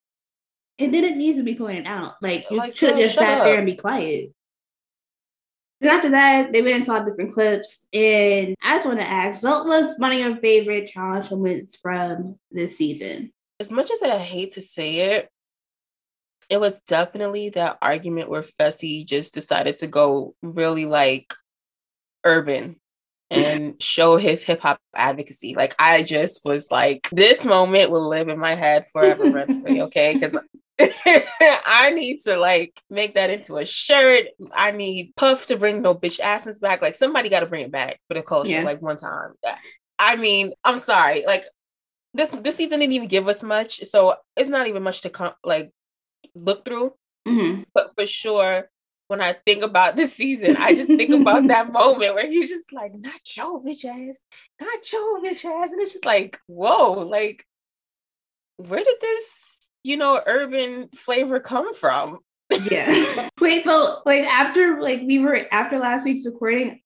It 0.78 0.90
didn't 0.90 1.18
need 1.18 1.36
to 1.36 1.42
be 1.42 1.54
pointed 1.54 1.86
out. 1.86 2.14
Like, 2.22 2.46
you 2.50 2.56
like, 2.56 2.76
should 2.76 2.90
have 2.90 2.98
just 2.98 3.14
sat 3.14 3.38
up. 3.38 3.44
there 3.44 3.56
and 3.56 3.66
be 3.66 3.76
quiet. 3.76 4.32
Then 5.80 5.90
after 5.96 6.10
that, 6.10 6.52
they 6.52 6.62
went 6.62 6.76
and 6.76 6.86
saw 6.86 7.00
different 7.00 7.32
clips. 7.32 7.88
And 7.92 8.54
I 8.62 8.76
just 8.76 8.86
want 8.86 9.00
to 9.00 9.08
ask, 9.08 9.42
what 9.42 9.66
was 9.66 9.94
one 9.98 10.12
of 10.12 10.18
your 10.18 10.36
favorite 10.36 10.88
challenge 10.88 11.30
moments 11.30 11.76
from 11.76 12.38
this 12.50 12.76
season? 12.76 13.32
As 13.60 13.70
much 13.70 13.90
as 13.90 14.02
I 14.02 14.18
hate 14.18 14.54
to 14.54 14.60
say 14.60 15.16
it, 15.16 15.28
it 16.50 16.60
was 16.60 16.78
definitely 16.86 17.50
that 17.50 17.78
argument 17.80 18.28
where 18.28 18.42
Fessy 18.42 19.06
just 19.06 19.34
decided 19.34 19.76
to 19.76 19.86
go 19.86 20.34
really 20.42 20.86
like 20.86 21.34
urban 22.24 22.76
and 23.30 23.82
show 23.82 24.16
his 24.16 24.42
hip 24.42 24.60
hop 24.60 24.78
advocacy. 24.94 25.54
Like 25.54 25.74
I 25.78 26.02
just 26.02 26.44
was 26.44 26.70
like, 26.70 27.08
this 27.10 27.44
moment 27.44 27.90
will 27.90 28.08
live 28.08 28.28
in 28.28 28.38
my 28.38 28.54
head 28.54 28.86
forever. 28.92 29.46
Okay, 29.48 30.14
because 30.14 30.38
I 30.80 31.92
need 31.94 32.20
to 32.22 32.36
like 32.36 32.80
make 32.90 33.14
that 33.14 33.30
into 33.30 33.58
a 33.58 33.64
shirt. 33.64 34.26
I 34.52 34.72
need 34.72 35.14
Puff 35.16 35.46
to 35.46 35.56
bring 35.56 35.82
no 35.82 35.94
bitch 35.94 36.18
asses 36.20 36.58
back. 36.58 36.82
Like 36.82 36.96
somebody 36.96 37.28
got 37.28 37.40
to 37.40 37.46
bring 37.46 37.64
it 37.64 37.70
back 37.72 38.00
for 38.08 38.14
the 38.14 38.22
culture. 38.22 38.50
Yeah. 38.50 38.64
Like 38.64 38.82
one 38.82 38.96
time. 38.96 39.34
I 39.98 40.16
mean, 40.16 40.52
I'm 40.64 40.78
sorry. 40.78 41.24
Like 41.26 41.44
this 42.12 42.30
this 42.30 42.56
season 42.56 42.80
didn't 42.80 42.92
even 42.92 43.08
give 43.08 43.28
us 43.28 43.42
much, 43.42 43.84
so 43.84 44.16
it's 44.36 44.48
not 44.48 44.66
even 44.66 44.82
much 44.82 45.02
to 45.02 45.10
come 45.10 45.32
like 45.44 45.70
look 46.34 46.64
through. 46.64 46.94
Mm-hmm. 47.26 47.62
But 47.72 47.92
for 47.96 48.06
sure, 48.06 48.68
when 49.08 49.20
I 49.20 49.34
think 49.46 49.62
about 49.62 49.96
this 49.96 50.14
season, 50.14 50.56
I 50.56 50.74
just 50.74 50.88
think 50.88 51.10
about 51.10 51.46
that 51.48 51.72
moment 51.72 52.14
where 52.14 52.30
he's 52.30 52.48
just 52.48 52.72
like, 52.72 52.94
not 52.94 53.20
your 53.36 53.62
bitch 53.62 53.84
ass, 53.84 54.18
not 54.60 54.92
your 54.92 55.20
bitch 55.20 55.44
ass. 55.44 55.72
And 55.72 55.80
it's 55.80 55.92
just 55.92 56.04
like, 56.04 56.38
whoa, 56.46 56.92
like, 56.92 57.44
where 58.56 58.82
did 58.82 58.96
this, 59.00 59.53
you 59.84 59.96
know, 59.96 60.20
urban 60.26 60.88
flavor 60.96 61.38
come 61.38 61.74
from? 61.74 62.18
yeah. 62.50 63.28
Wait, 63.40 63.64
so 63.64 64.02
like 64.04 64.24
after 64.24 64.80
like 64.80 65.02
we 65.06 65.20
were 65.20 65.46
after 65.52 65.78
last 65.78 66.04
week's 66.04 66.26
recording 66.26 66.80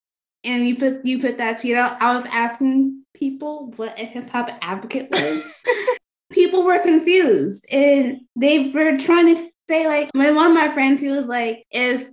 and 0.45 0.69
you 0.69 0.77
put 0.77 1.05
you 1.07 1.21
put 1.21 1.39
that 1.39 1.61
tweet 1.61 1.77
out, 1.77 2.01
I 2.03 2.17
was 2.17 2.27
asking 2.31 3.05
people 3.15 3.73
what 3.77 3.99
a 3.99 4.05
hip 4.05 4.29
hop 4.29 4.51
advocate 4.61 5.11
was. 5.11 5.43
people 6.31 6.63
were 6.63 6.79
confused 6.81 7.65
and 7.71 8.21
they 8.37 8.69
were 8.71 8.99
trying 8.99 9.35
to 9.35 9.51
say 9.69 9.87
like 9.87 10.11
my 10.15 10.31
one 10.31 10.49
of 10.49 10.55
my 10.55 10.73
friends 10.75 11.01
he 11.01 11.09
was 11.09 11.25
like 11.25 11.65
if 11.71 12.07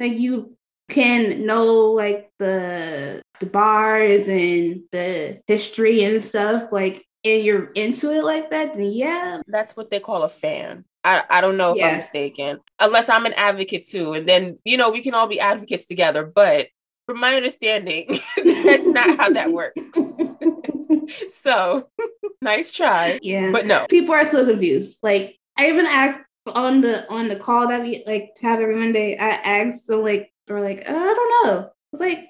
like 0.00 0.18
you 0.18 0.56
can 0.88 1.46
know 1.46 1.92
like 1.92 2.30
the 2.38 3.22
the 3.38 3.46
bars 3.46 4.28
and 4.28 4.82
the 4.92 5.40
history 5.46 6.02
and 6.04 6.22
stuff 6.22 6.70
like 6.72 7.04
and 7.24 7.44
you're 7.44 7.70
into 7.72 8.12
it 8.12 8.24
like 8.24 8.50
that 8.50 8.74
then 8.76 8.92
yeah 8.92 9.40
that's 9.46 9.76
what 9.76 9.90
they 9.90 10.00
call 10.00 10.22
a 10.22 10.28
fan 10.28 10.84
I, 11.04 11.22
I 11.30 11.40
don't 11.40 11.56
know 11.56 11.72
if 11.72 11.78
yeah. 11.78 11.88
I'm 11.88 11.96
mistaken, 11.96 12.60
unless 12.78 13.08
I'm 13.08 13.24
an 13.24 13.32
advocate 13.34 13.88
too. 13.88 14.12
And 14.12 14.28
then, 14.28 14.58
you 14.64 14.76
know, 14.76 14.90
we 14.90 15.02
can 15.02 15.14
all 15.14 15.26
be 15.26 15.40
advocates 15.40 15.86
together. 15.86 16.24
But 16.24 16.68
from 17.06 17.20
my 17.20 17.36
understanding, 17.36 18.20
that's 18.36 18.86
not 18.86 19.16
how 19.18 19.30
that 19.30 19.52
works. 19.52 19.80
so 21.42 21.88
nice 22.42 22.72
try. 22.72 23.18
Yeah. 23.22 23.50
But 23.50 23.66
no. 23.66 23.86
People 23.88 24.14
are 24.14 24.28
so 24.28 24.44
confused. 24.44 24.98
Like, 25.02 25.36
I 25.56 25.68
even 25.68 25.86
asked 25.86 26.20
on 26.46 26.80
the 26.80 27.08
on 27.08 27.28
the 27.28 27.36
call 27.36 27.68
that 27.68 27.82
we 27.82 28.02
like 28.06 28.36
have 28.40 28.60
every 28.60 28.76
Monday, 28.76 29.16
I 29.16 29.28
asked 29.28 29.86
so 29.86 30.00
like 30.00 30.32
we're 30.48 30.60
like, 30.60 30.88
uh, 30.88 30.92
I 30.92 31.14
don't 31.14 31.46
know. 31.46 31.70
It's 31.92 32.00
like, 32.00 32.28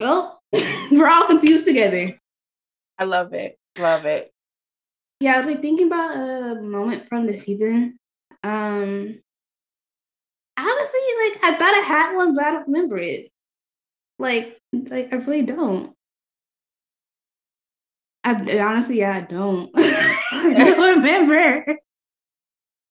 well, 0.00 0.40
we're 0.90 1.08
all 1.08 1.26
confused 1.26 1.64
together. 1.64 2.18
I 2.98 3.04
love 3.04 3.32
it. 3.32 3.57
Love 3.78 4.06
it. 4.06 4.32
Yeah, 5.20 5.34
I 5.34 5.38
was 5.38 5.46
like 5.46 5.62
thinking 5.62 5.86
about 5.86 6.16
a 6.16 6.60
moment 6.60 7.08
from 7.08 7.26
the 7.26 7.38
season. 7.38 7.98
Um 8.42 9.20
honestly, 10.58 11.00
like 11.24 11.42
I 11.42 11.54
thought 11.56 11.74
I 11.74 11.84
had 11.86 12.16
one, 12.16 12.34
but 12.34 12.44
I 12.44 12.50
don't 12.50 12.68
remember 12.68 12.98
it. 12.98 13.30
Like, 14.18 14.58
like 14.72 15.12
I 15.12 15.16
really 15.16 15.42
don't. 15.42 15.94
I 18.24 18.58
honestly, 18.58 18.98
yeah, 18.98 19.16
I 19.16 19.20
don't. 19.20 19.70
I 19.76 20.52
don't 20.54 20.96
remember. 20.96 21.78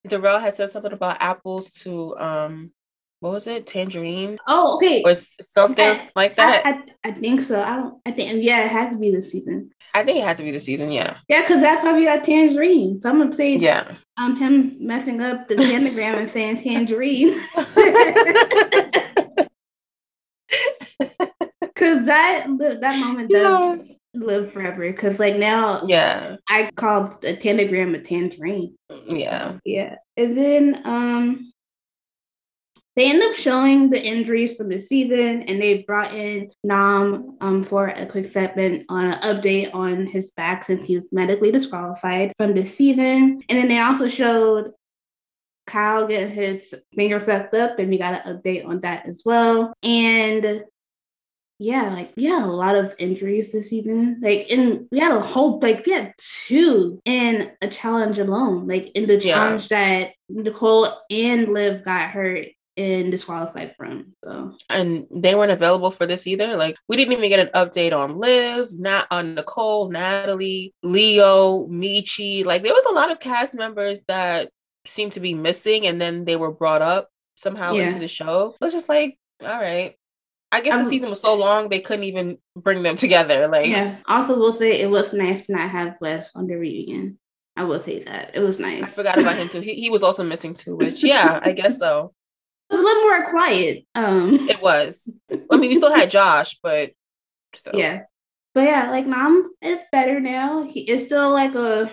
Darrell 0.08 0.40
had 0.40 0.56
said 0.56 0.72
something 0.72 0.94
about 0.94 1.22
apples 1.22 1.70
to 1.72 2.18
um 2.18 2.72
what 3.20 3.34
was 3.34 3.48
it? 3.48 3.66
Tangerine? 3.66 4.38
Oh 4.48 4.76
okay. 4.76 5.04
Or 5.04 5.16
something 5.42 5.88
I, 5.88 6.10
like 6.16 6.38
that? 6.38 6.66
I, 6.66 6.70
I, 6.70 6.84
I, 7.06 7.12
think 7.12 7.42
so. 7.42 7.62
I 7.62 7.76
don't 7.76 8.02
i 8.06 8.12
think 8.12 8.44
yeah 8.44 8.66
it 8.66 8.72
has 8.72 8.94
to 8.94 9.00
be 9.00 9.12
the 9.12 9.22
season. 9.22 9.72
I 9.94 10.04
think 10.04 10.20
it 10.20 10.28
has 10.28 10.38
to 10.38 10.44
be 10.44 10.52
the 10.52 10.60
season 10.60 10.92
yeah. 10.92 11.18
Yeah 11.28 11.42
because 11.42 11.62
that's 11.62 11.84
why 11.84 11.94
we 11.94 12.06
got 12.06 12.24
tangerine. 12.24 13.00
So 13.00 13.10
i'm 13.10 13.34
say 13.34 13.56
yeah. 13.56 13.96
um 14.18 14.36
him 14.36 14.76
messing 14.80 15.22
up 15.22 15.48
the 15.48 15.56
pentagram 15.56 16.20
and 16.20 16.32
saying 16.32 16.64
tangerine. 16.64 17.44
Because 21.60 22.08
that 22.08 22.48
that 22.82 23.00
moment 23.00 23.30
does 23.30 23.80
yeah. 23.86 23.94
live 24.14 24.52
forever. 24.52 24.92
Because 24.92 25.20
like 25.20 25.36
now 25.36 25.84
yeah. 25.86 26.38
I 26.50 26.72
called 26.76 27.24
a 27.24 27.36
tangram 27.36 27.96
a 27.96 28.02
tangerine. 28.02 28.76
Yeah. 29.06 29.60
Yeah. 29.64 29.96
And 30.16 30.38
then 30.38 30.82
um 30.86 31.54
they 32.98 33.10
end 33.10 33.24
up 33.24 33.36
showing 33.36 33.90
the 33.90 34.06
injuries 34.06 34.58
from 34.58 34.68
the 34.68 34.82
season 34.82 35.44
and 35.44 35.62
they 35.62 35.84
brought 35.84 36.14
in 36.14 36.52
Kam 36.70 37.38
um 37.40 37.64
for 37.64 37.88
a 37.88 38.06
quick 38.06 38.34
segment 38.34 38.86
on 38.90 39.06
an 39.06 39.22
update 39.22 39.74
on 39.74 40.06
his 40.06 40.32
back 40.32 40.66
since 40.66 40.86
he 40.86 40.96
was 40.96 41.08
medically 41.14 41.52
disqualified 41.52 42.34
from 42.38 42.54
the 42.54 42.66
season 42.66 43.42
and 43.48 43.58
then 43.58 43.70
they 43.70 43.80
also 43.80 44.10
showed 44.10 44.74
Kyle 45.68 46.08
getting 46.08 46.32
his 46.32 46.74
finger 46.96 47.20
fucked 47.20 47.54
up, 47.54 47.78
and 47.78 47.90
we 47.90 47.98
got 47.98 48.26
an 48.26 48.38
update 48.38 48.66
on 48.66 48.80
that 48.82 49.06
as 49.06 49.22
well. 49.24 49.74
And 49.84 50.64
yeah, 51.60 51.94
like 51.94 52.14
yeah, 52.16 52.44
a 52.44 52.48
lot 52.48 52.76
of 52.76 52.96
injuries 52.98 53.52
this 53.52 53.70
season. 53.70 54.20
Like 54.22 54.50
in 54.50 54.88
we 54.92 55.00
had 55.00 55.12
a 55.12 55.22
whole 55.22 55.60
like 55.60 55.86
we 55.86 55.92
had 55.92 56.14
two 56.18 57.02
in 57.04 57.52
a 57.62 57.68
challenge 57.68 58.18
alone. 58.18 58.68
Like 58.68 58.92
in 58.96 59.08
the 59.08 59.20
challenge 59.20 59.68
yeah. 59.70 60.00
that 60.00 60.12
Nicole 60.30 60.88
and 61.10 61.54
Liv 61.54 61.84
got 61.84 62.12
hurt 62.12 62.48
and 62.78 63.12
disqualified 63.12 63.76
from. 63.76 64.14
So 64.24 64.56
and 64.70 65.08
they 65.12 65.36
weren't 65.36 65.52
available 65.52 65.92
for 65.92 66.06
this 66.06 66.28
either. 66.28 66.56
Like 66.56 66.78
we 66.88 66.96
didn't 66.96 67.14
even 67.14 67.30
get 67.30 67.40
an 67.40 67.50
update 67.54 67.98
on 67.98 68.18
Liv, 68.18 68.70
not 68.72 69.08
on 69.12 69.36
Nicole, 69.36 69.90
Natalie, 69.90 70.74
Leo, 70.84 71.68
Michi. 71.68 72.46
Like 72.46 72.64
there 72.64 72.74
was 72.74 72.86
a 72.90 72.94
lot 72.94 73.12
of 73.12 73.20
cast 73.20 73.54
members 73.54 74.00
that 74.08 74.52
seemed 74.86 75.14
to 75.14 75.20
be 75.20 75.34
missing, 75.34 75.88
and 75.88 76.00
then 76.00 76.26
they 76.26 76.36
were 76.36 76.52
brought 76.52 76.82
up 76.82 77.10
somehow 77.36 77.74
yeah. 77.74 77.88
into 77.88 78.00
the 78.00 78.08
show. 78.08 78.56
It 78.60 78.64
was 78.64 78.74
just 78.74 78.90
like, 78.90 79.18
all 79.42 79.60
right, 79.60 79.96
I 80.52 80.62
guess 80.62 80.76
um, 80.76 80.84
the 80.84 80.90
season 80.90 81.10
was 81.10 81.22
so 81.22 81.36
long 81.36 81.70
they 81.70 81.80
couldn't 81.80 82.06
even 82.06 82.38
bring 82.56 82.84
them 82.84 82.96
together. 82.96 83.48
Like 83.48 83.68
yeah. 83.68 83.98
Also, 84.06 84.38
will 84.38 84.58
say 84.58 84.80
it 84.80 84.90
was 84.90 85.14
nice 85.14 85.46
to 85.48 85.54
not 85.54 85.70
have 85.70 85.96
Wes 86.00 86.36
on 86.36 86.48
the 86.48 86.56
reunion. 86.56 87.20
I 87.56 87.64
will 87.64 87.82
say 87.82 88.04
that 88.04 88.36
it 88.36 88.40
was 88.40 88.60
nice. 88.60 88.84
I 88.84 88.86
forgot 88.86 89.18
about 89.18 89.38
him 89.38 89.50
too. 89.50 89.62
He 89.62 89.74
he 89.74 89.90
was 89.90 90.04
also 90.04 90.24
missing 90.24 90.54
too. 90.54 90.76
Which 90.76 91.04
yeah, 91.04 91.40
I 91.42 91.52
guess 91.54 91.80
so. 91.80 92.14
It 92.70 92.76
was 92.76 92.82
a 92.82 92.84
little 92.84 93.04
more 93.04 93.30
quiet. 93.30 93.86
Um, 93.96 94.34
it 94.50 94.62
was. 94.62 95.10
I 95.32 95.58
mean, 95.58 95.70
we 95.70 95.76
still 95.78 95.94
had 95.94 96.12
Josh, 96.12 96.58
but 96.62 96.92
still. 97.56 97.76
yeah, 97.76 98.02
but 98.54 98.66
yeah, 98.66 98.92
like 98.92 99.06
Kam 99.06 99.52
is 99.62 99.80
better 99.92 100.20
now. 100.20 100.64
He 100.64 100.82
is 100.82 101.06
still 101.06 101.32
like 101.32 101.56
a 101.56 101.92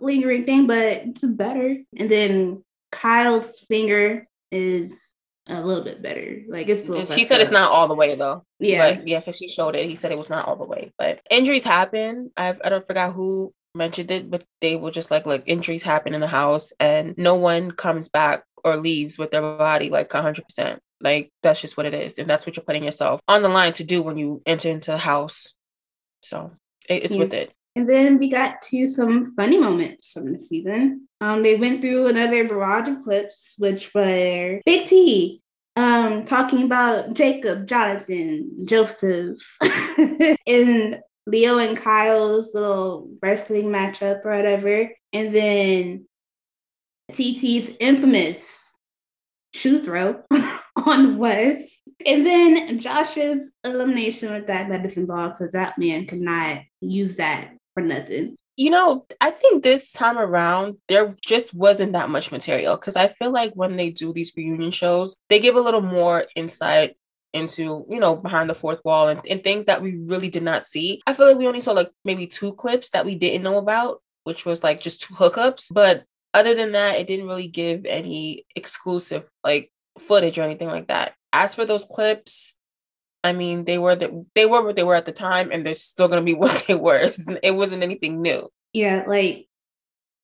lingering 0.00 0.44
thing, 0.44 0.66
but 0.66 0.78
it's 0.78 1.22
better. 1.22 1.76
And 1.96 2.10
then 2.10 2.64
Kyle's 2.90 3.60
finger 3.60 4.26
is 4.50 5.08
a 5.48 5.62
little 5.62 5.84
bit 5.84 6.02
better. 6.02 6.42
Like 6.48 6.68
it's 6.68 6.82
still 6.82 7.04
he 7.06 7.24
said 7.24 7.40
it's 7.40 7.50
not 7.50 7.70
all 7.70 7.88
the 7.88 7.94
way 7.94 8.14
though. 8.14 8.44
Yeah, 8.58 8.94
but 8.94 9.08
yeah, 9.08 9.20
because 9.20 9.36
she 9.36 9.48
showed 9.48 9.76
it. 9.76 9.88
He 9.88 9.96
said 9.96 10.12
it 10.12 10.18
was 10.18 10.30
not 10.30 10.46
all 10.46 10.56
the 10.56 10.64
way, 10.64 10.92
but 10.98 11.20
injuries 11.30 11.64
happen. 11.64 12.30
I've 12.36 12.60
I 12.64 12.68
don't 12.68 12.86
forgot 12.86 13.12
who 13.12 13.52
mentioned 13.74 14.10
it, 14.10 14.30
but 14.30 14.44
they 14.60 14.76
were 14.76 14.90
just 14.90 15.10
like, 15.10 15.26
like 15.26 15.44
injuries 15.46 15.82
happen 15.82 16.14
in 16.14 16.20
the 16.20 16.26
house, 16.26 16.72
and 16.78 17.14
no 17.16 17.34
one 17.34 17.70
comes 17.70 18.08
back 18.08 18.44
or 18.64 18.76
leaves 18.76 19.18
with 19.18 19.30
their 19.30 19.42
body 19.42 19.90
like 19.90 20.12
hundred 20.12 20.44
percent. 20.44 20.80
Like 21.00 21.30
that's 21.42 21.60
just 21.60 21.76
what 21.76 21.86
it 21.86 21.94
is, 21.94 22.18
and 22.18 22.28
that's 22.28 22.46
what 22.46 22.56
you're 22.56 22.64
putting 22.64 22.84
yourself 22.84 23.20
on 23.28 23.42
the 23.42 23.48
line 23.48 23.72
to 23.74 23.84
do 23.84 24.02
when 24.02 24.18
you 24.18 24.42
enter 24.46 24.68
into 24.68 24.90
the 24.90 24.98
house. 24.98 25.54
So 26.22 26.50
it, 26.88 27.04
it's 27.04 27.14
yeah. 27.14 27.20
with 27.20 27.34
it. 27.34 27.52
And 27.76 27.88
then 27.88 28.18
we 28.18 28.28
got 28.28 28.60
to 28.70 28.92
some 28.92 29.34
funny 29.36 29.56
moments 29.56 30.10
from 30.10 30.32
the 30.32 30.38
season. 30.38 31.06
Um, 31.20 31.44
they 31.44 31.54
went 31.54 31.80
through 31.80 32.08
another 32.08 32.48
barrage 32.48 32.88
of 32.88 33.02
clips, 33.02 33.54
which 33.58 33.94
were 33.94 34.60
Big 34.66 34.88
T 34.88 35.42
um, 35.78 36.24
talking 36.24 36.64
about 36.64 37.14
Jacob, 37.14 37.68
Jonathan, 37.68 38.66
Joseph, 38.66 39.38
and 39.60 40.98
Leo 41.26 41.58
and 41.58 41.76
Kyle's 41.76 42.52
little 42.52 43.08
wrestling 43.22 43.66
matchup 43.66 44.24
or 44.24 44.32
whatever. 44.32 44.90
And 45.12 45.32
then 45.32 46.07
TT's 47.12 47.74
infamous 47.80 48.76
shoe 49.52 49.82
throw 49.82 50.22
on 50.76 51.18
Wes. 51.18 51.64
And 52.06 52.24
then 52.24 52.78
Josh's 52.78 53.50
elimination 53.64 54.32
with 54.32 54.46
that 54.46 54.68
medicine 54.68 55.06
ball 55.06 55.30
because 55.30 55.52
that 55.52 55.78
man 55.78 56.06
could 56.06 56.20
not 56.20 56.60
use 56.80 57.16
that 57.16 57.50
for 57.74 57.82
nothing. 57.82 58.36
You 58.56 58.70
know, 58.70 59.06
I 59.20 59.30
think 59.30 59.62
this 59.62 59.92
time 59.92 60.18
around, 60.18 60.78
there 60.88 61.16
just 61.24 61.54
wasn't 61.54 61.92
that 61.92 62.10
much 62.10 62.32
material 62.32 62.76
because 62.76 62.96
I 62.96 63.08
feel 63.08 63.30
like 63.30 63.52
when 63.54 63.76
they 63.76 63.90
do 63.90 64.12
these 64.12 64.32
reunion 64.36 64.72
shows, 64.72 65.16
they 65.28 65.38
give 65.38 65.54
a 65.54 65.60
little 65.60 65.80
more 65.80 66.26
insight 66.34 66.96
into, 67.32 67.86
you 67.88 68.00
know, 68.00 68.16
behind 68.16 68.50
the 68.50 68.54
fourth 68.54 68.80
wall 68.84 69.08
and, 69.08 69.20
and 69.28 69.44
things 69.44 69.66
that 69.66 69.80
we 69.80 69.96
really 69.96 70.28
did 70.28 70.42
not 70.42 70.64
see. 70.64 71.00
I 71.06 71.14
feel 71.14 71.28
like 71.28 71.38
we 71.38 71.46
only 71.46 71.60
saw 71.60 71.72
like 71.72 71.90
maybe 72.04 72.26
two 72.26 72.52
clips 72.54 72.90
that 72.90 73.06
we 73.06 73.14
didn't 73.14 73.42
know 73.42 73.58
about, 73.58 74.02
which 74.24 74.44
was 74.44 74.62
like 74.64 74.80
just 74.80 75.02
two 75.02 75.14
hookups. 75.14 75.66
But 75.70 76.04
other 76.38 76.54
than 76.54 76.72
that, 76.72 76.98
it 76.98 77.06
didn't 77.06 77.26
really 77.26 77.48
give 77.48 77.84
any 77.84 78.46
exclusive 78.54 79.28
like 79.42 79.72
footage 79.98 80.38
or 80.38 80.42
anything 80.42 80.68
like 80.68 80.88
that. 80.88 81.14
As 81.32 81.54
for 81.54 81.64
those 81.64 81.84
clips, 81.84 82.56
I 83.24 83.32
mean, 83.32 83.64
they 83.64 83.78
were 83.78 83.96
the, 83.96 84.24
they 84.34 84.46
were 84.46 84.64
what 84.64 84.76
they 84.76 84.84
were 84.84 84.94
at 84.94 85.06
the 85.06 85.12
time, 85.12 85.50
and 85.50 85.66
they're 85.66 85.74
still 85.74 86.08
gonna 86.08 86.22
be 86.22 86.34
what 86.42 86.64
they 86.66 86.74
were. 86.74 87.12
It 87.42 87.54
wasn't 87.54 87.82
anything 87.82 88.22
new. 88.22 88.48
Yeah, 88.72 89.04
like 89.06 89.48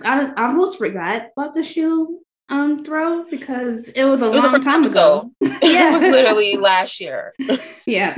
I, 0.02 0.32
I 0.36 0.46
almost 0.46 0.78
forgot 0.78 1.28
about 1.36 1.54
the 1.54 1.62
shoe 1.62 2.20
um 2.50 2.84
throw 2.84 3.24
because 3.30 3.88
it 3.88 4.04
was 4.04 4.20
a 4.20 4.26
it 4.26 4.34
was 4.34 4.44
long 4.44 4.54
a 4.54 4.58
time 4.58 4.84
ago. 4.84 5.32
ago. 5.40 5.56
yeah, 5.62 5.88
it 5.90 5.92
was 5.94 6.02
literally 6.02 6.56
last 6.56 7.00
year. 7.00 7.34
yeah. 7.86 8.14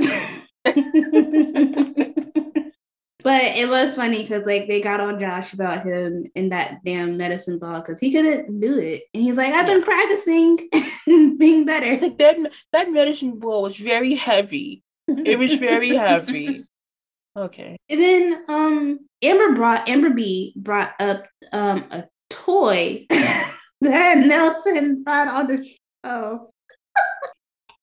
But 3.27 3.57
it 3.57 3.67
was 3.67 3.93
funny 3.93 4.21
because 4.21 4.45
like 4.45 4.69
they 4.69 4.79
got 4.79 5.01
on 5.01 5.19
Josh 5.19 5.51
about 5.51 5.83
him 5.83 6.27
in 6.33 6.47
that 6.47 6.81
damn 6.85 7.17
medicine 7.17 7.59
ball 7.59 7.81
because 7.81 7.99
he 7.99 8.09
couldn't 8.09 8.61
do 8.61 8.79
it, 8.79 9.03
and 9.13 9.21
he's 9.21 9.35
like, 9.35 9.53
"I've 9.53 9.67
yeah. 9.67 9.73
been 9.73 9.83
practicing 9.83 10.69
and 11.05 11.37
being 11.37 11.65
better." 11.65 11.87
It's 11.87 12.01
like 12.01 12.17
that 12.19 12.37
that 12.71 12.89
medicine 12.89 13.37
ball 13.37 13.63
was 13.63 13.75
very 13.75 14.15
heavy. 14.15 14.81
it 15.09 15.37
was 15.37 15.53
very 15.55 15.93
heavy. 15.93 16.63
Okay. 17.37 17.77
And 17.87 18.01
then 18.01 18.43
um 18.47 18.99
Amber 19.21 19.53
brought 19.53 19.87
Amber 19.87 20.09
B 20.09 20.53
brought 20.55 20.93
up 20.99 21.27
um 21.51 21.85
a 21.91 22.05
toy 22.31 23.05
that 23.09 24.17
Nelson 24.17 25.03
brought 25.03 25.27
on 25.27 25.45
the 25.45 25.69
show. 26.03 26.51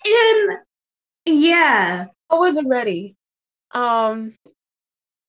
and 0.04 0.58
yeah. 1.24 2.06
I 2.28 2.34
wasn't 2.34 2.66
ready. 2.66 3.14
Um 3.72 4.34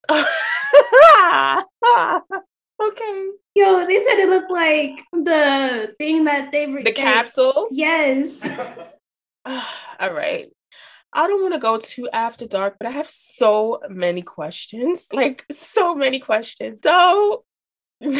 okay. 2.81 3.29
Yo, 3.55 3.87
they 3.87 4.03
said 4.05 4.19
it 4.19 4.29
looked 4.29 4.51
like 4.51 5.03
the 5.11 5.95
thing 5.97 6.25
that 6.25 6.51
they 6.51 6.65
the 6.65 6.91
capsule. 6.91 7.67
Yes. 7.71 8.39
All 9.45 10.13
right. 10.13 10.49
I 11.13 11.27
don't 11.27 11.41
want 11.41 11.53
to 11.53 11.59
go 11.59 11.77
too 11.77 12.09
after 12.11 12.45
dark, 12.45 12.75
but 12.77 12.87
I 12.87 12.91
have 12.91 13.09
so 13.09 13.81
many 13.89 14.21
questions. 14.21 15.07
Like 15.13 15.45
so 15.51 15.95
many 15.95 16.19
questions. 16.19 16.79
So 16.83 17.45
and 18.01 18.13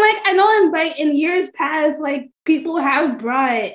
like 0.00 0.18
I 0.24 0.32
know 0.34 0.62
in 0.62 0.70
like 0.72 0.98
in 0.98 1.14
years 1.14 1.50
past, 1.50 2.00
like 2.00 2.30
people 2.46 2.78
have 2.78 3.18
brought 3.18 3.72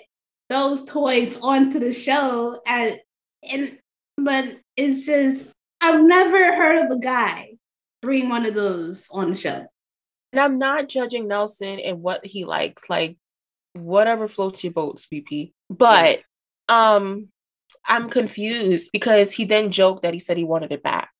those 0.49 0.83
toys 0.85 1.37
onto 1.41 1.79
the 1.79 1.93
show 1.93 2.59
at 2.65 2.99
and 3.43 3.77
but 4.17 4.45
it's 4.77 5.05
just 5.05 5.47
I've 5.81 6.01
never 6.01 6.55
heard 6.55 6.85
of 6.85 6.91
a 6.91 6.99
guy 6.99 7.51
bring 8.01 8.29
one 8.29 8.45
of 8.45 8.53
those 8.53 9.07
on 9.11 9.31
the 9.31 9.35
show. 9.35 9.65
And 10.31 10.39
I'm 10.39 10.57
not 10.57 10.89
judging 10.89 11.27
Nelson 11.27 11.79
and 11.79 12.01
what 12.01 12.25
he 12.25 12.45
likes, 12.45 12.89
like 12.89 13.17
whatever 13.73 14.27
floats 14.27 14.63
your 14.63 14.73
boat, 14.73 15.01
BP. 15.11 15.53
But 15.69 16.21
um, 16.69 17.29
I'm 17.85 18.09
confused 18.09 18.89
because 18.91 19.31
he 19.31 19.45
then 19.45 19.71
joked 19.71 20.03
that 20.03 20.13
he 20.13 20.19
said 20.19 20.37
he 20.37 20.43
wanted 20.43 20.71
it 20.71 20.83
back. 20.83 21.11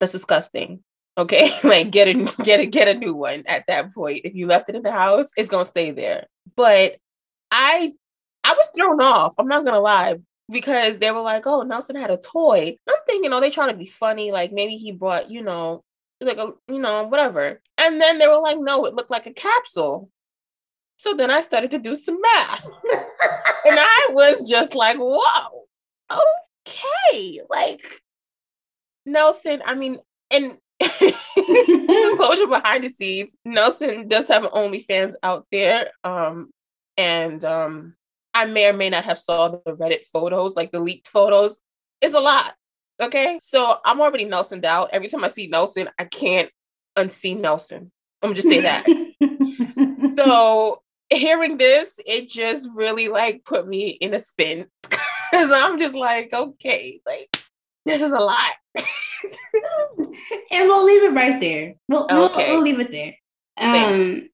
That's 0.00 0.12
disgusting. 0.12 0.82
Okay, 1.16 1.52
like 1.64 1.90
get 1.90 2.08
a 2.08 2.44
get 2.44 2.60
a 2.60 2.66
get 2.66 2.88
a 2.88 2.94
new 2.94 3.14
one 3.14 3.44
at 3.46 3.64
that 3.68 3.94
point. 3.94 4.22
If 4.24 4.34
you 4.34 4.46
left 4.46 4.68
it 4.68 4.76
in 4.76 4.82
the 4.82 4.92
house, 4.92 5.28
it's 5.36 5.48
gonna 5.48 5.64
stay 5.64 5.90
there. 5.90 6.26
But 6.56 6.96
I 7.50 7.92
I 8.44 8.52
was 8.52 8.68
thrown 8.74 9.00
off. 9.00 9.34
I'm 9.38 9.48
not 9.48 9.64
gonna 9.64 9.80
lie 9.80 10.16
because 10.50 10.98
they 10.98 11.10
were 11.10 11.20
like, 11.20 11.46
"Oh, 11.46 11.62
Nelson 11.62 11.96
had 11.96 12.10
a 12.10 12.16
toy." 12.16 12.76
I'm 12.88 12.96
thinking, 13.06 13.32
oh, 13.32 13.40
they 13.40 13.50
trying 13.50 13.70
to 13.70 13.76
be 13.76 13.86
funny. 13.86 14.32
Like 14.32 14.52
maybe 14.52 14.76
he 14.76 14.92
brought, 14.92 15.30
you 15.30 15.42
know, 15.42 15.82
like 16.20 16.38
a, 16.38 16.52
you 16.68 16.78
know, 16.78 17.04
whatever. 17.04 17.60
And 17.76 18.00
then 18.00 18.18
they 18.18 18.28
were 18.28 18.40
like, 18.40 18.58
"No, 18.58 18.84
it 18.86 18.94
looked 18.94 19.10
like 19.10 19.26
a 19.26 19.32
capsule." 19.32 20.10
So 20.98 21.14
then 21.14 21.30
I 21.30 21.40
started 21.42 21.70
to 21.70 21.78
do 21.78 21.96
some 21.96 22.20
math. 22.20 22.64
and 22.64 22.72
I 23.78 24.08
was 24.10 24.48
just 24.48 24.74
like, 24.74 24.98
whoa, 24.98 25.66
okay. 26.10 27.40
Like, 27.48 28.02
Nelson, 29.06 29.62
I 29.64 29.74
mean, 29.74 29.98
and 30.30 30.58
disclosure 30.80 32.48
behind 32.48 32.84
the 32.84 32.90
scenes, 32.90 33.32
Nelson 33.44 34.08
does 34.08 34.26
have 34.28 34.42
OnlyFans 34.42 35.14
out 35.22 35.46
there. 35.52 35.92
Um, 36.02 36.50
and 36.96 37.44
um, 37.44 37.94
I 38.38 38.44
may 38.44 38.68
or 38.68 38.72
may 38.72 38.88
not 38.88 39.04
have 39.04 39.18
saw 39.18 39.48
the 39.48 39.58
Reddit 39.72 40.06
photos, 40.12 40.54
like 40.54 40.70
the 40.70 40.78
leaked 40.78 41.08
photos. 41.08 41.58
It's 42.00 42.14
a 42.14 42.20
lot. 42.20 42.54
Okay. 43.02 43.40
So 43.42 43.78
I'm 43.84 44.00
already 44.00 44.24
Nelson 44.24 44.64
out. 44.64 44.90
Every 44.92 45.08
time 45.08 45.24
I 45.24 45.28
see 45.28 45.48
Nelson, 45.48 45.88
I 45.98 46.04
can't 46.04 46.48
unsee 46.96 47.38
Nelson. 47.38 47.90
I'm 48.22 48.34
just 48.34 48.48
say 48.48 48.60
that. 48.60 48.86
so 50.16 50.82
hearing 51.10 51.56
this, 51.56 51.98
it 52.06 52.28
just 52.28 52.68
really 52.74 53.08
like 53.08 53.44
put 53.44 53.66
me 53.66 53.88
in 53.88 54.14
a 54.14 54.20
spin 54.20 54.66
because 54.82 55.50
I'm 55.50 55.80
just 55.80 55.96
like, 55.96 56.32
okay, 56.32 57.00
like 57.04 57.42
this 57.86 58.02
is 58.02 58.12
a 58.12 58.20
lot. 58.20 58.52
and 58.76 60.68
we'll 60.68 60.84
leave 60.84 61.02
it 61.02 61.12
right 61.12 61.40
there. 61.40 61.74
We'll, 61.88 62.04
okay. 62.04 62.14
we'll, 62.14 62.32
we'll 62.36 62.62
leave 62.62 62.78
it 62.78 62.92
there. 62.92 63.14
Um, 63.56 64.28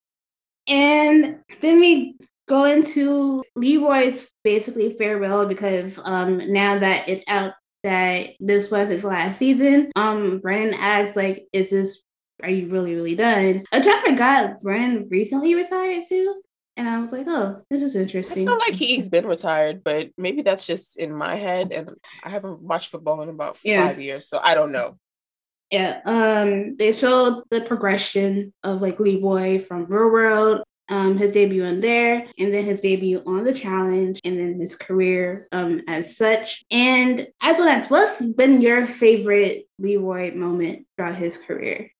and 0.66 1.38
then 1.62 1.80
we 1.80 2.16
go 2.48 2.82
to 2.82 3.42
Leroy's 3.56 4.28
basically 4.42 4.94
farewell 4.98 5.46
because 5.46 5.98
um 6.04 6.52
now 6.52 6.78
that 6.78 7.08
it's 7.08 7.24
out 7.28 7.52
that 7.82 8.30
this 8.40 8.70
was 8.70 8.88
his 8.88 9.04
last 9.04 9.38
season, 9.38 9.90
um 9.96 10.38
Brennan 10.38 10.74
asks 10.74 11.16
like, 11.16 11.46
is 11.52 11.70
this 11.70 12.02
are 12.42 12.50
you 12.50 12.68
really 12.68 12.94
really 12.94 13.14
done? 13.14 13.64
I 13.72 14.02
forgot 14.04 14.60
Brennan 14.60 15.08
recently 15.10 15.54
retired 15.54 16.04
too. 16.08 16.40
And 16.76 16.88
I 16.88 16.98
was 16.98 17.12
like, 17.12 17.26
oh, 17.28 17.62
this 17.70 17.82
is 17.82 17.94
interesting. 17.94 18.48
I 18.48 18.50
feel 18.50 18.58
like 18.58 18.74
he's 18.74 19.08
been 19.08 19.26
retired, 19.26 19.84
but 19.84 20.10
maybe 20.18 20.42
that's 20.42 20.64
just 20.64 20.96
in 20.96 21.14
my 21.14 21.36
head. 21.36 21.72
And 21.72 21.90
I 22.24 22.30
haven't 22.30 22.60
watched 22.60 22.90
football 22.90 23.22
in 23.22 23.28
about 23.28 23.58
yeah. 23.62 23.86
five 23.86 24.00
years, 24.00 24.28
so 24.28 24.40
I 24.42 24.54
don't 24.54 24.72
know. 24.72 24.98
Yeah. 25.70 26.00
Um, 26.04 26.76
they 26.76 26.92
showed 26.92 27.44
the 27.50 27.60
progression 27.60 28.52
of 28.64 28.82
like 28.82 28.98
Leroy 28.98 29.64
from 29.64 29.86
Real 29.86 30.10
World, 30.10 30.62
um, 30.88 31.16
his 31.16 31.32
debut 31.32 31.64
in 31.64 31.80
there, 31.80 32.26
and 32.38 32.52
then 32.52 32.64
his 32.64 32.80
debut 32.80 33.22
on 33.26 33.44
the 33.44 33.52
challenge, 33.52 34.20
and 34.24 34.38
then 34.38 34.60
his 34.60 34.76
career 34.76 35.46
um 35.52 35.82
as 35.88 36.16
such. 36.16 36.64
And 36.70 37.26
as 37.40 37.58
well 37.58 37.68
as 37.68 37.88
what's 37.88 38.20
been 38.20 38.60
your 38.60 38.86
favorite 38.86 39.66
Leroy 39.78 40.34
moment 40.34 40.86
throughout 40.96 41.16
his 41.16 41.36
career? 41.36 41.90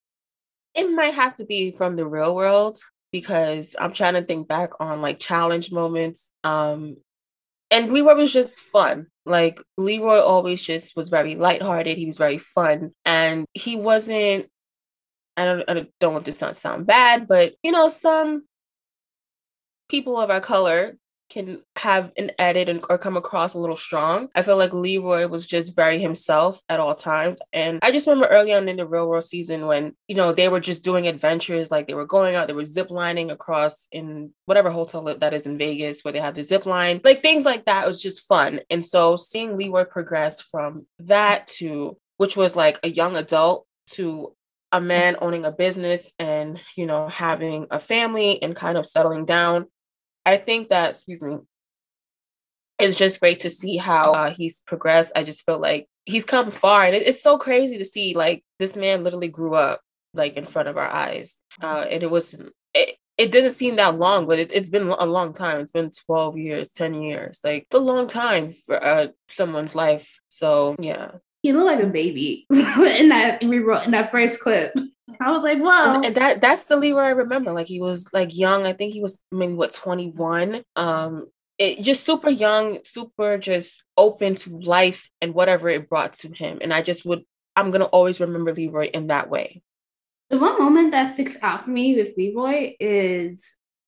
It 0.74 0.90
might 0.90 1.14
have 1.14 1.36
to 1.36 1.44
be 1.44 1.70
from 1.70 1.96
the 1.96 2.06
real 2.06 2.34
world 2.34 2.78
because 3.12 3.76
I'm 3.78 3.92
trying 3.92 4.14
to 4.14 4.22
think 4.22 4.48
back 4.48 4.70
on 4.80 5.00
like 5.00 5.20
challenge 5.20 5.70
moments. 5.70 6.30
Um, 6.42 6.96
and 7.70 7.92
Leroy 7.92 8.14
was 8.16 8.32
just 8.32 8.58
fun. 8.58 9.06
Like 9.24 9.60
Leroy 9.78 10.18
always 10.18 10.60
just 10.60 10.96
was 10.96 11.08
very 11.08 11.36
lighthearted. 11.36 11.96
He 11.96 12.06
was 12.06 12.18
very 12.18 12.38
fun, 12.38 12.92
and 13.04 13.46
he 13.54 13.76
wasn't. 13.76 14.46
I 15.36 15.44
don't. 15.44 15.64
I 15.68 15.86
don't 16.00 16.12
want 16.12 16.24
this 16.24 16.40
not 16.40 16.56
sound 16.56 16.86
bad, 16.86 17.26
but 17.26 17.54
you 17.62 17.72
know, 17.72 17.88
some 17.88 18.44
people 19.88 20.18
of 20.18 20.30
our 20.30 20.40
color 20.40 20.96
can 21.30 21.62
have 21.76 22.12
an 22.16 22.30
edit 22.38 22.68
and, 22.68 22.84
or 22.88 22.98
come 22.98 23.16
across 23.16 23.54
a 23.54 23.58
little 23.58 23.76
strong. 23.76 24.28
I 24.34 24.42
feel 24.42 24.56
like 24.56 24.72
Leroy 24.72 25.26
was 25.26 25.46
just 25.46 25.74
very 25.74 25.98
himself 25.98 26.60
at 26.68 26.80
all 26.80 26.94
times. 26.94 27.38
And 27.52 27.80
I 27.82 27.90
just 27.90 28.06
remember 28.06 28.28
early 28.28 28.52
on 28.52 28.68
in 28.68 28.76
the 28.76 28.86
real 28.86 29.08
world 29.08 29.24
season 29.24 29.66
when, 29.66 29.94
you 30.06 30.14
know, 30.14 30.32
they 30.32 30.48
were 30.48 30.60
just 30.60 30.84
doing 30.84 31.06
adventures, 31.06 31.70
like 31.70 31.88
they 31.88 31.94
were 31.94 32.06
going 32.06 32.34
out, 32.34 32.46
they 32.46 32.52
were 32.52 32.64
zip 32.64 32.90
lining 32.90 33.30
across 33.30 33.88
in 33.90 34.30
whatever 34.44 34.70
hotel 34.70 35.02
that 35.02 35.34
is 35.34 35.46
in 35.46 35.58
Vegas 35.58 36.04
where 36.04 36.12
they 36.12 36.20
have 36.20 36.34
the 36.34 36.44
zip 36.44 36.66
line, 36.66 37.00
like 37.02 37.22
things 37.22 37.44
like 37.44 37.64
that 37.64 37.86
was 37.86 38.00
just 38.00 38.26
fun. 38.28 38.60
And 38.70 38.84
so 38.84 39.16
seeing 39.16 39.56
Leroy 39.56 39.84
progress 39.84 40.40
from 40.40 40.86
that 41.00 41.48
to 41.58 41.96
which 42.16 42.36
was 42.36 42.54
like 42.54 42.78
a 42.84 42.88
young 42.88 43.16
adult 43.16 43.66
to 43.90 44.34
a 44.70 44.80
man 44.80 45.16
owning 45.20 45.44
a 45.44 45.52
business 45.52 46.12
and 46.18 46.60
you 46.76 46.84
know 46.84 47.08
having 47.08 47.66
a 47.70 47.78
family 47.78 48.42
and 48.42 48.56
kind 48.56 48.76
of 48.76 48.86
settling 48.86 49.24
down 49.24 49.66
i 50.26 50.36
think 50.36 50.68
that 50.68 50.90
excuse 50.90 51.20
me 51.20 51.38
it's 52.78 52.96
just 52.96 53.20
great 53.20 53.40
to 53.40 53.50
see 53.50 53.76
how 53.76 54.12
uh, 54.12 54.30
he's 54.34 54.60
progressed 54.66 55.12
i 55.14 55.22
just 55.22 55.44
feel 55.44 55.58
like 55.58 55.88
he's 56.04 56.24
come 56.24 56.50
far 56.50 56.84
and 56.84 56.94
it, 56.94 57.06
it's 57.06 57.22
so 57.22 57.38
crazy 57.38 57.78
to 57.78 57.84
see 57.84 58.14
like 58.14 58.44
this 58.58 58.74
man 58.74 59.04
literally 59.04 59.28
grew 59.28 59.54
up 59.54 59.80
like 60.12 60.36
in 60.36 60.46
front 60.46 60.68
of 60.68 60.76
our 60.76 60.90
eyes 60.90 61.34
uh, 61.62 61.84
and 61.90 62.02
it 62.02 62.10
was 62.10 62.34
it, 62.74 62.96
it 63.16 63.30
doesn't 63.30 63.52
seem 63.52 63.76
that 63.76 63.96
long, 63.96 64.26
but 64.26 64.40
it, 64.40 64.52
has 64.52 64.70
been 64.70 64.88
a 64.88 65.06
long 65.06 65.32
time. 65.32 65.60
It's 65.60 65.70
been 65.70 65.92
12 65.92 66.36
years, 66.36 66.72
10 66.72 66.94
years. 66.94 67.38
Like, 67.44 67.62
it's 67.62 67.74
a 67.74 67.78
long 67.78 68.08
time 68.08 68.52
for 68.66 68.84
uh, 68.84 69.06
someone's 69.28 69.76
life. 69.76 70.18
So, 70.26 70.74
yeah 70.80 71.12
he 71.44 71.52
looked 71.52 71.66
like 71.66 71.84
a 71.84 71.86
baby 71.86 72.46
in 72.50 73.10
that 73.10 73.42
in 73.42 73.90
that 73.90 74.10
first 74.10 74.40
clip. 74.40 74.72
I 75.20 75.30
was 75.30 75.42
like, 75.42 75.58
"Whoa!" 75.58 75.96
And, 75.96 76.04
and, 76.06 76.16
that 76.16 76.40
that's 76.40 76.64
the 76.64 76.76
Leroy 76.76 77.02
I 77.02 77.10
remember. 77.10 77.52
Like 77.52 77.66
he 77.66 77.80
was 77.80 78.08
like 78.12 78.34
young. 78.34 78.66
I 78.66 78.72
think 78.72 78.94
he 78.94 79.00
was 79.00 79.20
maybe 79.30 79.52
what 79.52 79.72
twenty 79.72 80.08
one. 80.08 80.62
Um, 80.76 81.26
it 81.58 81.82
just 81.82 82.04
super 82.04 82.30
young, 82.30 82.80
super 82.84 83.38
just 83.38 83.82
open 83.96 84.34
to 84.36 84.58
life 84.58 85.08
and 85.20 85.34
whatever 85.34 85.68
it 85.68 85.88
brought 85.88 86.14
to 86.14 86.28
him. 86.32 86.58
And 86.60 86.72
I 86.72 86.82
just 86.82 87.04
would, 87.04 87.24
I'm 87.54 87.70
gonna 87.70 87.84
always 87.84 88.20
remember 88.20 88.52
Leroy 88.52 88.86
in 88.86 89.08
that 89.08 89.30
way. 89.30 89.62
The 90.30 90.38
one 90.38 90.58
moment 90.58 90.90
that 90.92 91.14
sticks 91.14 91.36
out 91.42 91.64
for 91.64 91.70
me 91.70 91.96
with 91.96 92.16
Leroy 92.16 92.74
is 92.80 93.44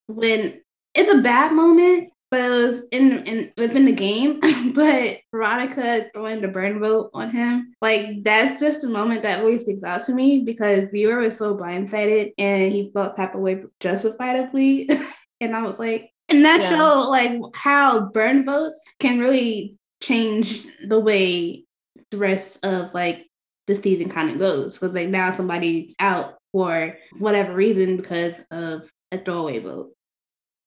when 0.06 0.60
it's 0.94 1.12
a 1.12 1.22
bad 1.22 1.52
moment, 1.52 2.10
but 2.30 2.40
it 2.40 2.48
was 2.48 2.82
in 2.90 3.24
in 3.26 3.52
within 3.56 3.84
the 3.84 3.92
game. 3.92 4.40
but 4.74 5.18
Veronica 5.30 6.06
throwing 6.12 6.40
the 6.40 6.48
burn 6.48 6.80
vote 6.80 7.10
on 7.14 7.30
him, 7.30 7.74
like 7.80 8.24
that's 8.24 8.60
just 8.60 8.84
a 8.84 8.88
moment 8.88 9.22
that 9.22 9.42
really 9.42 9.58
sticks 9.58 9.84
out 9.84 10.04
to 10.06 10.12
me 10.12 10.44
because 10.44 10.90
viewer 10.90 11.18
was 11.18 11.36
so 11.36 11.56
blindsided 11.56 12.32
and 12.38 12.72
he 12.72 12.90
felt 12.92 13.16
type 13.16 13.34
of 13.34 13.40
way 13.40 13.62
justifiably, 13.80 14.88
and 15.40 15.54
I 15.54 15.62
was 15.62 15.78
like, 15.78 16.10
and 16.28 16.44
that 16.44 16.60
yeah. 16.60 16.70
showed 16.70 17.08
like 17.08 17.40
how 17.54 18.06
burn 18.06 18.44
votes 18.44 18.80
can 19.00 19.18
really 19.18 19.76
change 20.02 20.66
the 20.86 20.98
way 20.98 21.64
the 22.10 22.18
rest 22.18 22.64
of 22.64 22.92
like 22.94 23.26
the 23.66 23.76
season 23.76 24.08
kind 24.08 24.30
of 24.30 24.38
goes. 24.38 24.74
Because 24.74 24.94
like 24.94 25.08
now 25.08 25.34
somebody 25.36 25.94
out 25.98 26.34
for 26.52 26.96
whatever 27.18 27.54
reason 27.54 27.96
because 27.96 28.34
of 28.50 28.88
a 29.12 29.18
throwaway 29.18 29.58
vote. 29.58 29.95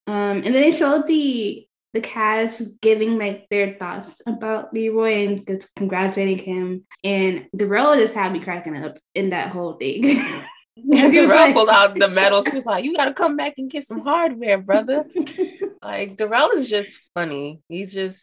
Um, 0.09 0.37
and 0.37 0.45
then 0.45 0.53
they 0.53 0.71
showed 0.71 1.05
the 1.05 1.67
the 1.93 2.01
cast 2.01 2.63
giving 2.81 3.19
like 3.19 3.47
their 3.49 3.75
thoughts 3.75 4.21
about 4.25 4.73
Leroy 4.73 5.27
and 5.27 5.47
just 5.47 5.73
congratulating 5.75 6.39
him. 6.39 6.85
And 7.03 7.47
Darrell 7.55 7.95
just 7.95 8.13
had 8.13 8.33
me 8.33 8.39
cracking 8.39 8.75
up 8.75 8.97
in 9.13 9.29
that 9.29 9.51
whole 9.51 9.73
thing. 9.73 10.05
and 10.77 11.13
Darrell 11.13 11.27
like, 11.29 11.53
pulled 11.53 11.69
out 11.69 11.93
the 11.93 12.07
medals. 12.07 12.47
He 12.47 12.55
was 12.55 12.65
like, 12.65 12.83
"You 12.83 12.95
got 12.95 13.05
to 13.05 13.13
come 13.13 13.37
back 13.37 13.53
and 13.59 13.69
get 13.69 13.85
some 13.85 14.01
hardware, 14.01 14.57
brother." 14.57 15.05
like 15.83 16.15
Darrell 16.15 16.49
is 16.51 16.67
just 16.67 16.97
funny. 17.13 17.61
He's 17.69 17.93
just 17.93 18.19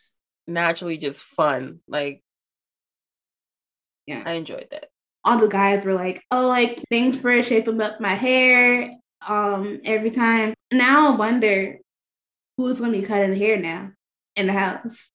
naturally 0.49 0.99
just 0.99 1.23
fun. 1.23 1.79
Like, 1.87 2.21
yeah, 4.07 4.25
I 4.27 4.33
enjoyed 4.33 4.67
that. 4.73 4.89
All 5.25 5.39
the 5.39 5.47
guys 5.47 5.85
were 5.85 5.95
like, 5.95 6.21
"Oh, 6.33 6.49
like 6.49 6.83
thanks 6.91 7.17
for 7.19 7.41
shaping 7.45 7.81
up 7.81 8.01
my 8.01 8.17
hair." 8.17 8.91
Um 9.27 9.81
every 9.85 10.11
time. 10.11 10.55
Now 10.73 11.13
I 11.13 11.17
wonder 11.17 11.79
who's 12.57 12.81
gonna 12.81 12.93
be 12.93 13.03
cutting 13.03 13.37
hair 13.37 13.59
now 13.59 13.91
in 14.35 14.47
the 14.47 14.53
house. 14.53 15.09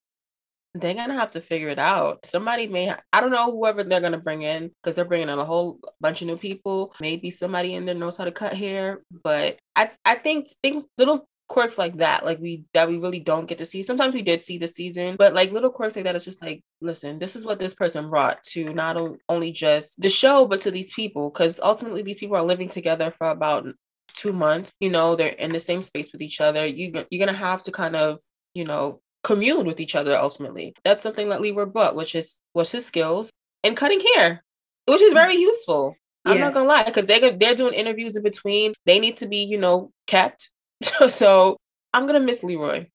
They're 0.74 0.94
gonna 0.94 1.16
have 1.16 1.34
to 1.34 1.42
figure 1.42 1.68
it 1.68 1.80
out. 1.80 2.26
Somebody 2.26 2.68
may, 2.68 2.96
I 3.12 3.20
don't 3.20 3.32
know 3.32 3.52
whoever 3.52 3.84
they're 3.84 4.00
gonna 4.00 4.18
bring 4.18 4.44
in 4.44 4.72
because 4.82 4.96
they're 4.96 5.06
bringing 5.06 5.28
in 5.30 5.38
a 5.38 5.46
whole 5.46 5.80
bunch 6.00 6.22
of 6.22 6.28
new 6.28 6.38
people. 6.38 6.94
Maybe 7.02 7.30
somebody 7.30 7.74
in 7.76 7.86
there 7.86 7.96
knows 7.96 8.16
how 8.16 8.24
to 8.24 8.32
cut 8.32 8.54
hair, 8.54 9.02
but 9.24 9.60
I, 9.76 9.92
I 10.06 10.16
think 10.16 10.48
things, 10.62 10.84
little 10.98 11.28
quirks 11.50 11.78
like 11.78 11.98
that, 11.98 12.24
like 12.24 12.40
we 12.40 12.64
that 12.74 12.88
we 12.88 12.98
really 12.98 13.20
don't 13.20 13.48
get 13.48 13.58
to 13.58 13.66
see. 13.66 13.84
Sometimes 13.84 14.14
we 14.14 14.22
did 14.22 14.40
see 14.40 14.58
the 14.58 14.70
season, 14.70 15.18
but 15.18 15.34
like 15.34 15.52
little 15.52 15.70
quirks 15.70 15.98
like 15.98 16.06
that, 16.06 16.16
it's 16.16 16.24
just 16.24 16.42
like, 16.42 16.64
listen, 16.80 17.20
this 17.20 17.36
is 17.36 17.44
what 17.44 17.60
this 17.60 17.74
person 17.74 18.10
brought 18.10 18.42
to 18.44 18.74
not 18.74 18.98
only 19.28 19.52
just 19.52 20.00
the 20.00 20.10
show, 20.10 20.48
but 20.48 20.62
to 20.62 20.72
these 20.72 20.94
people, 20.94 21.30
because 21.30 21.60
ultimately 21.62 22.02
these 22.02 22.20
people 22.20 22.38
are 22.38 22.44
living 22.44 22.70
together 22.70 23.12
for 23.12 23.30
about 23.30 23.68
two 24.14 24.34
months, 24.34 24.72
you 24.80 24.90
know, 24.90 25.16
they're 25.16 25.30
in 25.30 25.52
the 25.52 25.60
same 25.60 25.84
space 25.84 26.12
with 26.12 26.22
each 26.22 26.42
other. 26.42 26.66
You 26.66 27.06
you're 27.10 27.26
gonna 27.26 27.38
have 27.38 27.64
to 27.64 27.72
kind 27.72 27.96
of, 27.96 28.20
you 28.54 28.66
know, 28.66 29.02
commune 29.24 29.66
with 29.66 29.80
each 29.80 29.96
other 29.96 30.18
ultimately. 30.18 30.74
That's 30.84 31.02
something 31.02 31.30
that 31.30 31.42
Leroy 31.42 31.66
brought, 31.66 31.96
which 31.96 32.16
is 32.16 32.40
was 32.54 32.72
his 32.72 32.86
skills 32.86 33.30
and 33.64 33.78
cutting 33.78 34.02
hair, 34.16 34.44
which 34.86 35.02
is 35.02 35.12
mm. 35.12 35.16
very 35.16 35.36
useful. 35.36 35.96
I'm 36.24 36.40
not 36.40 36.54
gonna 36.54 36.68
lie, 36.68 36.84
because 36.84 37.08
they're 37.08 37.32
they're 37.32 37.56
doing 37.56 37.74
interviews 37.74 38.16
in 38.16 38.24
between. 38.24 38.74
They 38.86 39.00
need 39.00 39.18
to 39.18 39.28
be, 39.28 39.38
you 39.38 39.58
know, 39.58 39.92
kept. 40.06 40.52
so 41.10 41.58
I'm 41.94 42.06
gonna 42.06 42.20
miss 42.20 42.44
Leroy. 42.44 42.88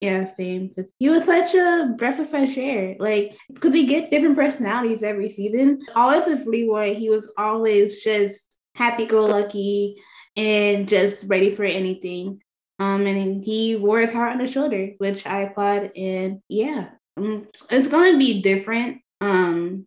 Yeah, 0.00 0.24
same. 0.24 0.74
He 0.98 1.10
was 1.10 1.26
such 1.26 1.54
a 1.54 1.94
breath 1.98 2.18
of 2.20 2.30
fresh 2.30 2.56
air. 2.56 2.96
Like, 2.98 3.36
because 3.52 3.72
we 3.72 3.86
get 3.86 4.10
different 4.10 4.36
personalities 4.36 5.02
every 5.02 5.30
season. 5.30 5.82
Always 5.94 6.24
with 6.24 6.46
Leroy, 6.46 6.94
he 6.94 7.10
was 7.10 7.30
always 7.36 8.02
just 8.02 8.58
happy 8.74 9.04
go 9.04 9.26
lucky, 9.26 9.96
and 10.36 10.88
just 10.88 11.24
ready 11.26 11.54
for 11.54 11.64
anything. 11.64 12.40
Um, 12.78 13.06
and 13.06 13.44
he 13.44 13.76
wore 13.76 14.00
his 14.00 14.10
heart 14.10 14.32
on 14.32 14.40
his 14.40 14.50
shoulder, 14.50 14.92
which 14.98 15.26
I 15.26 15.42
applaud. 15.42 15.92
And 15.96 16.40
yeah, 16.48 16.90
um, 17.16 17.48
it's 17.70 17.88
gonna 17.88 18.18
be 18.18 18.42
different. 18.42 19.02
Um, 19.20 19.86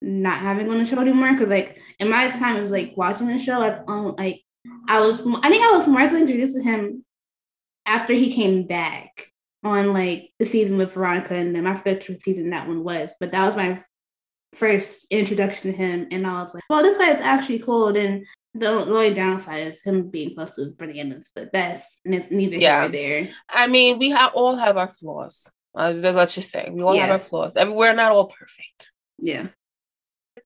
not 0.00 0.40
having 0.40 0.68
on 0.68 0.78
the 0.78 0.84
show 0.84 0.98
anymore 0.98 1.32
because 1.32 1.48
like 1.48 1.80
in 2.00 2.10
my 2.10 2.30
time 2.32 2.56
it 2.56 2.62
was 2.62 2.72
like 2.72 2.94
watching 2.96 3.28
the 3.28 3.38
show. 3.38 3.62
I've 3.62 3.88
um, 3.88 4.16
like 4.18 4.42
I 4.88 5.00
was 5.00 5.20
I 5.20 5.48
think 5.48 5.64
I 5.64 5.72
was 5.72 5.86
more 5.86 6.02
introduced 6.02 6.56
to 6.56 6.62
him 6.62 7.04
after 7.86 8.12
he 8.12 8.32
came 8.32 8.66
back 8.66 9.28
on 9.64 9.92
like 9.92 10.30
the 10.38 10.46
season 10.46 10.76
with 10.76 10.92
Veronica 10.92 11.34
and 11.34 11.54
them. 11.54 11.66
I 11.66 11.76
forget 11.76 12.08
which 12.08 12.22
season 12.24 12.50
that 12.50 12.66
one 12.66 12.82
was, 12.82 13.12
but 13.20 13.30
that 13.30 13.46
was 13.46 13.56
my 13.56 13.82
first 14.54 15.06
introduction 15.10 15.70
to 15.70 15.76
him, 15.76 16.08
and 16.10 16.26
I 16.26 16.42
was 16.42 16.52
like, 16.52 16.64
"Well, 16.68 16.82
this 16.82 16.98
guy 16.98 17.12
is 17.12 17.20
actually 17.20 17.60
cool." 17.60 17.88
And 17.96 18.24
the 18.54 18.68
only 18.68 19.14
downside 19.14 19.68
is 19.68 19.82
him 19.82 20.08
being 20.08 20.34
close 20.34 20.54
to 20.56 20.74
bananas, 20.78 21.30
but 21.34 21.52
that's 21.52 22.00
neither 22.04 22.56
yeah. 22.56 22.58
here 22.58 22.80
nor 22.80 22.88
there. 22.88 23.30
I 23.48 23.66
mean, 23.66 23.98
we 23.98 24.10
have 24.10 24.32
all 24.34 24.56
have 24.56 24.76
our 24.76 24.88
flaws. 24.88 25.48
Uh, 25.74 25.92
let's 25.96 26.34
just 26.34 26.50
say 26.50 26.68
we 26.70 26.82
all 26.82 26.94
yeah. 26.94 27.02
have 27.02 27.10
our 27.12 27.18
flaws. 27.18 27.56
I 27.56 27.64
mean, 27.64 27.74
we're 27.74 27.94
not 27.94 28.12
all 28.12 28.26
perfect. 28.26 28.92
Yeah, 29.18 29.48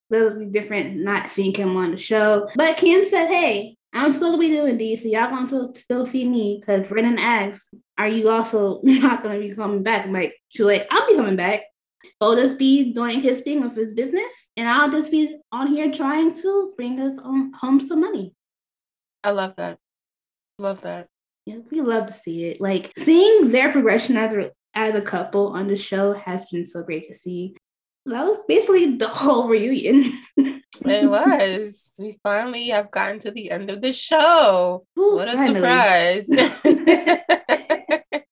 really 0.08 0.46
different 0.46 0.96
not 0.96 1.32
seeing 1.32 1.54
him 1.54 1.76
on 1.76 1.90
the 1.90 1.96
show. 1.96 2.48
But 2.54 2.76
Kam 2.76 3.08
said, 3.08 3.26
"Hey, 3.26 3.76
I'm 3.92 4.12
still 4.12 4.30
gonna 4.30 4.40
be 4.40 4.50
doing 4.50 4.76
these, 4.76 5.02
so 5.02 5.08
y'all 5.08 5.30
gonna 5.30 5.74
still 5.74 6.06
see 6.06 6.28
me." 6.28 6.58
Because 6.60 6.86
Brennan 6.86 7.18
asks, 7.18 7.70
"Are 7.98 8.08
you 8.08 8.28
also 8.28 8.80
not 8.84 9.24
gonna 9.24 9.40
be 9.40 9.54
coming 9.54 9.82
back?" 9.82 10.06
I'm 10.06 10.12
like, 10.12 10.36
she's 10.48 10.66
like, 10.66 10.86
"I'll 10.90 11.08
be 11.08 11.16
coming 11.16 11.36
back." 11.36 11.62
Bo 12.20 12.34
just 12.36 12.58
be 12.58 12.92
doing 12.92 13.20
his 13.20 13.42
thing 13.42 13.62
with 13.62 13.76
his 13.76 13.92
business, 13.92 14.50
and 14.56 14.68
I'll 14.68 14.90
just 14.90 15.10
be 15.10 15.38
on 15.52 15.68
here 15.68 15.92
trying 15.92 16.34
to 16.42 16.72
bring 16.76 17.00
us 17.00 17.18
on, 17.18 17.52
home 17.52 17.80
some 17.80 18.00
money. 18.00 18.34
I 19.22 19.30
love 19.30 19.54
that. 19.56 19.78
Love 20.58 20.82
that. 20.82 21.08
Yeah, 21.46 21.58
we 21.70 21.80
love 21.80 22.06
to 22.06 22.12
see 22.12 22.44
it. 22.44 22.60
Like 22.60 22.92
seeing 22.96 23.50
their 23.50 23.72
progression 23.72 24.16
as 24.16 24.32
a, 24.32 24.50
as 24.74 24.94
a 24.94 25.00
couple 25.00 25.48
on 25.48 25.68
the 25.68 25.76
show 25.76 26.12
has 26.14 26.44
been 26.46 26.66
so 26.66 26.82
great 26.82 27.08
to 27.08 27.14
see. 27.14 27.56
That 28.06 28.24
was 28.24 28.38
basically 28.46 28.96
the 28.96 29.08
whole 29.20 29.48
reunion. 29.48 30.20
it 30.36 31.10
was. 31.10 31.92
We 31.98 32.18
finally 32.22 32.68
have 32.68 32.90
gotten 32.90 33.18
to 33.20 33.30
the 33.30 33.50
end 33.50 33.70
of 33.70 33.80
the 33.80 33.92
show. 33.92 34.86
Ooh, 34.98 35.14
what 35.16 35.28
a 35.28 35.32
finally. 35.32 35.60
surprise. 35.60 36.26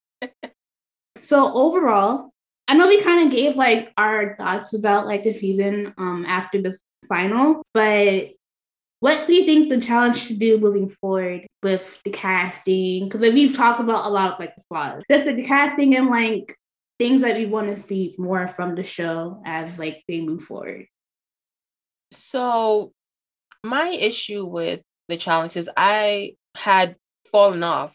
so 1.21 1.53
overall, 1.55 2.34
I 2.67 2.75
know 2.75 2.89
we 2.89 3.03
kind 3.03 3.27
of 3.27 3.33
gave 3.33 3.57
like 3.57 3.93
our 3.97 4.37
thoughts 4.37 4.73
about 4.73 5.07
like 5.07 5.25
the 5.25 5.35
season 5.35 5.95
um 5.99 6.25
after 6.27 6.63
the 6.63 6.77
final, 7.09 7.63
but 7.75 8.31
what 9.01 9.27
do 9.27 9.35
you 9.35 9.45
think 9.45 9.69
the 9.69 9.81
challenge 9.81 10.17
should 10.17 10.39
do 10.39 10.57
moving 10.57 10.89
forward 10.89 11.47
with 11.63 11.83
the 12.05 12.11
casting? 12.11 13.05
Because 13.05 13.21
like, 13.21 13.35
we've 13.35 13.55
talked 13.55 13.81
about 13.81 14.07
a 14.07 14.09
lot 14.09 14.33
of 14.33 14.41
like 14.41 14.55
the 14.57 14.63
flaws, 14.69 15.03
just 15.11 15.27
like 15.27 15.37
the 15.37 15.45
casting 15.45 15.95
and 15.95 16.09
like 16.09 16.57
things 16.99 17.21
that 17.21 17.37
we 17.37 17.45
want 17.45 17.69
to 17.69 17.87
see 17.87 18.15
more 18.17 18.49
from 18.49 18.75
the 18.75 18.83
show 18.83 19.43
as 19.45 19.79
like 19.79 20.03
they 20.09 20.23
move 20.23 20.45
forward. 20.45 20.87
So, 22.13 22.93
my 23.63 23.89
issue 23.89 24.47
with 24.47 24.81
the 25.09 25.19
challenge 25.19 25.57
is 25.57 25.69
I 25.77 26.37
had 26.57 26.97
fallen 27.31 27.63
off 27.63 27.95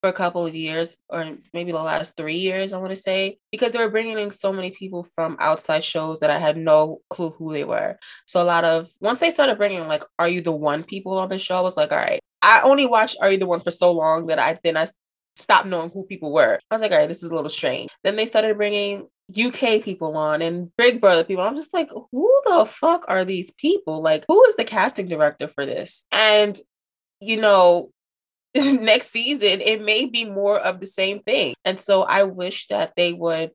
for 0.00 0.10
a 0.10 0.12
couple 0.12 0.46
of 0.46 0.54
years 0.54 0.96
or 1.08 1.36
maybe 1.52 1.72
the 1.72 1.78
last 1.82 2.16
three 2.16 2.36
years, 2.36 2.72
I 2.72 2.78
want 2.78 2.90
to 2.90 2.96
say, 2.96 3.38
because 3.50 3.72
they 3.72 3.78
were 3.78 3.90
bringing 3.90 4.18
in 4.18 4.30
so 4.30 4.52
many 4.52 4.70
people 4.70 5.04
from 5.14 5.36
outside 5.40 5.84
shows 5.84 6.20
that 6.20 6.30
I 6.30 6.38
had 6.38 6.56
no 6.56 7.00
clue 7.10 7.30
who 7.30 7.52
they 7.52 7.64
were. 7.64 7.98
So 8.26 8.42
a 8.42 8.44
lot 8.44 8.64
of 8.64 8.88
once 9.00 9.18
they 9.18 9.30
started 9.30 9.58
bringing 9.58 9.86
like, 9.88 10.04
"Are 10.18 10.28
you 10.28 10.40
the 10.40 10.52
one?" 10.52 10.84
people 10.84 11.18
on 11.18 11.28
the 11.28 11.38
show, 11.38 11.58
I 11.58 11.60
was 11.60 11.76
like, 11.76 11.92
all 11.92 11.98
right. 11.98 12.20
I 12.42 12.60
only 12.62 12.86
watched 12.86 13.16
Are 13.20 13.30
You 13.30 13.38
the 13.38 13.46
One 13.46 13.60
for 13.60 13.70
so 13.70 13.92
long 13.92 14.26
that 14.26 14.38
I 14.38 14.58
then 14.62 14.76
I 14.76 14.88
stopped 15.36 15.66
knowing 15.66 15.90
who 15.90 16.04
people 16.04 16.32
were. 16.32 16.58
I 16.70 16.74
was 16.74 16.82
like, 16.82 16.92
all 16.92 16.98
right, 16.98 17.08
this 17.08 17.22
is 17.22 17.30
a 17.30 17.34
little 17.34 17.50
strange. 17.50 17.90
Then 18.04 18.16
they 18.16 18.26
started 18.26 18.56
bringing 18.56 19.08
UK 19.36 19.82
people 19.82 20.16
on 20.16 20.42
and 20.42 20.70
Big 20.76 21.00
Brother 21.00 21.24
people. 21.24 21.44
I'm 21.44 21.56
just 21.56 21.74
like, 21.74 21.88
who 22.12 22.40
the 22.46 22.66
fuck 22.66 23.04
are 23.08 23.24
these 23.24 23.52
people? 23.58 24.02
Like, 24.02 24.24
who 24.28 24.44
is 24.46 24.56
the 24.56 24.64
casting 24.64 25.08
director 25.08 25.48
for 25.48 25.66
this? 25.66 26.04
And, 26.10 26.58
you 27.20 27.40
know, 27.40 27.90
next 28.80 29.10
season, 29.10 29.60
it 29.60 29.82
may 29.82 30.06
be 30.06 30.24
more 30.24 30.58
of 30.58 30.80
the 30.80 30.86
same 30.86 31.20
thing. 31.20 31.54
And 31.64 31.78
so 31.78 32.02
I 32.02 32.24
wish 32.24 32.68
that 32.68 32.92
they 32.96 33.12
would, 33.12 33.50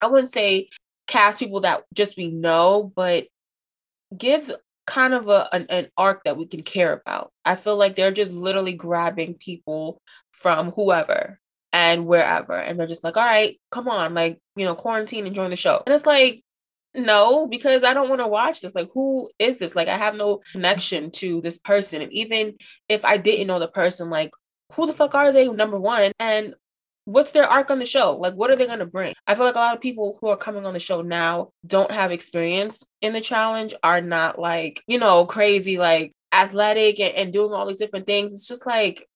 I 0.00 0.06
wouldn't 0.06 0.32
say 0.32 0.68
cast 1.06 1.38
people 1.38 1.60
that 1.60 1.84
just 1.92 2.16
we 2.16 2.28
know, 2.28 2.92
but 2.94 3.26
give 4.16 4.52
kind 4.86 5.14
of 5.14 5.28
a 5.28 5.48
an, 5.54 5.66
an 5.70 5.88
arc 5.96 6.24
that 6.24 6.36
we 6.36 6.46
can 6.46 6.62
care 6.62 6.92
about. 6.92 7.32
I 7.44 7.56
feel 7.56 7.76
like 7.76 7.96
they're 7.96 8.12
just 8.12 8.32
literally 8.32 8.74
grabbing 8.74 9.34
people 9.34 10.00
from 10.32 10.72
whoever 10.72 11.40
and 11.72 12.06
wherever. 12.06 12.54
And 12.54 12.78
they're 12.78 12.86
just 12.86 13.04
like, 13.04 13.16
all 13.16 13.24
right, 13.24 13.58
come 13.70 13.88
on, 13.88 14.14
like, 14.14 14.38
you 14.56 14.64
know, 14.64 14.74
quarantine 14.74 15.26
and 15.26 15.34
join 15.34 15.50
the 15.50 15.56
show. 15.56 15.82
And 15.86 15.94
it's 15.94 16.06
like, 16.06 16.42
no, 16.94 17.46
because 17.46 17.82
I 17.82 17.92
don't 17.92 18.08
want 18.08 18.20
to 18.20 18.28
watch 18.28 18.60
this. 18.60 18.74
Like, 18.74 18.88
who 18.94 19.30
is 19.38 19.58
this? 19.58 19.74
Like, 19.74 19.88
I 19.88 19.96
have 19.96 20.14
no 20.14 20.40
connection 20.52 21.10
to 21.12 21.40
this 21.40 21.58
person. 21.58 22.02
And 22.02 22.12
even 22.12 22.54
if 22.88 23.04
I 23.04 23.16
didn't 23.16 23.48
know 23.48 23.58
the 23.58 23.68
person, 23.68 24.10
like, 24.10 24.30
who 24.72 24.86
the 24.86 24.92
fuck 24.92 25.14
are 25.14 25.32
they? 25.32 25.48
Number 25.48 25.78
one. 25.78 26.12
And 26.20 26.54
what's 27.04 27.32
their 27.32 27.44
arc 27.44 27.70
on 27.70 27.80
the 27.80 27.86
show? 27.86 28.16
Like, 28.16 28.34
what 28.34 28.50
are 28.50 28.56
they 28.56 28.66
going 28.66 28.78
to 28.78 28.86
bring? 28.86 29.14
I 29.26 29.34
feel 29.34 29.44
like 29.44 29.56
a 29.56 29.58
lot 29.58 29.74
of 29.74 29.82
people 29.82 30.18
who 30.20 30.28
are 30.28 30.36
coming 30.36 30.64
on 30.64 30.74
the 30.74 30.80
show 30.80 31.02
now 31.02 31.50
don't 31.66 31.90
have 31.90 32.12
experience 32.12 32.82
in 33.02 33.12
the 33.12 33.20
challenge, 33.20 33.74
are 33.82 34.00
not 34.00 34.38
like, 34.38 34.82
you 34.86 34.98
know, 34.98 35.26
crazy, 35.26 35.78
like 35.78 36.12
athletic 36.32 37.00
and, 37.00 37.14
and 37.14 37.32
doing 37.32 37.52
all 37.52 37.66
these 37.66 37.78
different 37.78 38.06
things. 38.06 38.32
It's 38.32 38.48
just 38.48 38.66
like, 38.66 39.08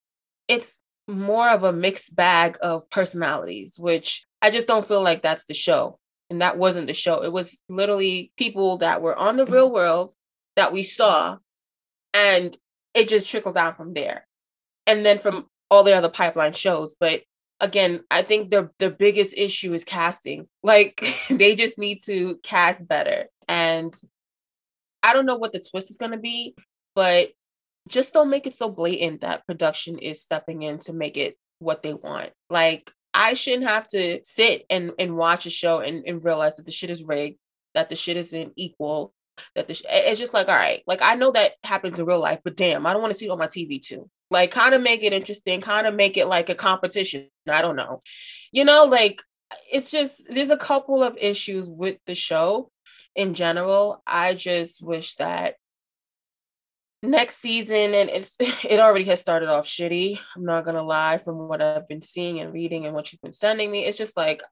it's 0.48 0.74
more 1.06 1.48
of 1.50 1.62
a 1.62 1.72
mixed 1.72 2.14
bag 2.14 2.58
of 2.60 2.90
personalities, 2.90 3.74
which 3.78 4.24
I 4.42 4.50
just 4.50 4.66
don't 4.66 4.86
feel 4.86 5.02
like 5.02 5.22
that's 5.22 5.44
the 5.44 5.54
show 5.54 5.98
and 6.30 6.42
that 6.42 6.58
wasn't 6.58 6.86
the 6.86 6.94
show. 6.94 7.22
It 7.22 7.32
was 7.32 7.56
literally 7.68 8.32
people 8.36 8.78
that 8.78 9.02
were 9.02 9.16
on 9.16 9.36
the 9.36 9.44
mm-hmm. 9.44 9.54
real 9.54 9.72
world 9.72 10.12
that 10.56 10.72
we 10.72 10.82
saw, 10.82 11.38
and 12.12 12.56
it 12.94 13.08
just 13.08 13.28
trickled 13.28 13.54
down 13.54 13.74
from 13.74 13.94
there. 13.94 14.26
And 14.86 15.04
then 15.04 15.18
from 15.18 15.46
all 15.70 15.84
the 15.84 15.96
other 15.96 16.08
pipeline 16.08 16.54
shows. 16.54 16.94
But 16.98 17.22
again, 17.60 18.04
I 18.10 18.22
think 18.22 18.50
the 18.50 18.70
the 18.78 18.90
biggest 18.90 19.34
issue 19.36 19.72
is 19.74 19.84
casting. 19.84 20.48
Like 20.62 21.02
they 21.30 21.54
just 21.54 21.78
need 21.78 22.02
to 22.04 22.38
cast 22.42 22.86
better. 22.86 23.26
And 23.46 23.94
I 25.02 25.12
don't 25.12 25.26
know 25.26 25.36
what 25.36 25.52
the 25.52 25.60
twist 25.60 25.90
is 25.90 25.96
gonna 25.96 26.18
be, 26.18 26.54
but 26.94 27.30
just 27.88 28.12
don't 28.12 28.30
make 28.30 28.46
it 28.46 28.54
so 28.54 28.68
blatant 28.68 29.22
that 29.22 29.46
production 29.46 29.98
is 29.98 30.20
stepping 30.20 30.62
in 30.62 30.78
to 30.80 30.92
make 30.92 31.16
it 31.16 31.38
what 31.58 31.82
they 31.82 31.94
want. 31.94 32.30
Like 32.50 32.92
I 33.14 33.34
shouldn't 33.34 33.68
have 33.68 33.88
to 33.88 34.20
sit 34.24 34.64
and, 34.70 34.92
and 34.98 35.16
watch 35.16 35.46
a 35.46 35.50
show 35.50 35.80
and, 35.80 36.04
and 36.06 36.24
realize 36.24 36.56
that 36.56 36.66
the 36.66 36.72
shit 36.72 36.90
is 36.90 37.02
rigged, 37.02 37.38
that 37.74 37.88
the 37.88 37.96
shit 37.96 38.16
isn't 38.16 38.52
equal, 38.56 39.12
that 39.54 39.68
the 39.68 39.74
sh- 39.74 39.82
it's 39.88 40.20
just 40.20 40.34
like, 40.34 40.48
all 40.48 40.54
right, 40.54 40.82
like 40.86 41.02
I 41.02 41.14
know 41.14 41.32
that 41.32 41.52
happens 41.62 41.98
in 41.98 42.06
real 42.06 42.20
life, 42.20 42.40
but 42.44 42.56
damn, 42.56 42.86
I 42.86 42.92
don't 42.92 43.02
want 43.02 43.12
to 43.12 43.18
see 43.18 43.26
it 43.26 43.30
on 43.30 43.38
my 43.38 43.46
TV 43.46 43.82
too. 43.84 44.08
Like, 44.30 44.50
kind 44.50 44.74
of 44.74 44.82
make 44.82 45.02
it 45.02 45.12
interesting, 45.12 45.60
kind 45.60 45.86
of 45.86 45.94
make 45.94 46.16
it 46.16 46.26
like 46.26 46.50
a 46.50 46.54
competition. 46.54 47.28
I 47.48 47.62
don't 47.62 47.76
know. 47.76 48.02
You 48.52 48.64
know, 48.64 48.84
like 48.84 49.22
it's 49.72 49.90
just 49.90 50.22
there's 50.28 50.50
a 50.50 50.56
couple 50.56 51.02
of 51.02 51.16
issues 51.18 51.68
with 51.68 51.96
the 52.06 52.14
show 52.14 52.70
in 53.16 53.34
general. 53.34 54.02
I 54.06 54.34
just 54.34 54.82
wish 54.82 55.14
that 55.16 55.54
next 57.02 57.40
season 57.40 57.94
and 57.94 58.10
it's 58.10 58.34
it 58.40 58.80
already 58.80 59.04
has 59.04 59.20
started 59.20 59.48
off 59.48 59.66
shitty. 59.66 60.18
I'm 60.36 60.44
not 60.44 60.64
gonna 60.64 60.82
lie 60.82 61.18
from 61.18 61.48
what 61.48 61.62
i've 61.62 61.88
been 61.88 62.02
seeing 62.02 62.40
and 62.40 62.52
reading 62.52 62.86
and 62.86 62.94
what 62.94 63.12
you've 63.12 63.20
been 63.20 63.32
sending 63.32 63.70
me. 63.70 63.84
It's 63.84 63.98
just 63.98 64.16
like 64.16 64.42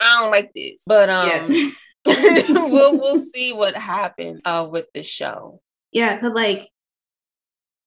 i 0.00 0.20
don't 0.20 0.30
like 0.30 0.52
this. 0.54 0.82
But 0.86 1.10
um 1.10 1.52
yeah. 1.52 1.70
we'll 2.06 2.98
we'll 2.98 3.20
see 3.20 3.52
what 3.52 3.76
happens 3.76 4.40
uh 4.44 4.66
with 4.68 4.86
the 4.94 5.02
show. 5.02 5.60
Yeah 5.92 6.16
because 6.16 6.32
like 6.32 6.68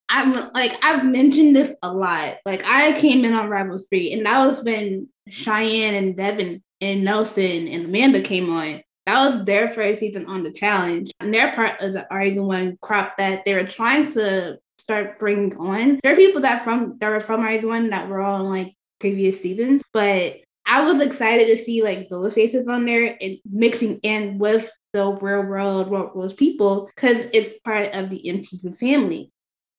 i'm 0.08 0.32
like 0.52 0.76
i've 0.82 1.04
mentioned 1.04 1.56
this 1.56 1.74
a 1.82 1.92
lot. 1.92 2.36
Like 2.46 2.62
i 2.64 2.98
came 2.98 3.24
in 3.24 3.32
on 3.32 3.50
rivals 3.50 3.86
3 3.90 4.12
and 4.14 4.26
that 4.26 4.46
was 4.46 4.62
when 4.62 5.08
cheyenne 5.28 5.94
and 5.94 6.16
devin 6.16 6.62
and 6.82 7.02
nelson 7.02 7.66
and 7.66 7.86
amanda 7.86 8.20
came 8.20 8.50
on 8.50 8.82
that 9.06 9.30
was 9.30 9.44
their 9.44 9.68
first 9.70 10.00
season 10.00 10.26
on 10.26 10.42
the 10.42 10.52
challenge. 10.52 11.10
And 11.20 11.32
their 11.32 11.54
part 11.54 11.82
is 11.82 11.96
already 11.96 12.34
the 12.34 12.42
one 12.42 12.78
crop 12.80 13.16
that 13.18 13.44
they 13.44 13.54
were 13.54 13.66
trying 13.66 14.10
to 14.12 14.58
start 14.78 15.18
bringing 15.18 15.56
on. 15.56 16.00
There 16.02 16.12
are 16.12 16.16
people 16.16 16.42
that 16.42 16.64
from 16.64 16.96
that 17.00 17.08
were 17.08 17.20
from 17.20 17.42
Rise 17.42 17.64
One 17.64 17.90
that 17.90 18.08
were 18.08 18.20
on 18.20 18.48
like 18.48 18.74
previous 19.00 19.40
seasons, 19.40 19.82
but 19.92 20.36
I 20.66 20.80
was 20.80 21.00
excited 21.00 21.46
to 21.56 21.64
see 21.64 21.82
like 21.82 22.08
those 22.08 22.34
faces 22.34 22.68
on 22.68 22.86
there 22.86 23.16
and 23.20 23.38
mixing 23.50 23.98
in 23.98 24.38
with 24.38 24.70
the 24.94 25.04
real 25.06 25.42
world 25.42 26.14
those 26.14 26.32
people 26.32 26.88
because 26.94 27.26
it's 27.32 27.58
part 27.64 27.92
of 27.92 28.10
the 28.10 28.22
MTV 28.26 28.78
family. 28.78 29.30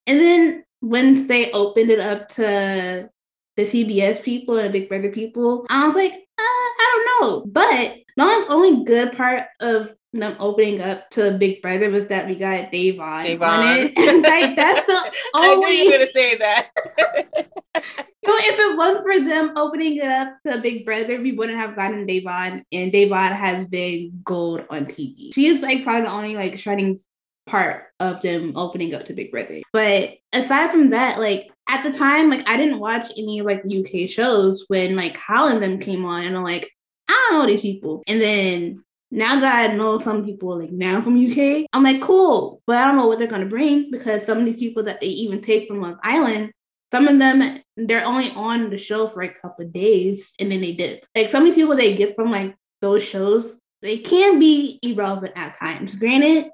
And 0.06 0.20
then 0.20 0.64
once 0.82 1.28
they 1.28 1.52
opened 1.52 1.90
it 1.90 2.00
up 2.00 2.30
to 2.36 3.10
the 3.56 3.66
CBS 3.66 4.22
people 4.22 4.58
and 4.58 4.68
the 4.68 4.80
Big 4.80 4.90
Brother 4.90 5.10
people, 5.10 5.66
I 5.70 5.88
was 5.88 5.96
like, 5.96 6.12
uh, 6.12 6.16
I 6.38 6.92
don't 6.94 7.22
know. 7.22 7.46
But 7.48 7.98
the 8.16 8.46
only 8.50 8.84
good 8.84 9.14
part 9.14 9.48
of 9.60 9.90
them 10.14 10.36
opening 10.40 10.82
up 10.82 11.10
to 11.12 11.38
Big 11.38 11.62
Brother 11.62 11.90
was 11.90 12.08
that 12.08 12.28
we 12.28 12.36
got 12.36 12.72
Da'Vonne, 12.72 13.38
Da'Vonne. 13.38 13.42
on 13.42 13.78
it. 13.78 14.22
like 14.24 14.56
that's 14.56 14.88
the 14.88 15.12
only. 15.34 15.50
I 15.50 15.56
knew 15.56 15.68
you 15.68 15.86
were 15.86 15.92
gonna 15.92 16.12
say 16.12 16.38
that. 16.38 16.70
you 16.98 18.30
know, 18.30 18.36
if 18.40 18.60
it 18.60 18.78
was 18.78 19.04
for 19.04 19.26
them 19.26 19.54
opening 19.58 19.98
it 19.98 20.08
up 20.08 20.38
to 20.46 20.62
Big 20.62 20.86
Brother, 20.86 21.22
we 21.22 21.34
wouldn't 21.34 21.58
have 21.58 21.76
gotten 21.76 22.08
Da'Vonne, 22.08 22.64
and 22.72 22.92
Da'Vonne 22.92 23.36
has 23.36 23.68
been 23.68 24.22
gold 24.24 24.64
on 24.70 24.86
TV. 24.86 25.34
She 25.34 25.48
is 25.48 25.62
like 25.62 25.84
probably 25.84 26.02
the 26.02 26.12
only 26.12 26.36
like 26.36 26.58
shining 26.58 27.00
part 27.46 27.84
of 28.00 28.22
them 28.22 28.54
opening 28.56 28.94
up 28.96 29.06
to 29.06 29.14
Big 29.14 29.32
Brother. 29.32 29.62
But 29.72 30.16
aside 30.34 30.72
from 30.72 30.90
that, 30.92 31.20
like 31.20 31.50
at 31.68 31.84
the 31.84 31.92
time, 31.92 32.30
like 32.30 32.48
I 32.48 32.58
didn't 32.58 32.80
watch 32.80 33.12
any 33.18 33.42
like 33.42 33.64
UK 33.66 34.10
shows 34.10 34.66
when 34.68 34.96
like 34.96 35.18
Holland 35.18 35.62
them 35.62 35.80
came 35.80 36.06
on, 36.06 36.24
and 36.24 36.38
I'm 36.38 36.44
like, 36.44 36.72
I 37.16 37.28
don't 37.32 37.40
know 37.40 37.48
these 37.48 37.62
people. 37.62 38.04
And 38.08 38.22
then 38.22 38.84
now 39.12 39.40
that 39.40 39.72
I 39.72 39.74
know 39.74 40.00
some 40.00 40.26
people 40.26 40.60
like 40.60 40.72
now 40.72 41.02
from 41.02 41.16
UK, 41.16 41.66
I'm 41.72 41.84
like, 41.84 42.02
cool, 42.02 42.62
but 42.68 42.78
I 42.78 42.86
don't 42.86 42.98
know 42.98 43.08
what 43.08 43.20
they're 43.20 43.28
gonna 43.28 43.46
bring 43.46 43.90
because 43.92 44.26
some 44.26 44.40
of 44.40 44.46
these 44.46 44.60
people 44.60 44.84
that 44.84 45.00
they 45.00 45.08
even 45.08 45.42
take 45.42 45.68
from 45.68 45.82
Love 45.82 45.98
Island, 46.04 46.52
some 46.92 47.08
of 47.08 47.20
them 47.20 47.62
they're 47.78 48.06
only 48.06 48.32
on 48.32 48.70
the 48.70 48.78
show 48.78 49.08
for 49.08 49.22
a 49.22 49.34
couple 49.34 49.68
days 49.68 50.32
and 50.40 50.52
then 50.52 50.62
they 50.62 50.74
dip. 50.74 51.06
Like 51.16 51.32
some 51.32 51.44
of 51.44 51.48
these 51.48 51.56
people 51.56 51.76
they 51.76 51.96
get 51.96 52.16
from 52.16 52.32
like 52.32 52.56
those 52.82 53.04
shows, 53.04 53.58
they 53.82 54.00
can 54.00 54.40
be 54.40 54.80
irrelevant 54.82 55.34
at 55.36 55.60
times. 55.60 55.96
Granted, 55.96 56.52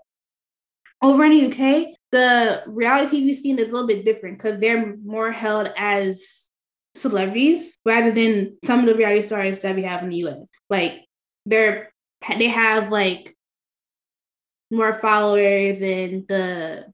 over 1.01 1.25
in 1.25 1.31
the 1.31 1.47
UK, 1.47 1.95
the 2.11 2.63
reality 2.67 3.23
TV 3.23 3.37
scene 3.37 3.57
is 3.57 3.69
a 3.69 3.71
little 3.71 3.87
bit 3.87 4.05
different 4.05 4.37
because 4.37 4.59
they're 4.59 4.95
more 4.97 5.31
held 5.31 5.69
as 5.77 6.40
celebrities 6.95 7.77
rather 7.85 8.11
than 8.11 8.57
some 8.65 8.79
of 8.79 8.85
the 8.85 8.95
reality 8.95 9.25
stars 9.25 9.59
that 9.61 9.75
we 9.75 9.83
have 9.83 10.03
in 10.03 10.09
the 10.09 10.27
US. 10.27 10.47
Like 10.69 11.05
they're 11.45 11.91
they 12.37 12.47
have 12.47 12.91
like 12.91 13.35
more 14.69 14.99
followers 15.01 15.81
and 15.81 16.27
the 16.27 16.85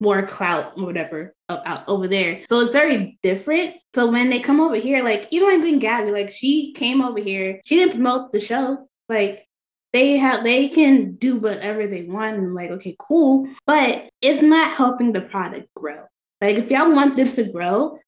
more 0.00 0.22
clout 0.26 0.74
or 0.76 0.84
whatever 0.84 1.34
out 1.48 1.84
over 1.88 2.08
there. 2.08 2.42
So 2.46 2.60
it's 2.60 2.72
very 2.72 3.18
different. 3.22 3.76
So 3.94 4.10
when 4.10 4.30
they 4.30 4.40
come 4.40 4.60
over 4.60 4.74
here, 4.74 5.02
like 5.02 5.28
even 5.30 5.48
like 5.48 5.60
Green 5.60 5.78
Gabby, 5.78 6.10
like 6.10 6.32
she 6.32 6.72
came 6.74 7.00
over 7.00 7.18
here, 7.18 7.60
she 7.64 7.76
didn't 7.76 7.92
promote 7.92 8.32
the 8.32 8.40
show. 8.40 8.88
Like 9.08 9.46
they 9.92 10.18
have 10.18 10.44
they 10.44 10.68
can 10.68 11.14
do 11.14 11.36
whatever 11.36 11.86
they 11.86 12.02
want 12.02 12.36
and 12.36 12.54
like 12.54 12.70
okay 12.70 12.94
cool 12.98 13.48
but 13.66 14.10
it's 14.20 14.42
not 14.42 14.76
helping 14.76 15.12
the 15.12 15.22
product 15.22 15.72
grow 15.74 16.04
like 16.42 16.56
if 16.56 16.70
y'all 16.70 16.92
want 16.92 17.16
this 17.16 17.36
to 17.36 17.44
grow 17.44 17.98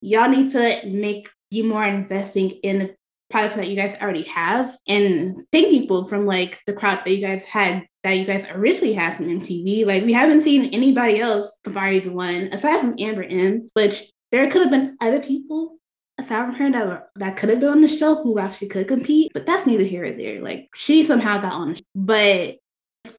y'all 0.00 0.28
need 0.28 0.52
to 0.52 0.86
make 0.86 1.28
you 1.50 1.64
more 1.64 1.84
investing 1.84 2.50
in 2.50 2.78
the 2.78 2.94
products 3.30 3.56
that 3.56 3.68
you 3.68 3.76
guys 3.76 3.96
already 4.00 4.24
have 4.24 4.76
and 4.88 5.44
thank 5.52 5.68
people 5.68 6.06
from 6.08 6.26
like 6.26 6.60
the 6.66 6.72
crowd 6.72 7.00
that 7.04 7.10
you 7.10 7.24
guys 7.24 7.44
had 7.44 7.86
that 8.02 8.12
you 8.12 8.24
guys 8.24 8.44
originally 8.50 8.94
had 8.94 9.16
from 9.16 9.26
MTV. 9.26 9.86
Like 9.86 10.04
we 10.04 10.12
haven't 10.12 10.42
seen 10.42 10.74
anybody 10.74 11.20
else 11.20 11.52
from 11.62 11.76
Aries 11.76 12.08
One 12.08 12.52
aside 12.52 12.80
from 12.80 12.96
Amber 12.98 13.22
M, 13.22 13.70
which 13.74 14.10
there 14.32 14.50
could 14.50 14.62
have 14.62 14.70
been 14.70 14.96
other 15.00 15.20
people 15.20 15.78
aside 16.18 16.46
from 16.46 16.54
her 16.54 16.70
that 16.72 16.86
were, 16.86 17.02
that 17.16 17.36
could 17.36 17.50
have 17.50 17.60
been 17.60 17.68
on 17.68 17.82
the 17.82 17.88
show 17.88 18.22
who 18.22 18.38
actually 18.38 18.68
could 18.68 18.88
compete, 18.88 19.32
but 19.32 19.46
that's 19.46 19.66
neither 19.66 19.84
here 19.84 20.06
or 20.06 20.12
there. 20.12 20.40
Like 20.40 20.68
she 20.74 21.04
somehow 21.04 21.40
got 21.40 21.52
on 21.52 21.70
the 21.70 21.76
show. 21.76 21.84
But 21.94 22.56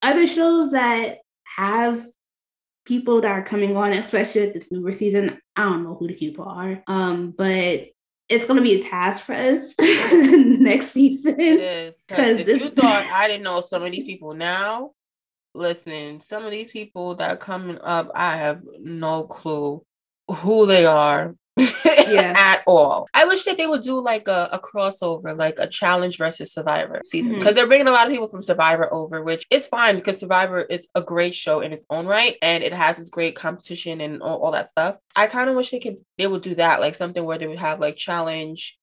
other 0.01 0.27
shows 0.27 0.71
that 0.71 1.19
have 1.57 2.05
people 2.85 3.21
that 3.21 3.31
are 3.31 3.43
coming 3.43 3.75
on, 3.77 3.93
especially 3.93 4.41
with 4.41 4.53
this 4.53 4.71
newer 4.71 4.93
season. 4.93 5.39
I 5.55 5.63
don't 5.63 5.83
know 5.83 5.95
who 5.95 6.07
the 6.07 6.15
people 6.15 6.45
are, 6.45 6.81
um, 6.87 7.33
but 7.37 7.89
it's 8.29 8.45
gonna 8.45 8.61
be 8.61 8.81
a 8.81 8.83
task 8.83 9.25
for 9.25 9.33
us 9.33 9.73
next 9.79 10.91
season. 10.91 11.35
Because 12.07 12.39
If 12.39 12.61
you 12.61 12.69
thought 12.69 13.05
I 13.05 13.27
didn't 13.27 13.43
know 13.43 13.61
some 13.61 13.83
of 13.83 13.91
these 13.91 14.05
people 14.05 14.33
now, 14.33 14.91
listen, 15.53 16.21
some 16.21 16.45
of 16.45 16.51
these 16.51 16.71
people 16.71 17.15
that 17.15 17.31
are 17.31 17.37
coming 17.37 17.77
up, 17.81 18.09
I 18.15 18.37
have 18.37 18.63
no 18.79 19.23
clue 19.23 19.85
who 20.29 20.65
they 20.65 20.85
are 20.85 21.35
yeah. 21.57 22.33
at 22.37 22.63
all. 22.65 23.07
I 23.13 23.25
wish 23.25 23.43
that 23.43 23.57
they 23.57 23.67
would 23.67 23.81
do 23.81 23.99
like 23.99 24.27
a, 24.27 24.49
a 24.51 24.59
crossover, 24.59 25.37
like 25.37 25.55
a 25.57 25.67
challenge 25.67 26.17
versus 26.17 26.53
Survivor 26.53 27.01
season, 27.05 27.33
because 27.33 27.47
mm-hmm. 27.47 27.55
they're 27.55 27.67
bringing 27.67 27.87
a 27.87 27.91
lot 27.91 28.07
of 28.07 28.13
people 28.13 28.27
from 28.27 28.41
Survivor 28.41 28.91
over, 28.93 29.23
which 29.23 29.45
is 29.49 29.67
fine 29.67 29.95
because 29.95 30.19
Survivor 30.19 30.61
is 30.61 30.87
a 30.95 31.01
great 31.01 31.35
show 31.35 31.61
in 31.61 31.73
its 31.73 31.85
own 31.89 32.05
right, 32.05 32.37
and 32.41 32.63
it 32.63 32.73
has 32.73 32.99
its 32.99 33.09
great 33.09 33.35
competition 33.35 34.01
and 34.01 34.21
all, 34.21 34.39
all 34.39 34.51
that 34.51 34.69
stuff. 34.69 34.97
I 35.15 35.27
kind 35.27 35.49
of 35.49 35.55
wish 35.55 35.71
they 35.71 35.79
could 35.79 35.97
they 36.17 36.27
would 36.27 36.41
do 36.41 36.55
that, 36.55 36.79
like 36.79 36.95
something 36.95 37.23
where 37.23 37.37
they 37.37 37.47
would 37.47 37.59
have 37.59 37.79
like 37.79 37.97
challenge 37.97 38.77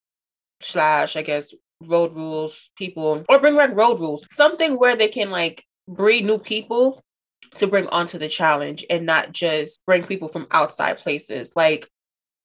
slash, 0.60 1.16
I 1.16 1.22
guess, 1.22 1.54
road 1.82 2.14
rules 2.14 2.70
people, 2.76 3.24
or 3.28 3.38
bring 3.38 3.56
back 3.56 3.74
road 3.74 4.00
rules, 4.00 4.26
something 4.30 4.78
where 4.78 4.96
they 4.96 5.08
can 5.08 5.30
like 5.30 5.64
breed 5.86 6.24
new 6.24 6.38
people 6.38 7.02
to 7.56 7.66
bring 7.66 7.86
onto 7.88 8.18
the 8.18 8.28
challenge 8.28 8.84
and 8.90 9.06
not 9.06 9.32
just 9.32 9.80
bring 9.86 10.04
people 10.04 10.28
from 10.28 10.46
outside 10.50 10.98
places. 10.98 11.52
Like 11.56 11.88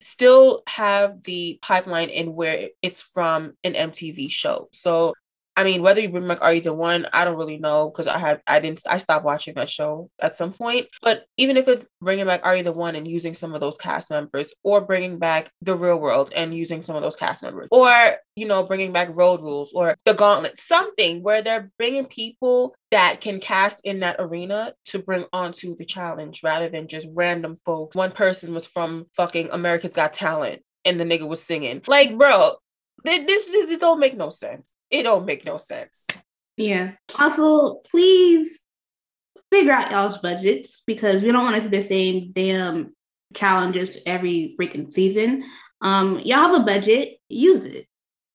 still 0.04 0.64
have 0.68 1.24
the 1.24 1.60
pipeline 1.62 2.10
in 2.10 2.36
where 2.36 2.70
it's 2.82 3.01
from 3.01 3.54
an 3.64 3.74
MTV 3.74 4.30
show. 4.30 4.70
So 4.72 5.14
I 5.56 5.64
mean, 5.64 5.84
whether 5.84 6.01
you 6.01 6.10
bring 6.10 6.28
back 6.28 6.41
Are 6.41 6.54
You 6.54 6.62
the 6.62 6.74
One, 6.74 7.08
I 7.14 7.26
don't 7.26 7.38
really 7.38 7.58
know 7.58 7.89
because 7.89 8.08
I 8.08 8.18
have 8.18 8.41
I 8.47 8.60
didn't 8.60 8.82
I 8.88 8.97
stopped 8.97 9.26
watching 9.26 9.54
that 9.56 9.70
show 9.70 10.10
at 10.20 10.38
some 10.38 10.54
point. 10.54 10.88
But 11.01 11.26
even 11.38 11.58
if 11.58 11.68
it's 11.68 11.88
bringing 12.01 12.26
back 12.26 12.41
Are 12.43 12.56
You 12.56 12.64
the 12.64 12.72
One 12.72 12.95
and 12.95 13.08
using 13.08 13.36
some 13.36 13.54
of 13.54 13.62
those 13.62 13.78
cast 13.78 14.10
members, 14.10 14.51
or 14.64 14.82
bringing 14.82 15.20
back 15.20 15.51
The 15.62 15.76
Real 15.76 15.97
World 15.99 16.32
and 16.36 16.56
using 16.56 16.82
some 16.82 16.95
of 16.95 17.04
those 17.04 17.16
cast 17.16 17.43
members, 17.43 17.68
or 17.72 18.18
you 18.36 18.47
know 18.47 18.64
bringing 18.64 18.91
back 18.91 19.16
Road 19.16 19.41
Rules 19.41 19.72
or 19.74 19.95
The 20.06 20.14
Gauntlet, 20.14 20.60
something 20.60 21.22
where 21.22 21.43
they're 21.43 21.72
bringing 21.78 22.06
people 22.06 22.74
that 22.89 23.22
can 23.22 23.39
cast 23.39 23.80
in 23.84 23.99
that 23.99 24.16
arena 24.20 24.74
to 24.86 24.99
bring 24.99 25.26
onto 25.34 25.76
the 25.76 25.86
challenge 25.86 26.41
rather 26.43 26.70
than 26.70 26.88
just 26.88 27.08
random 27.14 27.58
folks. 27.64 27.95
One 27.95 28.12
person 28.12 28.54
was 28.54 28.66
from 28.66 29.06
fucking 29.16 29.49
America's 29.51 29.93
Got 29.93 30.14
Talent 30.14 30.64
and 30.84 30.99
the 30.99 31.04
nigga 31.04 31.28
was 31.28 31.43
singing. 31.43 31.82
Like, 31.88 32.18
bro, 32.18 32.56
this 33.04 33.26
this, 33.26 33.45
this 33.45 33.80
don't 33.80 33.99
make 33.99 34.18
no 34.18 34.30
sense 34.30 34.72
it 34.94 35.04
don't 35.04 35.26
make 35.26 35.44
no 35.44 35.58
sense. 35.58 36.06
Yeah. 36.56 36.91
Also, 37.18 37.82
please 37.89 38.60
figure 39.52 39.74
out 39.74 39.91
y'all's 39.91 40.20
budgets 40.20 40.84
because 40.86 41.24
we 41.24 41.32
don't 41.32 41.44
want 41.44 41.62
to 41.62 41.68
do 41.68 41.82
the 41.82 41.88
same 41.88 42.32
damn 42.32 42.96
challenges 43.34 43.98
every 44.06 44.56
freaking 44.60 44.94
season. 44.94 45.44
Um, 45.82 46.20
y'all 46.20 46.48
have 46.48 46.62
a 46.62 46.64
budget, 46.64 47.18
use 47.28 47.64
it 47.64 47.88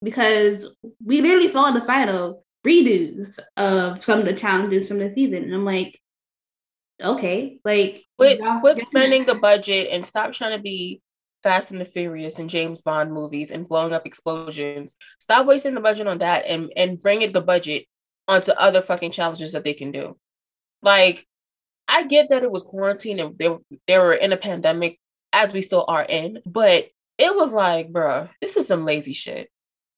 because 0.02 0.66
we 1.04 1.22
literally 1.22 1.50
saw 1.50 1.68
in 1.68 1.74
the 1.74 1.84
final 1.84 2.44
redos 2.66 3.38
of 3.56 4.04
some 4.04 4.18
of 4.18 4.26
the 4.26 4.34
challenges 4.34 4.88
from 4.88 4.98
the 4.98 5.10
season. 5.10 5.44
And 5.44 5.54
I'm 5.54 5.64
like, 5.64 6.00
okay, 7.00 7.60
like 7.64 8.02
quit, 8.18 8.40
quit 8.60 8.84
spending 8.84 9.24
the 9.24 9.36
budget 9.36 9.88
and 9.92 10.04
stop 10.04 10.32
trying 10.32 10.56
to 10.56 10.62
be 10.62 11.00
Fast 11.42 11.70
and 11.70 11.80
the 11.80 11.84
Furious 11.84 12.38
and 12.38 12.50
James 12.50 12.82
Bond 12.82 13.12
movies 13.12 13.50
and 13.50 13.68
blowing 13.68 13.92
up 13.92 14.06
explosions. 14.06 14.96
Stop 15.18 15.46
wasting 15.46 15.74
the 15.74 15.80
budget 15.80 16.06
on 16.06 16.18
that 16.18 16.46
and 16.46 16.72
and 16.76 17.00
bring 17.00 17.22
it 17.22 17.32
the 17.32 17.40
budget 17.40 17.86
onto 18.26 18.52
other 18.52 18.82
fucking 18.82 19.12
challenges 19.12 19.52
that 19.52 19.64
they 19.64 19.74
can 19.74 19.90
do. 19.92 20.16
Like, 20.82 21.26
I 21.86 22.04
get 22.04 22.28
that 22.30 22.42
it 22.42 22.50
was 22.50 22.62
quarantine 22.62 23.20
and 23.20 23.38
they 23.38 23.56
they 23.86 23.98
were 23.98 24.12
in 24.12 24.32
a 24.32 24.36
pandemic 24.36 24.98
as 25.32 25.52
we 25.52 25.62
still 25.62 25.84
are 25.88 26.04
in, 26.04 26.40
but 26.44 26.88
it 27.18 27.34
was 27.34 27.50
like, 27.50 27.90
bruh, 27.92 28.28
this 28.40 28.56
is 28.56 28.66
some 28.66 28.84
lazy 28.84 29.12
shit. 29.12 29.50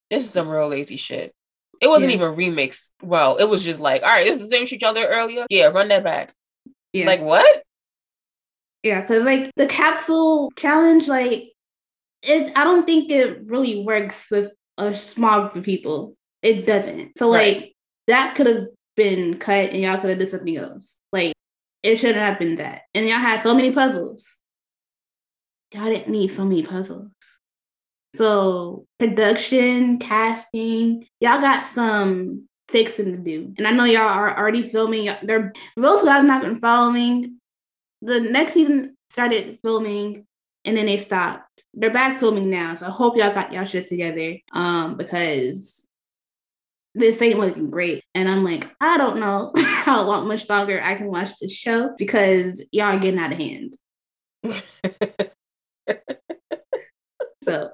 This 0.09 0.23
is 0.23 0.31
some 0.31 0.49
real 0.49 0.67
lazy 0.67 0.97
shit. 0.97 1.33
It 1.81 1.87
wasn't 1.87 2.11
yeah. 2.11 2.17
even 2.17 2.35
remixed. 2.35 2.89
Well, 3.01 3.37
it 3.37 3.45
was 3.45 3.63
just 3.63 3.79
like, 3.79 4.03
all 4.03 4.09
right, 4.09 4.25
this 4.25 4.39
is 4.39 4.47
the 4.47 4.55
same 4.55 4.67
shit 4.67 4.81
y'all 4.81 4.93
did 4.93 5.07
earlier. 5.09 5.45
Yeah, 5.49 5.67
run 5.67 5.87
that 5.87 6.03
back. 6.03 6.33
Yeah. 6.93 7.07
Like 7.07 7.21
what? 7.21 7.63
Yeah, 8.83 9.01
because 9.01 9.23
like 9.23 9.51
the 9.55 9.67
capsule 9.67 10.51
challenge, 10.55 11.07
like 11.07 11.51
it, 12.23 12.51
I 12.55 12.63
don't 12.63 12.85
think 12.85 13.11
it 13.11 13.45
really 13.45 13.83
works 13.83 14.15
with 14.31 14.51
a 14.77 14.95
small 14.95 15.41
group 15.41 15.55
of 15.57 15.63
people. 15.63 16.15
It 16.41 16.65
doesn't. 16.65 17.17
So 17.17 17.29
like 17.29 17.73
that 18.07 18.35
could 18.35 18.47
have 18.47 18.65
been 18.95 19.37
cut, 19.37 19.71
and 19.71 19.81
y'all 19.81 19.99
could 19.99 20.09
have 20.09 20.19
did 20.19 20.31
something 20.31 20.57
else. 20.57 20.97
Like 21.11 21.33
it 21.83 21.97
shouldn't 21.97 22.17
have 22.17 22.39
been 22.39 22.55
that. 22.55 22.83
And 22.93 23.07
y'all 23.07 23.19
had 23.19 23.43
so 23.43 23.53
many 23.53 23.71
puzzles. 23.71 24.25
Y'all 25.73 25.85
didn't 25.85 26.09
need 26.11 26.35
so 26.35 26.45
many 26.45 26.63
puzzles. 26.63 27.11
So 28.15 28.85
production, 28.99 29.99
casting, 29.99 31.07
y'all 31.19 31.39
got 31.39 31.67
some 31.67 32.47
fixing 32.67 33.11
to 33.11 33.17
do. 33.17 33.53
And 33.57 33.67
I 33.67 33.71
know 33.71 33.85
y'all 33.85 34.01
are 34.01 34.37
already 34.37 34.69
filming. 34.69 35.09
They're 35.23 35.53
most 35.77 36.01
of 36.01 36.05
guys 36.07 36.25
not 36.25 36.41
been 36.41 36.59
following 36.59 37.39
the 38.01 38.19
next 38.19 38.53
season 38.53 38.97
started 39.11 39.59
filming 39.61 40.25
and 40.65 40.77
then 40.77 40.85
they 40.85 40.97
stopped. 40.97 41.63
They're 41.73 41.91
back 41.91 42.19
filming 42.19 42.49
now, 42.49 42.75
so 42.75 42.85
I 42.85 42.89
hope 42.89 43.15
y'all 43.17 43.33
got 43.33 43.53
y'all 43.53 43.65
shit 43.65 43.87
together. 43.87 44.37
Um, 44.53 44.97
because 44.97 45.87
this 46.93 47.21
ain't 47.21 47.39
looking 47.39 47.69
great. 47.69 48.03
And 48.13 48.27
I'm 48.27 48.43
like, 48.43 48.69
I 48.81 48.97
don't 48.97 49.19
know 49.19 49.53
how 49.57 50.03
long 50.03 50.27
much 50.27 50.49
longer 50.49 50.81
I 50.83 50.95
can 50.95 51.07
watch 51.07 51.31
this 51.39 51.53
show 51.53 51.95
because 51.97 52.63
y'all 52.71 52.95
are 52.95 52.99
getting 52.99 53.19
out 53.19 53.31
of 53.31 53.37
hand. 53.37 53.75
so 57.43 57.71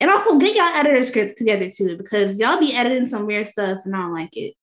and 0.00 0.10
also 0.10 0.38
get 0.38 0.54
y'all 0.54 0.74
editor 0.74 1.02
scripts 1.04 1.38
together 1.38 1.70
too, 1.70 1.96
because 1.96 2.36
y'all 2.38 2.60
be 2.60 2.74
editing 2.74 3.08
some 3.08 3.26
weird 3.26 3.48
stuff 3.48 3.78
and 3.84 3.96
I 3.96 4.00
don't 4.00 4.12
like 4.12 4.36
it. 4.36 4.54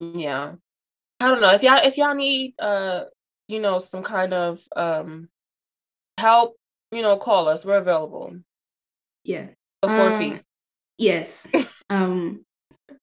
Yeah. 0.00 0.54
I 1.20 1.28
don't 1.28 1.40
know 1.40 1.52
if 1.52 1.62
y'all 1.62 1.80
if 1.84 1.96
y'all 1.96 2.14
need 2.14 2.54
uh 2.58 3.04
you 3.46 3.60
know 3.60 3.78
some 3.78 4.02
kind 4.02 4.32
of 4.32 4.60
um 4.74 5.28
help, 6.18 6.56
you 6.92 7.02
know, 7.02 7.16
call 7.16 7.48
us. 7.48 7.64
We're 7.64 7.78
available. 7.78 8.36
Yeah. 9.24 9.48
For 9.82 9.88
four 9.88 10.12
um, 10.12 10.18
feet. 10.18 10.42
Yes. 10.98 11.46
um 11.90 12.44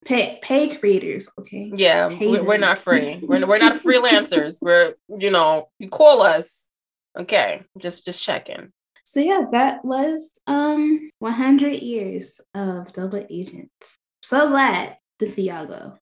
pay 0.06 0.40
pay 0.42 0.76
creators, 0.76 1.30
okay? 1.38 1.72
Yeah, 1.76 2.08
we're, 2.08 2.44
we're, 2.44 2.58
not 2.58 2.78
free. 2.78 3.20
we're 3.22 3.46
we're 3.46 3.58
not 3.58 3.82
freelancers. 3.84 4.58
we're 4.62 4.96
you 5.08 5.32
know, 5.32 5.70
you 5.80 5.90
call 5.90 6.22
us. 6.22 6.64
Okay, 7.18 7.64
just 7.80 8.06
just 8.06 8.22
checking. 8.22 8.72
So 9.04 9.20
yeah, 9.20 9.46
that 9.52 9.84
was 9.84 10.32
um 10.48 11.10
100 11.20 11.82
years 11.82 12.40
of 12.54 12.94
double 12.94 13.26
agents. 13.30 13.72
So 14.22 14.50
glad 14.50 14.98
to 15.20 15.32
see 15.32 15.44
y'all 15.44 15.66
go. 15.66 15.98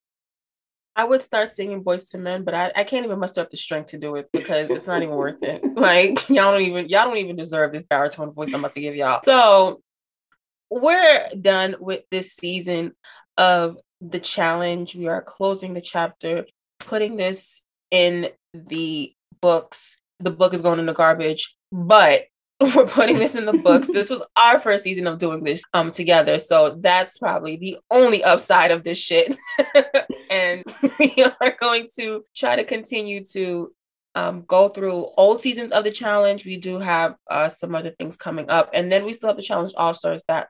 I 0.96 1.04
would 1.04 1.22
start 1.22 1.52
singing 1.52 1.84
Boyz 1.84 2.14
II 2.14 2.22
Men, 2.22 2.44
but 2.44 2.54
I, 2.54 2.72
I 2.76 2.84
can't 2.86 3.06
even 3.06 3.20
muster 3.20 3.42
up 3.42 3.52
the 3.52 3.58
strength 3.58 3.88
to 3.88 3.98
do 3.98 4.16
it 4.16 4.30
because 4.32 4.70
it's 4.70 4.88
not 4.88 5.04
even 5.04 5.16
worth 5.16 5.44
it. 5.44 5.64
Like 5.76 6.30
y'all 6.30 6.54
don't 6.54 6.62
even 6.62 6.88
y'all 6.88 7.06
don't 7.06 7.18
even 7.18 7.36
deserve 7.36 7.74
this 7.74 7.84
baritone 7.84 8.32
voice 8.32 8.50
I'm 8.54 8.62
about 8.62 8.74
to 8.74 8.82
give 8.82 8.96
y'all. 8.96 9.20
So 9.24 9.82
we're 10.70 11.30
done 11.40 11.76
with 11.80 12.04
this 12.10 12.34
season 12.34 12.94
of 13.38 13.78
the 14.00 14.20
challenge. 14.20 14.96
We 14.96 15.08
are 15.08 15.22
closing 15.22 15.74
the 15.74 15.82
chapter, 15.82 16.46
putting 16.80 17.18
this 17.18 17.62
in 17.92 18.30
the 18.54 19.14
books. 19.42 19.98
The 20.22 20.32
book 20.32 20.54
is 20.54 20.62
going 20.62 20.80
in 20.80 20.86
the 20.86 20.94
garbage, 20.94 21.56
but 21.72 22.24
we're 22.76 22.88
putting 22.88 23.18
this 23.20 23.36
in 23.36 23.46
the 23.46 23.54
books. 23.54 23.90
this 23.90 24.10
was 24.10 24.22
our 24.38 24.62
first 24.62 24.86
season 24.86 25.08
of 25.08 25.20
doing 25.20 25.44
this 25.44 25.62
um 25.74 25.92
together. 25.92 26.40
So 26.40 26.78
that's 26.80 27.18
probably 27.18 27.58
the 27.58 27.78
only 27.92 28.24
upside 28.24 28.72
of 28.72 28.84
this 28.84 28.98
shit. 28.98 29.36
and 30.32 30.64
we 31.00 31.26
are 31.42 31.56
going 31.60 31.90
to 32.00 32.24
try 32.36 32.56
to 32.56 32.64
continue 32.64 33.26
to 33.34 33.74
um, 34.16 34.46
go 34.48 34.70
through 34.70 35.10
old 35.18 35.42
seasons 35.42 35.74
of 35.74 35.84
the 35.84 35.92
challenge. 35.92 36.46
We 36.46 36.56
do 36.56 36.80
have 36.80 37.16
uh, 37.30 37.50
some 37.50 37.76
other 37.76 37.92
things 37.92 38.16
coming 38.16 38.50
up. 38.50 38.70
And 38.74 38.90
then 38.90 39.04
we 39.04 39.14
still 39.14 39.28
have 39.28 39.36
the 39.36 39.44
challenge 39.44 39.74
all 39.76 39.94
stars 39.94 40.24
that 40.30 40.48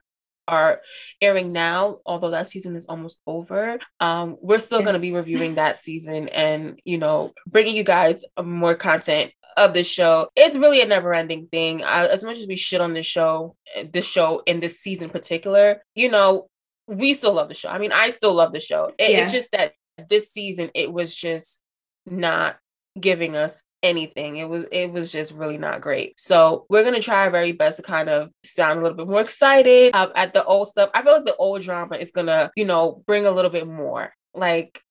are 0.47 0.81
airing 1.19 1.51
now, 1.51 1.97
although 2.05 2.29
that 2.29 2.47
season 2.47 2.75
is 2.75 2.85
almost 2.85 3.19
over. 3.25 3.79
Um, 3.99 4.37
we're 4.39 4.59
still 4.59 4.81
going 4.81 4.93
to 4.93 4.99
be 4.99 5.11
reviewing 5.11 5.55
that 5.55 5.79
season 5.79 6.29
and, 6.29 6.79
you 6.85 6.99
know, 6.99 7.33
bringing 7.47 7.75
you 7.75 7.83
guys 7.83 8.21
more 8.39 8.75
content 8.75 9.31
of 9.57 9.73
the 9.73 9.83
show. 9.83 10.29
It's 10.35 10.57
really 10.57 10.81
a 10.81 10.85
never 10.85 11.13
ending 11.13 11.47
thing. 11.47 11.83
I, 11.83 12.07
as 12.07 12.23
much 12.23 12.37
as 12.37 12.47
we 12.47 12.55
shit 12.55 12.81
on 12.81 12.93
this 12.93 13.05
show, 13.05 13.55
this 13.91 14.05
show 14.05 14.43
in 14.45 14.59
this 14.59 14.79
season 14.79 15.09
particular, 15.09 15.83
you 15.95 16.09
know, 16.09 16.49
we 16.87 17.13
still 17.13 17.33
love 17.33 17.47
the 17.47 17.55
show. 17.55 17.69
I 17.69 17.77
mean, 17.77 17.91
I 17.91 18.09
still 18.09 18.33
love 18.33 18.53
the 18.53 18.59
show. 18.59 18.91
It, 18.97 19.11
yeah. 19.11 19.23
It's 19.23 19.31
just 19.31 19.51
that 19.51 19.73
this 20.09 20.31
season, 20.31 20.69
it 20.75 20.91
was 20.91 21.15
just 21.15 21.59
not 22.05 22.57
giving 22.99 23.35
us 23.35 23.61
anything. 23.81 24.37
It 24.37 24.49
was 24.49 24.65
it 24.71 24.91
was 24.91 25.11
just 25.11 25.31
really 25.31 25.57
not 25.57 25.81
great. 25.81 26.19
So 26.19 26.65
we're 26.69 26.83
gonna 26.83 27.01
try 27.01 27.25
our 27.25 27.31
very 27.31 27.51
best 27.51 27.77
to 27.77 27.83
kind 27.83 28.09
of 28.09 28.29
sound 28.43 28.79
a 28.79 28.81
little 28.81 28.97
bit 28.97 29.07
more 29.07 29.21
excited 29.21 29.95
uh, 29.95 30.09
at 30.15 30.33
the 30.33 30.43
old 30.43 30.67
stuff. 30.67 30.89
I 30.93 31.01
feel 31.01 31.13
like 31.13 31.25
the 31.25 31.35
old 31.35 31.61
drama 31.61 31.95
is 31.95 32.11
gonna, 32.11 32.51
you 32.55 32.65
know, 32.65 33.03
bring 33.05 33.25
a 33.25 33.31
little 33.31 33.51
bit 33.51 33.67
more. 33.67 34.13
Like 34.33 34.81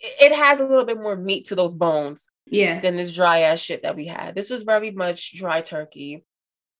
it 0.00 0.34
has 0.34 0.60
a 0.60 0.66
little 0.66 0.84
bit 0.84 0.98
more 0.98 1.16
meat 1.16 1.48
to 1.48 1.54
those 1.54 1.74
bones 1.74 2.24
Yeah. 2.50 2.80
than 2.80 2.96
this 2.96 3.12
dry 3.12 3.40
ass 3.40 3.60
shit 3.60 3.82
that 3.82 3.96
we 3.96 4.06
had. 4.06 4.34
This 4.34 4.50
was 4.50 4.62
very 4.62 4.90
much 4.90 5.34
dry 5.36 5.60
turkey. 5.60 6.24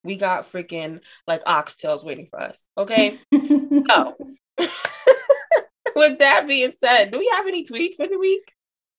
We 0.04 0.16
got 0.16 0.50
freaking 0.52 1.00
like 1.26 1.44
oxtails 1.44 2.04
waiting 2.04 2.28
for 2.30 2.40
us. 2.40 2.62
Okay. 2.76 3.18
So, 3.32 4.16
with 5.96 6.18
that 6.18 6.46
being 6.46 6.72
said, 6.82 7.10
do 7.10 7.18
we 7.18 7.28
have 7.34 7.46
any 7.46 7.64
tweets 7.64 7.94
for 7.96 8.06
the 8.06 8.18
week? 8.18 8.42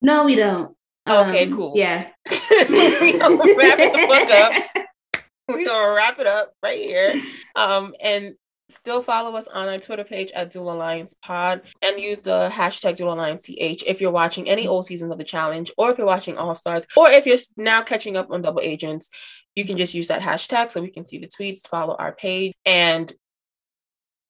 no, 0.02 0.26
we 0.26 0.36
don't. 0.36 0.76
Okay, 1.08 1.46
Um, 1.46 1.56
cool. 1.56 1.74
Yeah. 1.76 2.10
we 2.30 3.18
gonna 3.18 3.36
wrap 3.56 3.80
it 3.80 3.94
the 3.94 4.08
fuck 4.08 4.30
up. 4.30 4.86
We're 5.48 5.66
gonna 5.66 5.94
wrap 5.96 6.20
it 6.20 6.28
up 6.28 6.54
right 6.62 6.78
here. 6.80 7.14
Um, 7.56 7.94
and 8.02 8.36
still 8.70 9.02
follow 9.02 9.36
us 9.36 9.48
on 9.48 9.68
our 9.68 9.80
Twitter 9.80 10.04
page 10.04 10.32
at 10.32 10.52
Duel 10.52 10.72
Alliance 10.72 11.14
Pod 11.24 11.62
and 11.82 12.00
use 12.00 12.20
the 12.20 12.50
hashtag 12.54 12.98
Duel 12.98 13.14
Alliance 13.14 13.46
CH 13.46 13.84
if 13.86 14.00
you're 14.00 14.12
watching 14.12 14.50
any 14.50 14.68
old 14.68 14.86
seasons 14.86 15.12
of 15.12 15.18
the 15.18 15.24
challenge, 15.24 15.72
or 15.78 15.92
if 15.92 15.98
you're 15.98 16.08
watching 16.08 16.38
All 16.38 16.56
Stars, 16.56 16.86
or 16.96 17.10
if 17.10 17.26
you're 17.26 17.38
now 17.58 17.82
catching 17.82 18.16
up 18.16 18.32
on 18.32 18.42
Double 18.42 18.62
Agents, 18.62 19.10
you 19.56 19.66
can 19.66 19.78
just 19.78 19.94
use 19.94 20.08
that 20.08 20.22
hashtag 20.22 20.72
so 20.72 20.82
we 20.82 20.92
can 20.92 21.06
see 21.06 21.18
the 21.18 21.28
tweets, 21.28 21.68
follow 21.68 21.96
our 21.98 22.14
page, 22.14 22.54
and 22.66 23.14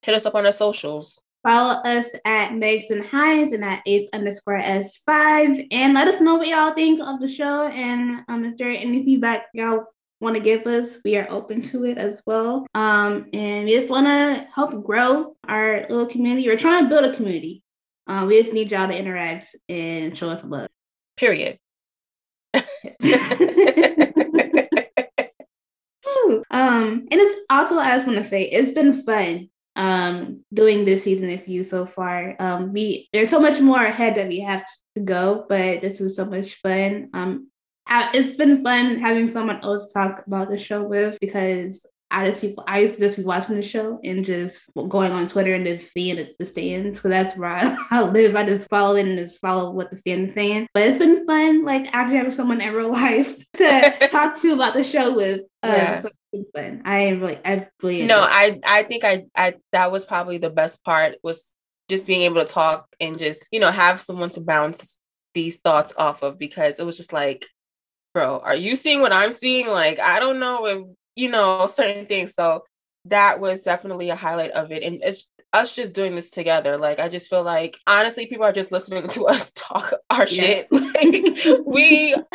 hit 0.02 0.16
us 0.16 0.26
up 0.26 0.36
on 0.36 0.46
our 0.46 0.52
socials. 0.52 1.22
Follow 1.44 1.76
us 1.84 2.10
at 2.26 2.52
Megs 2.52 2.90
and 2.90 3.06
Hines 3.06 3.54
and 3.54 3.64
at 3.64 3.82
Ace 3.86 4.10
underscore 4.12 4.62
S5 4.62 5.68
and 5.72 5.94
let 5.94 6.10
us 6.10 6.20
know 6.20 6.36
what 6.36 6.50
y'all 6.50 6.74
think 6.74 7.00
of 7.00 7.22
the 7.22 7.30
show. 7.30 7.68
And 7.68 8.26
um, 8.28 8.44
if 8.44 8.58
there 8.58 8.72
any 8.72 9.06
feedback 9.06 9.46
y'all 9.54 9.86
want 10.20 10.36
to 10.36 10.42
give 10.42 10.66
us, 10.68 10.98
we 11.04 11.18
are 11.18 11.28
open 11.30 11.62
to 11.64 11.86
it 11.86 11.98
as 11.98 12.22
well. 12.26 12.66
Um, 12.74 13.28
and 13.34 13.66
we 13.66 13.78
just 13.78 13.92
want 13.92 14.08
to 14.08 14.48
help 14.54 14.84
grow 14.84 15.36
our 15.48 15.86
little 15.90 16.08
community. 16.08 16.48
We're 16.48 16.58
trying 16.58 16.84
to 16.84 16.90
build 16.90 17.06
a 17.06 17.16
community. 17.16 17.64
Uh, 18.08 18.26
we 18.28 18.42
just 18.42 18.54
need 18.54 18.72
y'all 18.72 18.88
to 18.88 18.98
interact 18.98 19.56
and 19.68 20.18
show 20.18 20.30
us 20.30 20.44
love. 20.44 20.70
Period. 21.18 21.60
Um, 26.52 27.08
and 27.12 27.22
it's 27.22 27.42
also 27.50 27.78
I 27.78 27.96
just 27.96 28.08
want 28.08 28.24
to 28.24 28.30
say 28.30 28.44
it's 28.44 28.72
been 28.72 29.04
fun 29.04 29.50
um 29.76 30.44
doing 30.54 30.84
this 30.84 31.04
season 31.04 31.30
with 31.30 31.48
you 31.48 31.64
so 31.64 31.86
far. 31.86 32.36
Um, 32.40 32.74
we 32.74 33.08
there's 33.14 33.30
so 33.30 33.40
much 33.40 33.62
more 33.62 33.84
ahead 33.84 34.16
that 34.16 34.28
we 34.28 34.40
have 34.42 34.66
to 34.96 35.02
go, 35.02 35.46
but 35.48 35.82
this 35.82 36.00
was 36.00 36.16
so 36.16 36.26
much 36.26 36.56
fun. 36.62 37.10
Um, 37.14 37.50
it's 38.14 38.36
been 38.36 38.64
fun 38.64 39.00
having 39.00 39.32
someone 39.32 39.60
else 39.64 39.92
talk 39.92 40.24
about 40.28 40.50
the 40.50 40.58
show 40.58 40.84
with 40.84 41.18
because 41.20 41.86
I 42.12 42.28
just 42.30 42.42
people 42.42 42.64
I 42.68 42.80
used 42.80 42.96
to 42.96 43.02
just 43.08 43.18
be 43.18 43.24
watching 43.24 43.56
the 43.56 43.62
show 43.62 44.00
and 44.04 44.26
just 44.26 44.70
going 44.76 45.12
on 45.12 45.28
Twitter 45.28 45.54
and 45.54 45.66
just 45.66 45.92
seeing 45.94 46.16
the, 46.16 46.30
the 46.40 46.46
stands 46.46 46.98
because 46.98 47.10
that's 47.12 47.38
where 47.38 47.50
I, 47.50 47.78
I 47.92 48.02
live. 48.02 48.36
I 48.36 48.46
just 48.46 48.70
follow 48.70 48.96
it 48.96 49.06
and 49.06 49.18
just 49.18 49.40
follow 49.40 49.72
what 49.72 49.92
the 49.92 49.98
stand 49.98 50.28
is 50.30 50.34
saying. 50.34 50.68
But 50.74 50.84
it's 50.88 50.98
been 50.98 51.26
fun, 51.28 51.66
like 51.66 51.88
actually 51.94 52.18
having 52.18 52.32
someone 52.32 52.62
in 52.62 52.74
real 52.74 52.92
life 52.94 53.38
to 53.58 54.08
talk 54.12 54.40
to 54.42 54.54
about 54.54 54.74
the 54.74 54.84
show 54.84 55.16
with. 55.16 55.42
Um, 55.62 55.72
Yeah. 55.72 56.00
so 56.02 56.10
it's 56.34 56.52
been 56.54 56.80
fun. 56.80 56.82
I 56.86 57.10
really, 57.10 57.40
I 57.46 57.68
really 57.84 58.08
no. 58.08 58.22
I 58.22 58.60
I 58.66 58.84
think 58.84 59.04
I 59.04 59.26
I 59.36 59.56
that 59.72 59.92
was 59.92 60.06
probably 60.06 60.40
the 60.40 60.50
best 60.50 60.84
part 60.84 61.16
was 61.24 61.44
just 61.90 62.08
being 62.08 62.24
able 62.24 62.44
to 62.44 62.52
talk 62.52 62.88
and 63.00 63.20
just 63.20 63.48
you 63.52 63.60
know 63.60 63.72
have 63.72 64.02
someone 64.02 64.30
to 64.32 64.42
bounce 64.42 64.98
these 65.36 65.58
thoughts 65.58 65.94
off 65.96 66.24
of 66.24 66.40
because 66.40 66.80
it 66.80 66.86
was 66.86 66.98
just 66.98 67.14
like, 67.14 67.46
bro, 68.14 68.40
are 68.40 68.56
you 68.56 68.76
seeing 68.76 69.02
what 69.02 69.14
I'm 69.14 69.34
seeing? 69.34 69.68
Like 69.68 70.00
I 70.00 70.20
don't 70.20 70.40
know 70.40 70.66
if 70.66 70.84
you 71.16 71.30
know 71.30 71.68
certain 71.68 72.06
things. 72.06 72.34
So 72.34 72.64
that 73.06 73.40
was 73.40 73.64
definitely 73.64 74.10
a 74.10 74.16
highlight 74.16 74.52
of 74.52 74.72
it, 74.72 74.84
and 74.84 75.00
it's 75.04 75.28
us 75.54 75.74
just 75.74 75.94
doing 75.94 76.16
this 76.16 76.30
together. 76.30 76.78
Like 76.78 77.00
I 77.00 77.10
just 77.10 77.30
feel 77.30 77.44
like 77.44 77.78
honestly, 77.88 78.28
people 78.28 78.46
are 78.46 78.52
just 78.52 78.72
listening 78.72 79.08
to 79.10 79.28
us 79.28 79.52
talk 79.56 79.94
our 80.10 80.28
Yeah. 80.28 80.66
shit. 80.68 80.72
Like 80.72 81.66
we. 81.66 82.16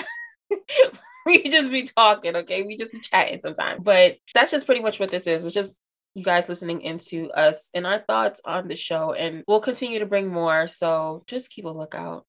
we 1.26 1.42
just 1.44 1.70
be 1.70 1.84
talking, 1.84 2.36
okay? 2.36 2.62
We 2.62 2.76
just 2.76 2.92
be 2.92 3.00
chatting 3.00 3.40
sometimes. 3.42 3.80
But 3.82 4.16
that's 4.34 4.50
just 4.50 4.66
pretty 4.66 4.82
much 4.82 5.00
what 5.00 5.10
this 5.10 5.26
is. 5.26 5.44
It's 5.44 5.54
just 5.54 5.80
you 6.14 6.22
guys 6.22 6.48
listening 6.48 6.82
into 6.82 7.30
us 7.32 7.70
and 7.74 7.86
our 7.86 7.98
thoughts 7.98 8.40
on 8.44 8.68
the 8.68 8.76
show. 8.76 9.14
And 9.14 9.42
we'll 9.48 9.60
continue 9.60 10.00
to 10.00 10.06
bring 10.06 10.28
more. 10.28 10.66
So 10.68 11.24
just 11.26 11.50
keep 11.50 11.64
a 11.64 11.70
lookout. 11.70 12.26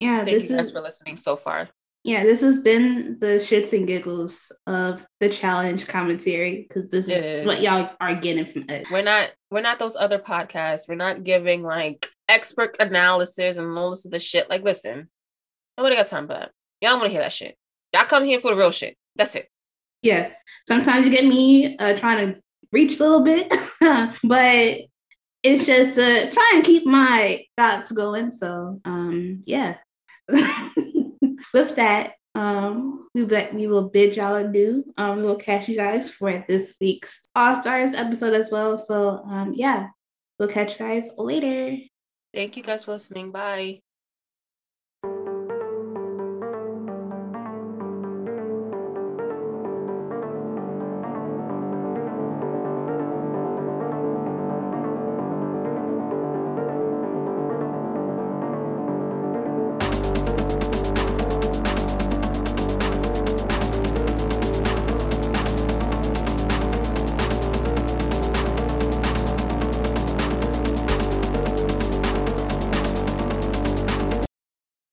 Yeah, 0.00 0.24
Thank 0.24 0.42
you 0.42 0.48
guys 0.48 0.66
is 0.66 0.72
for 0.72 0.80
listening 0.80 1.16
so 1.16 1.36
far. 1.36 1.70
Yeah, 2.06 2.22
this 2.22 2.40
has 2.42 2.58
been 2.58 3.16
the 3.20 3.40
shits 3.40 3.72
and 3.72 3.84
giggles 3.84 4.52
of 4.68 5.04
the 5.18 5.28
challenge 5.28 5.88
commentary 5.88 6.64
because 6.68 6.88
this 6.88 7.08
is 7.08 7.24
is. 7.24 7.46
what 7.46 7.60
y'all 7.60 7.90
are 8.00 8.14
getting 8.14 8.52
from 8.52 8.64
us. 8.68 8.84
We're 8.92 9.02
not 9.02 9.30
we're 9.50 9.60
not 9.60 9.80
those 9.80 9.96
other 9.96 10.20
podcasts. 10.20 10.82
We're 10.88 10.94
not 10.94 11.24
giving 11.24 11.64
like 11.64 12.08
expert 12.28 12.76
analysis 12.78 13.56
and 13.56 13.76
all 13.76 13.90
this 13.90 14.04
of 14.04 14.12
the 14.12 14.20
shit. 14.20 14.48
Like, 14.48 14.62
listen, 14.62 15.08
nobody 15.76 15.96
got 15.96 16.06
time 16.06 16.28
for 16.28 16.34
that. 16.34 16.52
Y'all 16.80 16.92
don't 16.92 17.00
want 17.00 17.08
to 17.08 17.12
hear 17.12 17.22
that 17.22 17.32
shit. 17.32 17.58
Y'all 17.92 18.04
come 18.04 18.24
here 18.24 18.38
for 18.38 18.52
the 18.52 18.56
real 18.56 18.70
shit. 18.70 18.96
That's 19.16 19.34
it. 19.34 19.50
Yeah, 20.02 20.30
sometimes 20.68 21.06
you 21.06 21.10
get 21.10 21.24
me 21.26 21.76
uh, 21.76 21.98
trying 21.98 22.34
to 22.34 22.40
reach 22.70 23.00
a 23.00 23.02
little 23.02 23.24
bit, 23.24 23.52
but 24.22 24.78
it's 25.42 25.66
just 25.66 25.94
to 25.94 26.30
try 26.30 26.52
and 26.54 26.64
keep 26.64 26.86
my 26.86 27.44
thoughts 27.56 27.90
going. 27.90 28.30
So, 28.30 28.80
um, 28.84 29.42
yeah. 29.44 29.78
With 31.56 31.76
that, 31.76 32.16
um, 32.34 33.08
we 33.14 33.24
we 33.24 33.66
will 33.66 33.88
bid 33.88 34.14
y'all 34.14 34.34
adieu. 34.34 34.84
Um, 34.98 35.20
we 35.20 35.22
will 35.22 35.36
catch 35.36 35.70
you 35.70 35.74
guys 35.74 36.10
for 36.10 36.44
this 36.46 36.76
week's 36.82 37.26
All 37.34 37.56
Stars 37.56 37.94
episode 37.94 38.34
as 38.34 38.50
well. 38.50 38.76
So, 38.76 39.22
um, 39.24 39.54
yeah, 39.56 39.86
we'll 40.38 40.50
catch 40.50 40.72
you 40.72 40.78
guys 40.80 41.08
later. 41.16 41.78
Thank 42.34 42.58
you 42.58 42.62
guys 42.62 42.84
for 42.84 42.92
listening. 42.92 43.32
Bye. 43.32 43.85